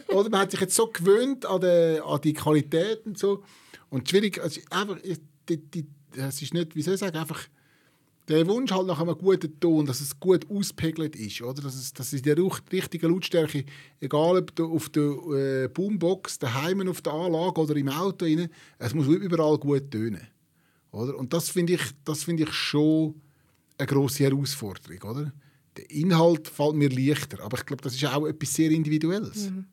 oder, 0.08 0.30
man 0.30 0.42
hat 0.42 0.52
sich 0.52 0.60
jetzt 0.60 0.76
so 0.76 0.86
gewöhnt 0.86 1.44
an 1.46 1.62
die, 1.62 2.00
an 2.00 2.20
die 2.20 2.34
Qualität 2.34 3.04
und 3.06 3.18
so. 3.18 3.42
Und 3.90 4.08
schwierig, 4.08 4.40
also 4.40 4.60
einfach, 4.70 4.98
die, 5.48 5.56
die, 5.56 5.86
es 6.16 6.42
ist 6.42 6.54
nicht, 6.54 6.76
wie 6.76 6.82
soll 6.82 6.94
ich 6.94 7.00
sagen, 7.00 7.16
einfach 7.16 7.48
der 8.28 8.46
Wunsch 8.46 8.72
halt 8.72 8.86
nach 8.86 9.00
einem 9.00 9.16
guten 9.18 9.58
Ton, 9.60 9.84
dass 9.84 10.00
es 10.00 10.18
gut 10.18 10.48
auspegelt 10.50 11.14
ist, 11.16 11.42
oder? 11.42 11.62
Dass 11.62 11.74
es, 11.74 11.92
dass 11.92 12.12
es 12.12 12.20
in 12.20 12.22
der 12.22 12.38
richtigen 12.72 13.10
Lautstärke, 13.10 13.64
egal 14.00 14.38
ob 14.38 14.60
auf 14.60 14.88
der 14.88 15.02
äh, 15.02 15.68
Boombox, 15.68 16.38
daheim 16.38 16.88
auf 16.88 17.02
der 17.02 17.12
Anlage 17.12 17.60
oder 17.60 17.76
im 17.76 17.88
Auto, 17.88 18.24
rein, 18.24 18.48
es 18.78 18.94
muss 18.94 19.06
überall 19.06 19.58
gut 19.58 19.90
tönen, 19.90 20.26
oder? 20.90 21.16
Und 21.18 21.32
das 21.32 21.50
finde 21.50 21.74
ich, 21.74 21.82
das 22.04 22.26
ich 22.26 22.52
schon 22.52 23.20
eine 23.76 23.86
grosse 23.86 24.24
Herausforderung, 24.24 25.10
oder? 25.10 25.32
Der 25.76 25.90
Inhalt 25.90 26.48
fällt 26.48 26.76
mir 26.76 26.88
leichter, 26.88 27.42
aber 27.42 27.58
ich 27.58 27.66
glaube, 27.66 27.82
das 27.82 27.94
ist 27.94 28.04
auch 28.06 28.26
etwas 28.26 28.54
sehr 28.54 28.70
Individuelles. 28.70 29.50
Mhm. 29.50 29.66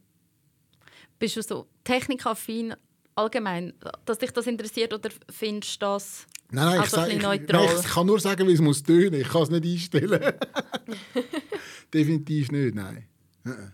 Bist 1.20 1.38
du 1.38 1.44
so 1.44 1.68
technikaffin 1.84 2.74
allgemein, 3.16 3.74
dass 4.06 4.18
dich 4.18 4.32
das 4.32 4.48
interessiert 4.48 4.94
oder 4.94 5.10
findest 5.30 5.76
du 5.76 5.86
das 5.86 6.28
Nein, 6.54 6.66
nein, 6.66 6.80
also 6.80 6.84
ich, 6.84 7.22
sag, 7.22 7.42
ich, 7.42 7.48
nein, 7.48 7.70
ich 7.80 7.88
kann 7.88 8.06
nur 8.06 8.20
sagen, 8.20 8.46
wie 8.46 8.52
es 8.52 8.60
muss 8.60 8.84
tönen. 8.84 9.22
Ich 9.22 9.30
kann 9.30 9.44
es 9.44 9.50
nicht 9.50 9.64
einstellen. 9.64 10.34
Definitiv 11.94 12.52
nicht, 12.52 12.76
nein. 12.76 13.08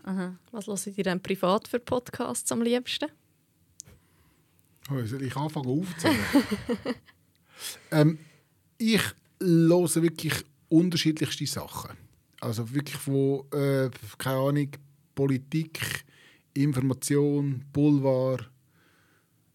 Aha. 0.03 0.35
Was 0.51 0.67
hört 0.67 0.97
ihr 0.97 1.03
denn 1.03 1.21
privat 1.21 1.67
für 1.67 1.79
Podcasts 1.79 2.51
am 2.51 2.61
liebsten? 2.61 3.09
Oh, 4.91 5.03
soll 5.05 5.23
ich 5.23 5.35
anfangen 5.35 5.67
aufzuzählen? 5.67 6.17
ähm, 7.91 8.19
ich 8.77 9.01
höre 9.41 10.01
wirklich 10.01 10.33
unterschiedlichste 10.69 11.47
Sachen. 11.47 11.97
Also 12.39 12.73
wirklich 12.73 12.97
von, 12.97 13.43
äh, 13.51 13.89
keine 14.19 14.37
Ahnung, 14.37 14.69
Politik, 15.15 16.05
Information, 16.53 17.65
Boulevard, 17.73 18.49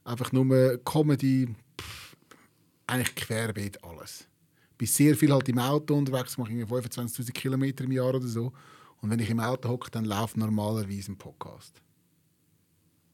einfach 0.05 0.33
nur 0.33 0.79
Comedy, 0.85 1.49
eigentlich 2.87 3.15
querbeet 3.15 3.83
alles. 3.85 4.27
Ich 4.73 4.79
bin 4.79 4.89
sehr 4.89 5.17
viel 5.17 5.33
halt 5.33 5.49
im 5.49 5.59
Auto 5.59 5.95
unterwegs, 5.95 6.37
mache 6.39 6.53
ich 6.53 6.65
25'000 6.65 7.33
Kilometer 7.33 7.85
im 7.85 7.93
Jahr 7.93 8.15
oder 8.15 8.27
so. 8.27 8.53
Und 9.01 9.11
wenn 9.11 9.19
ich 9.19 9.31
im 9.31 9.41
Auto 9.41 9.69
hocke, 9.69 9.91
dann 9.91 10.05
läuft 10.05 10.37
normalerweise 10.37 11.13
ein 11.13 11.19
Podcast. 11.19 11.81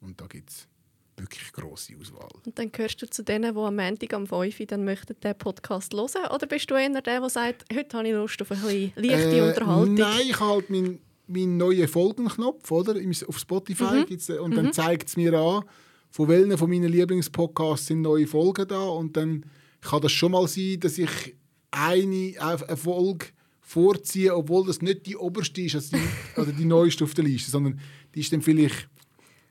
Und 0.01 0.21
da 0.21 0.27
gibt 0.27 0.51
es 0.51 0.69
wirklich 1.17 1.53
grosse 1.53 1.95
Auswahl. 1.99 2.29
Und 2.45 2.59
dann 2.59 2.71
gehörst 2.71 3.03
du 3.03 3.11
zu 3.11 3.25
denen, 3.25 3.55
die 3.55 3.61
am 3.61 3.77
Montag 3.77 4.15
am 4.15 4.27
5 4.27 4.61
Uhr 4.61 4.67
dann 4.67 4.85
möchten 4.85 5.19
den 5.21 5.37
Podcast 5.37 5.93
hören 5.93 6.31
Oder 6.33 6.47
bist 6.47 6.71
du 6.71 6.75
eher 6.75 6.91
der, 6.91 7.03
der 7.03 7.29
sagt, 7.31 7.65
heute 7.75 7.97
habe 7.97 8.09
ich 8.09 8.15
Lust 8.15 8.41
auf 8.41 8.53
eine 8.53 8.93
leichte 8.95 9.37
äh, 9.37 9.49
Unterhaltung? 9.49 9.95
Nein, 9.95 10.27
ich 10.29 10.41
halt 10.41 10.71
meinen 10.71 11.01
mein 11.29 11.59
neuen 11.59 11.87
Folgenknopf 11.87 12.71
oder? 12.71 12.95
auf 13.29 13.39
Spotify. 13.39 14.07
Mhm. 14.09 14.39
Und 14.41 14.57
dann 14.57 14.67
mhm. 14.67 14.73
zeigt 14.73 15.09
es 15.09 15.17
mir 15.17 15.35
an, 15.35 15.65
von 16.11 16.29
welchen 16.29 16.57
von 16.59 16.71
meinen 16.71 16.91
Lieblingspodcasts 16.91 17.87
sind 17.87 18.03
neue 18.03 18.27
Folgen 18.27 18.67
da. 18.69 18.87
Und 18.89 19.17
dann 19.17 19.45
kann 19.81 20.03
das 20.03 20.13
schon 20.13 20.33
mal 20.33 20.49
sein, 20.49 20.81
dass 20.81 20.99
ich 20.99 21.37
eine, 21.71 22.35
eine 22.39 22.77
Folge 22.77 23.27
vorziehe, 23.61 24.35
obwohl 24.35 24.67
das 24.67 24.81
nicht 24.81 25.07
die 25.07 25.17
oberste 25.17 25.61
ist, 25.61 25.75
also 25.75 25.97
die, 25.97 26.41
oder 26.41 26.53
die 26.53 26.65
neueste 26.65 27.05
auf 27.05 27.15
der 27.15 27.25
Liste, 27.25 27.51
sondern 27.51 27.79
die 28.15 28.21
ist 28.21 28.33
dann 28.33 28.41
vielleicht, 28.41 28.89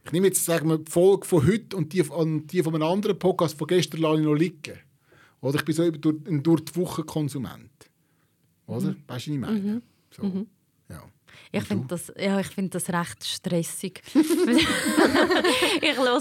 ich 0.04 0.12
nehme 0.12 0.28
jetzt 0.28 0.44
sagen 0.44 0.70
wir, 0.70 0.80
die 0.80 0.92
Folge 0.92 1.28
von 1.28 1.46
heute 1.46 1.78
und 1.78 1.94
die, 1.94 2.02
und 2.02 2.48
die 2.48 2.64
von 2.64 2.74
einem 2.74 2.88
anderen 2.88 3.20
Podcast 3.20 3.58
von 3.58 3.68
gestern 3.68 4.02
lasse 4.02 4.20
ich 4.20 4.26
noch 4.26 4.34
liegen. 4.34 4.80
Oder 5.42 5.60
ich 5.60 5.66
bin 5.66 5.76
so 5.76 5.84
ein 5.84 6.44
durch 6.44 6.66
die 6.66 6.76
Woche 6.76 7.04
Konsument. 7.04 7.70
Oder? 8.66 8.90
Mhm. 8.90 8.96
Weißt 9.08 9.28
du, 9.28 9.32
was 9.32 9.36
ich 9.36 9.40
meine? 9.40 9.60
Mhm. 9.60 9.82
So. 10.10 10.24
Mhm. 10.24 10.48
Ich 11.52 11.64
finde 11.64 11.88
das, 11.88 12.12
ja, 12.18 12.42
find 12.44 12.76
das 12.76 12.90
recht 12.90 13.24
stressig. 13.24 14.02
ich 15.82 15.98
höre, 15.98 16.18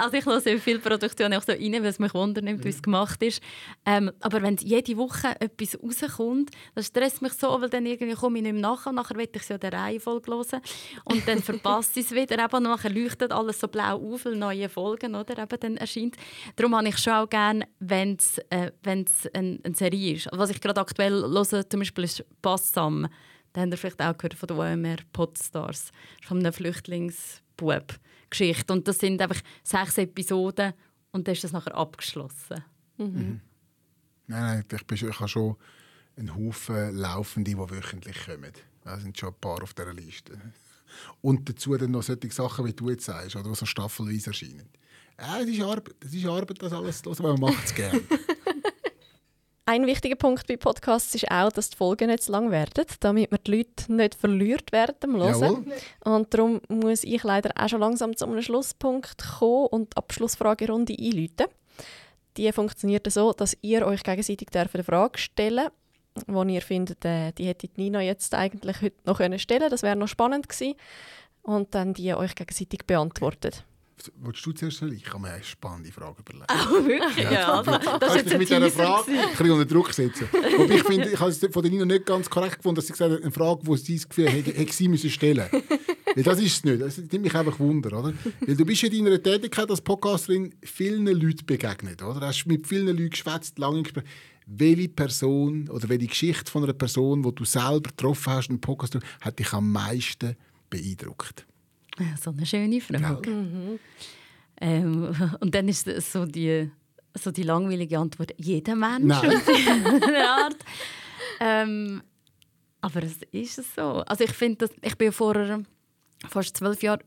also 0.00 0.16
ich 0.16 0.26
höre 0.26 0.40
viele 0.58 0.78
Produktionen 0.78 1.34
auch 1.34 1.42
so 1.42 1.52
rein, 1.52 1.72
weil 1.72 1.86
es 1.86 1.98
mich 1.98 2.14
wundert, 2.14 2.44
wie 2.44 2.68
es 2.68 2.82
gemacht 2.82 3.22
ist. 3.22 3.42
Ähm, 3.84 4.10
aber 4.20 4.42
wenn 4.42 4.56
jede 4.56 4.96
Woche 4.96 5.40
etwas 5.40 5.78
rauskommt, 5.82 6.50
das 6.74 6.86
stresst 6.86 7.22
mich 7.22 7.32
so, 7.32 7.60
weil 7.60 7.70
dann 7.70 7.86
irgendwie 7.86 8.14
komme 8.14 8.38
ich 8.38 8.44
nicht 8.44 8.52
mehr 8.52 8.62
nach 8.62 8.86
und 8.86 8.96
nachher 8.96 9.16
will 9.16 9.28
ich 9.32 9.42
es 9.42 9.48
ja 9.48 9.58
der 9.58 9.72
Reihenfolge 9.72 10.30
hören 10.30 10.60
und 11.04 11.26
dann 11.26 11.42
verpasse 11.42 12.00
ich 12.00 12.06
es 12.06 12.12
wieder. 12.12 12.42
Eben, 12.42 12.56
und 12.56 12.62
nachher 12.64 12.90
leuchtet 12.90 13.32
alles 13.32 13.60
so 13.60 13.68
blau 13.68 13.96
auf, 13.96 14.24
weil 14.24 14.36
neue 14.36 14.68
Folgen 14.68 15.14
oder, 15.14 15.38
eben 15.38 15.60
dann 15.60 15.76
erscheint. 15.76 16.16
Darum 16.56 16.76
habe 16.76 16.88
ich 16.88 16.98
schon 16.98 17.12
auch 17.14 17.28
gerne, 17.28 17.66
wenn 17.78 18.16
es 18.16 18.38
äh, 18.50 18.70
eine, 18.84 19.04
eine 19.32 19.74
Serie 19.74 20.14
ist. 20.14 20.28
Was 20.32 20.50
ich 20.50 20.60
gerade 20.60 20.80
aktuell 20.80 21.22
höre, 21.22 21.68
zum 21.68 21.80
Beispiel 21.80 22.04
ist 22.04 22.24
«Bassam». 22.42 23.08
Da 23.56 23.62
habt 23.62 23.72
ihr 23.72 23.78
vielleicht 23.78 24.02
auch 24.02 24.18
gehört 24.18 24.34
von 24.34 24.48
den 24.48 24.58
OMR 24.58 24.98
Podstars, 25.14 25.90
von 26.22 26.40
einem 26.40 26.52
Flüchtlingsbub. 26.52 27.98
Geschichte. 28.28 28.70
Und 28.70 28.86
das 28.86 28.98
sind 28.98 29.22
einfach 29.22 29.40
sechs 29.62 29.96
Episoden 29.96 30.74
und 31.12 31.26
dann 31.26 31.32
ist 31.32 31.42
das 31.44 31.52
nachher 31.52 31.74
abgeschlossen. 31.74 32.62
Mhm. 32.98 33.04
Mhm. 33.06 33.40
Nein, 34.26 34.42
nein, 34.42 34.64
ich, 34.70 34.86
bin, 34.86 34.96
ich 34.96 35.20
habe 35.20 35.28
schon 35.28 35.56
einen 36.16 36.34
Haufen 36.34 36.96
Laufende, 36.96 37.52
die 37.52 37.56
wöchentlich 37.58 38.26
kommen. 38.26 38.52
Da 38.84 38.98
sind 38.98 39.18
schon 39.18 39.30
ein 39.30 39.40
paar 39.40 39.62
auf 39.62 39.72
dieser 39.72 39.94
Liste. 39.94 40.38
Und 41.22 41.48
dazu 41.48 41.74
dann 41.78 41.92
noch 41.92 42.02
solche 42.02 42.30
Sachen, 42.30 42.66
wie 42.66 42.74
du 42.74 42.90
jetzt 42.90 43.06
sagst, 43.06 43.36
oder 43.36 43.48
die 43.48 43.54
so 43.54 43.64
staffelweise 43.64 44.28
erscheinen. 44.28 44.68
Ja, 45.18 45.40
es 45.40 45.48
ist 45.48 45.62
Arbeit, 45.62 45.94
es 46.00 46.12
ist 46.12 46.26
Arbeit, 46.26 46.62
das 46.62 46.74
alles 46.74 47.00
zu 47.00 47.10
hören, 47.10 47.24
aber 47.24 47.38
man 47.38 47.52
macht 47.52 47.64
es 47.64 47.74
gerne. 47.74 48.02
Ein 49.68 49.84
wichtiger 49.84 50.14
Punkt 50.14 50.46
bei 50.46 50.56
Podcasts 50.56 51.12
ist 51.16 51.28
auch, 51.28 51.50
dass 51.50 51.70
die 51.70 51.76
Folgen 51.76 52.06
nicht 52.06 52.22
zu 52.22 52.30
lang 52.30 52.52
werden, 52.52 52.86
damit 53.00 53.32
wir 53.32 53.38
die 53.38 53.50
Leute 53.50 53.92
nicht 53.92 54.14
verliert 54.14 54.70
während 54.70 55.02
dem 55.02 55.16
Hören. 55.16 55.72
Und 56.04 56.32
darum 56.32 56.60
muss 56.68 57.02
ich 57.02 57.24
leider 57.24 57.50
auch 57.60 57.68
schon 57.68 57.80
langsam 57.80 58.16
zu 58.16 58.26
einem 58.26 58.40
Schlusspunkt 58.42 59.24
kommen 59.40 59.66
und 59.66 59.96
Abschlussfragerunde 59.96 60.94
einläuten. 60.96 61.48
Die 62.36 62.52
funktioniert 62.52 63.10
so, 63.10 63.32
dass 63.32 63.56
ihr 63.60 63.84
euch 63.84 64.04
gegenseitig 64.04 64.48
eine 64.54 64.84
Frage 64.84 65.18
stellen 65.18 65.68
dürft, 66.14 66.48
die 66.48 66.54
ihr 66.54 66.62
findet, 66.62 67.04
äh, 67.04 67.32
die 67.32 67.46
hätte 67.46 67.68
Nina 67.74 68.00
jetzt 68.02 68.34
eigentlich 68.34 68.80
heute 68.82 68.96
noch 69.04 69.16
stellen 69.16 69.40
können. 69.48 69.70
Das 69.70 69.82
wäre 69.82 69.96
noch 69.96 70.06
spannend 70.06 70.48
gewesen. 70.48 70.76
Und 71.42 71.74
dann 71.74 71.92
die 71.92 72.14
euch 72.14 72.36
gegenseitig 72.36 72.86
beantwortet. 72.86 73.64
Willst 74.18 74.44
du 74.44 74.52
zuerst 74.52 74.82
ich? 74.82 75.08
Habe 75.08 75.20
mir 75.20 75.30
eine 75.30 75.42
spannende 75.42 75.90
Frage 75.90 76.20
überlegt. 76.20 76.52
Oh, 76.52 76.86
wirklich? 76.86 77.30
Ja, 77.30 77.54
also, 77.54 77.70
das 77.98 78.16
ist 78.16 78.26
jetzt 78.26 78.38
mit 78.38 78.48
dieser 78.48 78.70
Frage 78.70 79.10
ein 79.10 79.30
bisschen 79.30 79.50
unter 79.50 79.64
Druck 79.64 79.92
setzen. 79.92 80.28
Wobei 80.32 80.74
ich 80.74 80.82
finde, 80.82 81.08
ich 81.10 81.18
habe 81.18 81.30
es 81.30 81.38
von 81.38 81.62
der 81.62 81.70
Nina 81.70 81.84
nicht 81.86 82.04
ganz 82.04 82.28
korrekt 82.28 82.58
gefunden, 82.58 82.76
dass 82.76 82.86
sie 82.86 82.92
gesagt 82.92 83.12
hat, 83.12 83.22
eine 83.22 83.32
Frage, 83.32 83.62
die 83.64 83.76
sie 83.78 83.96
das 83.96 84.08
Gefühl 84.08 84.28
hätte, 84.28 84.52
hätte 84.52 84.72
sie 84.72 84.88
müssen 84.88 85.08
stellen 85.08 85.48
Weil 85.50 86.22
das 86.22 86.38
ist 86.40 86.56
es 86.56 86.64
nicht. 86.64 86.80
Das 86.80 86.98
nimmt 86.98 87.22
mich 87.22 87.34
einfach 87.34 87.58
Wunder. 87.58 87.98
Oder? 87.98 88.12
Weil 88.40 88.56
du 88.56 88.64
bist 88.66 88.82
in 88.84 89.04
deiner 89.04 89.22
Tätigkeit 89.22 89.70
als 89.70 89.80
Podcasterin 89.80 90.54
vielen 90.62 91.06
Leuten 91.06 91.46
begegnet. 91.46 92.02
Oder? 92.02 92.20
Du 92.20 92.26
hast 92.26 92.44
mit 92.46 92.66
vielen 92.66 92.88
Leuten 92.88 93.10
geschwätzt, 93.10 93.58
lange 93.58 93.82
gesprochen. 93.82 94.06
Welche 94.46 94.88
Person 94.88 95.68
oder 95.70 95.88
welche 95.88 96.06
Geschichte 96.06 96.50
von 96.50 96.62
einer 96.62 96.74
Person, 96.74 97.22
die 97.22 97.34
du 97.34 97.44
selber 97.44 97.90
getroffen 97.90 98.32
hast, 98.32 98.50
im 98.50 98.60
Podcast, 98.60 98.98
hat 99.20 99.38
dich 99.38 99.52
am 99.52 99.72
meisten 99.72 100.36
beeindruckt? 100.70 101.46
Ja, 101.98 102.16
So 102.22 102.30
eine 102.30 102.46
schöne 102.46 102.80
Frage. 102.80 103.78
Ähm, 104.60 105.14
und 105.40 105.54
dann 105.54 105.68
ist 105.68 105.86
so 106.12 106.24
die, 106.26 106.70
so 107.14 107.30
die 107.30 107.42
langweilige 107.42 107.98
Antwort: 107.98 108.32
jeder 108.38 108.74
Mensch 108.74 109.14
Art. 109.14 110.56
Ähm, 111.40 112.02
aber 112.80 113.02
es 113.02 113.18
ist 113.32 113.74
so. 113.74 114.02
Also 114.06 114.24
ich 114.24 114.32
finde, 114.32 114.66
dass- 114.66 114.76
ich 114.82 114.96
bin 114.96 115.12
vor 115.12 115.34
fast 116.28 116.56
zwölf 116.56 116.82
Jahren 116.82 117.00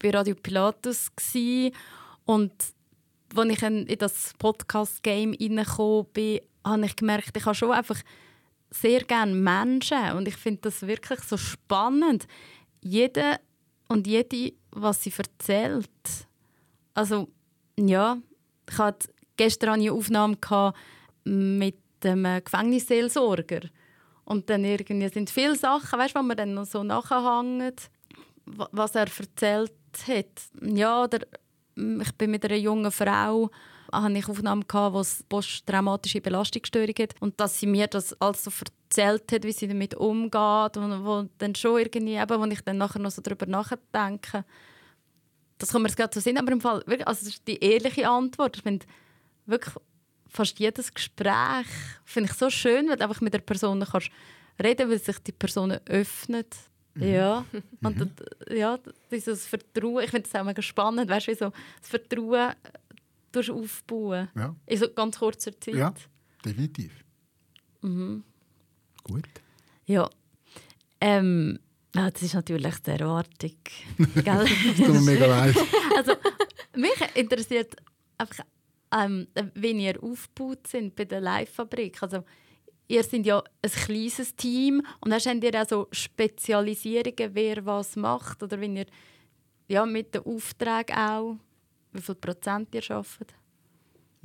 bei 0.00 0.10
Radio 0.10 0.34
Pilatus 0.34 1.08
gsi 1.14 1.72
und 2.24 2.52
als 3.34 3.50
ich 3.50 3.62
in 3.62 3.86
in 3.86 3.98
das 3.98 4.32
Podcast-Game 4.38 5.34
reingekommen 5.40 6.06
bin, 6.12 6.40
habe 6.64 6.86
ich 6.86 6.96
gemerkt, 6.96 7.36
ich 7.36 7.44
habe 7.44 7.54
schon 7.54 7.72
einfach 7.72 8.00
sehr 8.70 9.00
gerne 9.04 9.34
Menschen 9.34 10.12
und 10.16 10.28
ich 10.28 10.36
finde 10.36 10.60
das 10.62 10.86
wirklich 10.86 11.20
so 11.20 11.36
spannend. 11.36 12.26
Jeder 12.82 13.38
und 13.88 14.06
jede, 14.06 14.52
was 14.70 15.02
sie 15.02 15.12
erzählt. 15.16 15.88
Also, 16.94 17.28
ja, 17.78 18.18
ich 18.70 18.78
hatte 18.78 19.08
gestern 19.36 19.70
eine 19.80 19.92
Aufnahme 19.92 20.36
mit 21.24 21.76
dem 22.02 22.24
äh, 22.24 22.40
Gefängnisseelsorger. 22.40 23.60
Und 24.24 24.50
dann 24.50 24.64
irgendwie 24.64 25.08
sind 25.08 25.30
viele 25.30 25.56
Sachen, 25.56 25.98
weißt, 25.98 26.14
wo 26.14 26.22
man 26.22 26.36
dann 26.36 26.54
noch 26.54 26.66
so 26.66 26.82
nachhängt, 26.82 27.90
wa- 28.44 28.68
was 28.72 28.94
er 28.94 29.06
erzählt 29.08 29.72
hat. 30.06 30.26
Ja, 30.62 31.04
oder 31.04 31.20
ich 32.00 32.12
bin 32.12 32.30
mit 32.30 32.44
einer 32.44 32.56
jungen 32.56 32.90
Frau 32.90 33.50
habe 33.92 34.18
ich 34.18 34.28
Aufnahmen 34.28 34.66
gehabt, 34.66 34.94
wo 34.94 35.00
es 35.00 35.24
posttraumatische 35.28 36.20
Belastungsstörung 36.20 36.94
hat 36.98 37.14
und 37.20 37.40
dass 37.40 37.58
sie 37.58 37.66
mir 37.66 37.86
das 37.86 38.20
alles 38.20 38.46
erzählt 38.46 39.32
hat, 39.32 39.44
wie 39.44 39.52
sie 39.52 39.68
damit 39.68 39.94
umgeht 39.94 40.76
und 40.76 41.04
wo 41.04 41.26
dann 41.38 41.54
schon 41.54 41.78
irgendwie 41.78 42.16
eben, 42.16 42.40
wo 42.40 42.44
ich 42.44 42.60
dann 42.60 42.78
nachher 42.78 42.98
noch 42.98 43.10
so 43.10 43.22
darüber 43.22 43.46
nachdenke, 43.46 44.44
das 45.58 45.70
kann 45.70 45.82
mir 45.82 45.88
gerade 45.88 46.14
so 46.14 46.20
sehen, 46.20 46.38
aber 46.38 46.52
im 46.52 46.60
Fall 46.60 46.82
wirklich, 46.86 47.06
also 47.06 47.24
das 47.24 47.34
ist 47.34 47.48
die 47.48 47.58
ehrliche 47.58 48.08
Antwort. 48.08 48.56
Ich 48.56 48.62
finde 48.62 48.86
wirklich 49.46 49.74
fast 50.28 50.58
jedes 50.58 50.92
Gespräch 50.92 51.66
finde 52.04 52.30
ich 52.30 52.36
so 52.36 52.50
schön, 52.50 52.88
weil 52.88 52.96
du 52.96 53.04
einfach 53.04 53.20
mit 53.20 53.34
der 53.34 53.40
Person 53.40 53.84
kannst 53.90 54.10
reden, 54.62 54.90
weil 54.90 54.98
sich 54.98 55.18
die 55.20 55.32
Person 55.32 55.72
öffnet. 55.86 56.54
Ja, 57.00 57.44
und 57.82 58.00
das, 58.00 58.08
ja, 58.56 58.78
dieses 59.10 59.46
Vertrauen, 59.46 60.04
ich 60.04 60.10
finde 60.10 60.28
das 60.28 60.40
auch 60.40 60.44
mega 60.44 60.62
spannend, 60.62 61.08
weißt 61.10 61.28
du, 61.28 61.34
so 61.34 61.52
das 61.80 61.88
Vertrauen 61.88 62.50
äh, 62.50 62.54
durch 63.32 63.50
aufbauen 63.50 64.28
Ja, 64.34 64.54
in 64.66 64.78
so 64.78 64.92
ganz 64.92 65.18
kurzer 65.18 65.52
Zeit. 65.60 65.74
ja 65.74 65.94
definitiv. 66.44 67.04
Mhm. 67.82 68.24
Gut. 69.04 69.28
Ja. 69.86 70.08
Ähm, 71.00 71.58
ja, 71.94 72.10
das 72.10 72.22
ist 72.22 72.34
natürlich 72.34 72.76
die 72.78 72.90
Erwartung. 72.90 73.52
Gell? 74.14 74.24
Das 74.24 74.76
tut 74.76 74.88
mir 74.88 75.00
mega 75.00 75.26
leid. 75.26 75.56
also, 75.96 76.12
mich 76.76 77.00
interessiert 77.14 77.76
einfach, 78.18 78.44
ähm, 78.92 79.28
wie 79.54 79.70
ihr 79.72 80.02
aufgebaut 80.02 80.66
sind 80.66 80.94
bei 80.96 81.04
der 81.04 81.20
Live-Fabrik. 81.20 82.02
Also, 82.02 82.24
ihr 82.88 83.02
seid 83.04 83.26
ja 83.26 83.42
ein 83.62 83.70
kleines 83.70 84.34
Team 84.34 84.82
und 85.00 85.10
dann 85.10 85.20
habt 85.20 85.44
ihr 85.44 85.62
auch 85.62 85.68
so 85.68 85.88
Spezialisierungen, 85.92 87.34
wer 87.34 87.64
was 87.64 87.96
macht 87.96 88.42
oder 88.42 88.60
wenn 88.60 88.76
ihr 88.76 88.86
ja, 89.68 89.84
mit 89.84 90.14
den 90.14 90.22
Aufträgen 90.22 90.96
auch, 90.96 91.36
wie 91.92 92.00
viel 92.00 92.14
Prozent 92.14 92.74
ihr 92.74 92.90
arbeitet. 92.90 93.34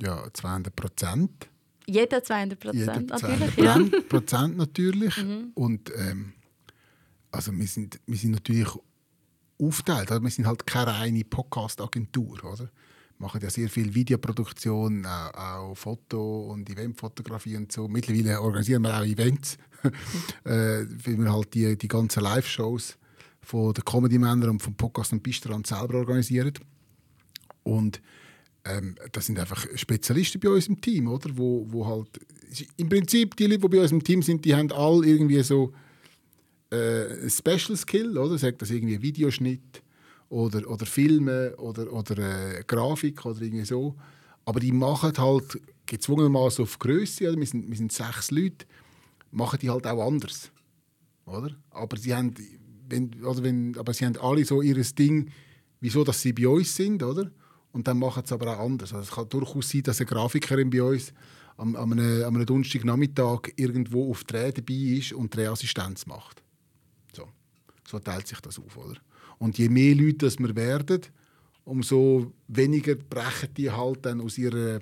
Ja, 0.02 0.26
200 0.32 0.74
Prozent. 0.74 1.48
Jeder 1.86 2.22
200 2.24 2.64
Jeder 2.64 2.92
Prozent 2.92 3.10
200 3.10 3.40
natürlich. 3.40 3.56
Ja. 3.64 3.76
Mhm. 3.76 3.90
Prozent, 3.90 4.08
Prozent 4.08 4.56
natürlich. 4.56 5.24
Und 5.54 5.92
ähm, 5.96 6.32
also 7.30 7.52
wir 7.52 7.66
sind, 7.66 8.00
wir 8.06 8.16
sind 8.16 8.32
natürlich 8.32 8.70
aufgeteilt. 9.60 10.10
Also 10.10 10.22
wir 10.22 10.30
sind 10.30 10.46
halt 10.46 10.66
keine 10.66 10.98
reine 10.98 11.24
Podcast-Agentur. 11.24 12.42
Oder? 12.42 12.70
Wir 13.18 13.26
machen 13.26 13.40
ja 13.42 13.50
sehr 13.50 13.68
viel 13.68 13.94
Videoproduktion, 13.94 15.06
auch, 15.06 15.34
auch 15.34 15.74
Foto- 15.74 16.50
und 16.50 16.68
Eventfotografie 16.68 17.56
und 17.56 17.70
so. 17.70 17.88
Mittlerweile 17.88 18.40
organisieren 18.40 18.82
wir 18.82 18.98
auch 18.98 19.04
Events, 19.04 19.56
äh, 20.44 20.84
weil 21.04 21.18
wir 21.18 21.32
halt 21.32 21.54
die, 21.54 21.76
die 21.76 21.88
ganzen 21.88 22.22
Live-Shows 22.22 22.96
von 23.40 23.72
den 23.72 23.84
Comedy-Männern 23.84 24.50
und 24.50 24.62
vom 24.62 24.74
Podcast 24.74 25.12
und 25.12 25.22
Bistrand 25.22 25.66
selber 25.66 25.94
organisieren. 25.98 26.52
Und 27.62 28.00
ähm, 28.64 28.96
das 29.12 29.26
sind 29.26 29.38
einfach 29.38 29.66
Spezialisten 29.74 30.40
bei 30.40 30.48
uns 30.48 30.68
im 30.68 30.80
Team, 30.80 31.08
oder? 31.08 31.30
Wo, 31.36 31.66
wo 31.68 31.86
halt, 31.86 32.08
im 32.76 32.88
Prinzip, 32.88 33.36
die 33.36 33.46
Leute, 33.46 33.60
die 33.60 33.68
bei 33.68 33.80
uns 33.80 33.92
im 33.92 34.02
Team 34.02 34.22
sind, 34.22 34.44
die 34.44 34.54
haben 34.54 34.72
alle 34.72 35.06
irgendwie 35.06 35.42
so 35.42 35.72
äh, 36.70 37.28
Special 37.28 37.76
Skill, 37.76 38.16
oder? 38.18 38.38
Sagt 38.38 38.62
das 38.62 38.70
irgendwie 38.70 39.00
Videoschnitt 39.00 39.83
oder, 40.28 40.68
oder 40.68 40.86
Filme 40.86 41.54
oder, 41.56 41.92
oder 41.92 42.58
äh, 42.58 42.64
Grafik 42.66 43.24
oder 43.24 43.40
irgendwie 43.42 43.64
so. 43.64 43.94
Aber 44.44 44.60
die 44.60 44.72
machen 44.72 45.12
halt 45.16 45.60
gezwungenermaßen 45.86 46.64
auf 46.64 46.78
Größe? 46.78 47.36
Wir 47.36 47.46
sind, 47.46 47.68
wir 47.68 47.76
sind 47.76 47.92
sechs 47.92 48.30
Leute, 48.30 48.66
machen 49.30 49.58
die 49.60 49.70
halt 49.70 49.86
auch 49.86 50.06
anders, 50.06 50.50
oder? 51.26 51.50
Aber 51.70 51.96
sie 51.96 52.14
haben, 52.14 52.34
wenn, 52.88 53.24
oder 53.24 53.42
wenn, 53.42 53.76
aber 53.78 53.92
sie 53.94 54.04
haben 54.04 54.16
alle 54.18 54.44
so 54.44 54.62
ihr 54.62 54.80
Ding, 54.82 55.30
wieso, 55.80 56.04
dass 56.04 56.20
sie 56.20 56.32
bei 56.32 56.48
uns 56.48 56.74
sind, 56.74 57.02
oder? 57.02 57.30
Und 57.72 57.88
dann 57.88 57.98
machen 57.98 58.24
sie 58.24 58.34
aber 58.34 58.56
auch 58.56 58.64
anders. 58.64 58.92
Also 58.92 59.08
es 59.08 59.14
kann 59.14 59.28
durchaus 59.28 59.68
sein, 59.70 59.82
dass 59.82 60.00
eine 60.00 60.06
Grafikerin 60.06 60.70
bei 60.70 60.82
uns 60.82 61.12
am, 61.56 61.74
am 61.76 61.92
einem, 61.92 62.24
am 62.24 62.34
einem 62.34 62.46
Donnerstagnachmittag 62.46 63.52
irgendwo 63.56 64.10
auf 64.10 64.24
Dreh 64.24 64.52
dabei 64.52 64.74
ist 64.74 65.12
und 65.12 65.34
Drehassistenz 65.34 66.06
macht. 66.06 66.42
So. 67.12 67.28
so 67.88 67.98
teilt 67.98 68.26
sich 68.26 68.40
das 68.40 68.58
auf, 68.58 68.76
oder? 68.76 68.96
Und 69.38 69.58
je 69.58 69.68
mehr 69.68 69.94
Leute 69.94 70.26
das 70.26 70.38
wir 70.38 70.54
werden, 70.54 71.02
umso 71.64 72.32
weniger 72.48 72.94
brechen 72.94 73.54
die 73.56 73.70
halt 73.70 74.04
dann 74.04 74.20
aus 74.20 74.38
ihrer, 74.38 74.80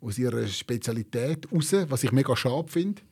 aus 0.00 0.18
ihrer 0.18 0.46
Spezialität 0.46 1.50
raus, 1.52 1.72
was 1.88 2.04
ich 2.04 2.12
mega 2.12 2.36
schade 2.36 2.68
finde. 2.68 3.02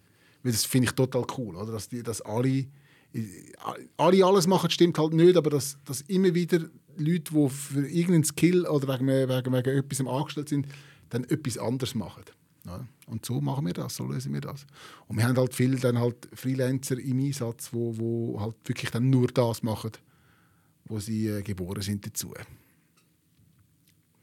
Weil 0.42 0.52
das 0.52 0.64
finde 0.64 0.86
ich 0.88 0.92
total 0.92 1.24
cool, 1.36 1.56
oder? 1.56 1.72
Dass, 1.72 1.88
die, 1.88 2.02
dass 2.02 2.22
alle, 2.22 2.66
alle 3.96 4.24
alles 4.24 4.46
machen, 4.46 4.70
stimmt 4.70 4.98
halt 4.98 5.12
nicht, 5.12 5.36
aber 5.36 5.50
dass, 5.50 5.76
dass 5.84 6.00
immer 6.02 6.34
wieder 6.34 6.60
Leute, 6.96 7.32
die 7.32 7.48
für 7.48 7.86
irgendeinen 7.86 8.24
Skill 8.24 8.66
oder 8.66 8.88
wegen, 8.88 9.06
wegen, 9.06 9.52
wegen 9.52 9.78
etwas 9.78 10.06
angestellt 10.06 10.48
sind, 10.48 10.66
dann 11.10 11.24
etwas 11.24 11.58
anderes 11.58 11.94
machen. 11.94 12.24
Ja, 12.66 12.86
und 13.06 13.24
so 13.24 13.40
machen 13.40 13.66
wir 13.66 13.72
das, 13.72 13.96
so 13.96 14.06
lösen 14.06 14.34
wir 14.34 14.42
das. 14.42 14.66
Und 15.08 15.16
wir 15.16 15.24
haben 15.24 15.36
halt 15.36 15.54
viele 15.54 15.76
dann 15.76 15.98
halt 15.98 16.28
Freelancer 16.34 16.98
im 16.98 17.18
Einsatz, 17.20 17.70
wo, 17.72 17.96
wo 17.96 18.40
halt 18.40 18.56
wirklich 18.64 18.90
dann 18.90 19.08
nur 19.08 19.28
das 19.28 19.62
machen, 19.62 19.92
wo 20.90 20.98
sie 20.98 21.28
äh, 21.28 21.42
geboren 21.42 21.80
sind 21.82 22.04
dazu. 22.06 22.34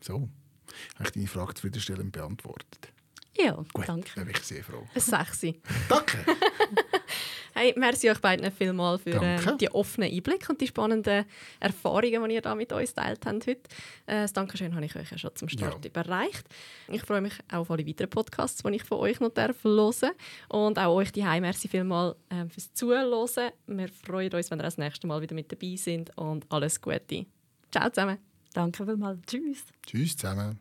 So, 0.01 0.29
habe 0.95 1.03
ich 1.05 1.11
deine 1.11 1.27
Frage 1.27 1.53
zufriedenstellend 1.55 2.11
beantwortet. 2.11 2.91
Ja, 3.35 3.53
Gut, 3.73 3.87
danke. 3.87 4.09
dann 4.15 4.25
bin 4.25 4.35
ich 4.35 4.43
sehr 4.43 4.63
froh. 4.63 4.87
Sechsi. 4.95 5.61
Danke! 5.89 6.17
Hey, 7.59 7.73
merci 7.75 8.07
euch 8.11 8.19
beiden 8.19 8.51
vielmals 8.51 9.01
für 9.01 9.19
ähm, 9.19 9.57
die 9.57 9.71
offenen 9.71 10.11
Einblicke 10.13 10.49
und 10.49 10.61
die 10.61 10.67
spannenden 10.67 11.25
Erfahrungen, 11.59 12.29
die 12.29 12.35
ihr 12.35 12.41
da 12.41 12.53
mit 12.53 12.71
uns 12.71 12.93
geteilt 12.93 13.25
habt 13.25 13.47
heute. 13.47 13.59
Äh, 14.05 14.21
das 14.21 14.33
Dankeschön 14.33 14.75
habe 14.75 14.85
ich 14.85 14.95
euch 14.95 15.09
ja 15.09 15.17
schon 15.17 15.35
zum 15.35 15.49
Start 15.49 15.83
Ja. 15.83 15.89
überreicht. 15.89 16.45
Ich 16.87 17.01
freue 17.01 17.21
mich 17.21 17.33
auch 17.51 17.61
auf 17.61 17.71
alle 17.71 17.87
weiteren 17.87 18.11
Podcasts, 18.11 18.61
die 18.61 18.75
ich 18.75 18.83
von 18.83 18.99
euch 18.99 19.19
noch 19.19 19.29
darf 19.29 19.63
hören 19.63 20.11
Und 20.49 20.77
auch 20.77 20.93
euch 20.93 21.11
die 21.11 21.23
merci 21.23 21.67
vielmals 21.67 22.15
ähm, 22.29 22.47
fürs 22.51 22.71
Zuhören. 22.75 23.51
Wir 23.65 23.87
freuen 23.87 24.31
uns, 24.33 24.51
wenn 24.51 24.59
ihr 24.59 24.63
das 24.63 24.77
nächste 24.77 25.07
Mal 25.07 25.19
wieder 25.19 25.33
mit 25.33 25.51
dabei 25.51 25.75
sind 25.77 26.15
und 26.15 26.45
alles 26.51 26.79
Gute. 26.79 27.25
Ciao 27.71 27.89
zusammen. 27.89 28.19
Danke 28.53 28.85
vielmals. 28.85 29.17
Tschüss. 29.25 29.63
Tschüss 29.83 30.15
zusammen. 30.15 30.59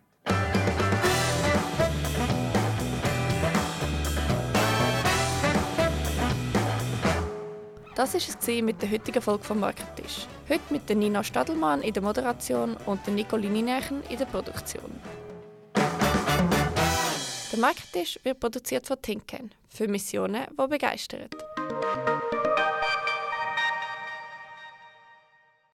Das 7.96 8.12
war 8.12 8.20
es 8.20 8.62
mit 8.62 8.82
der 8.82 8.90
heutigen 8.90 9.22
Folge 9.22 9.42
vom 9.42 9.60
Marketisch. 9.60 10.26
Heute 10.50 10.60
mit 10.68 10.86
der 10.86 10.96
Nina 10.96 11.24
Stadelmann 11.24 11.80
in 11.80 11.94
der 11.94 12.02
Moderation 12.02 12.76
und 12.84 13.06
der 13.06 13.14
Nicoline 13.14 13.62
Nächen 13.62 14.02
in 14.10 14.18
der 14.18 14.26
Produktion. 14.26 15.00
Der 15.74 17.58
Marketisch 17.58 18.20
wird 18.22 18.38
produziert 18.38 18.86
von 18.86 19.00
Tinken 19.00 19.50
für 19.70 19.88
Missionen, 19.88 20.44
die 20.50 20.66
begeistern. 20.68 21.30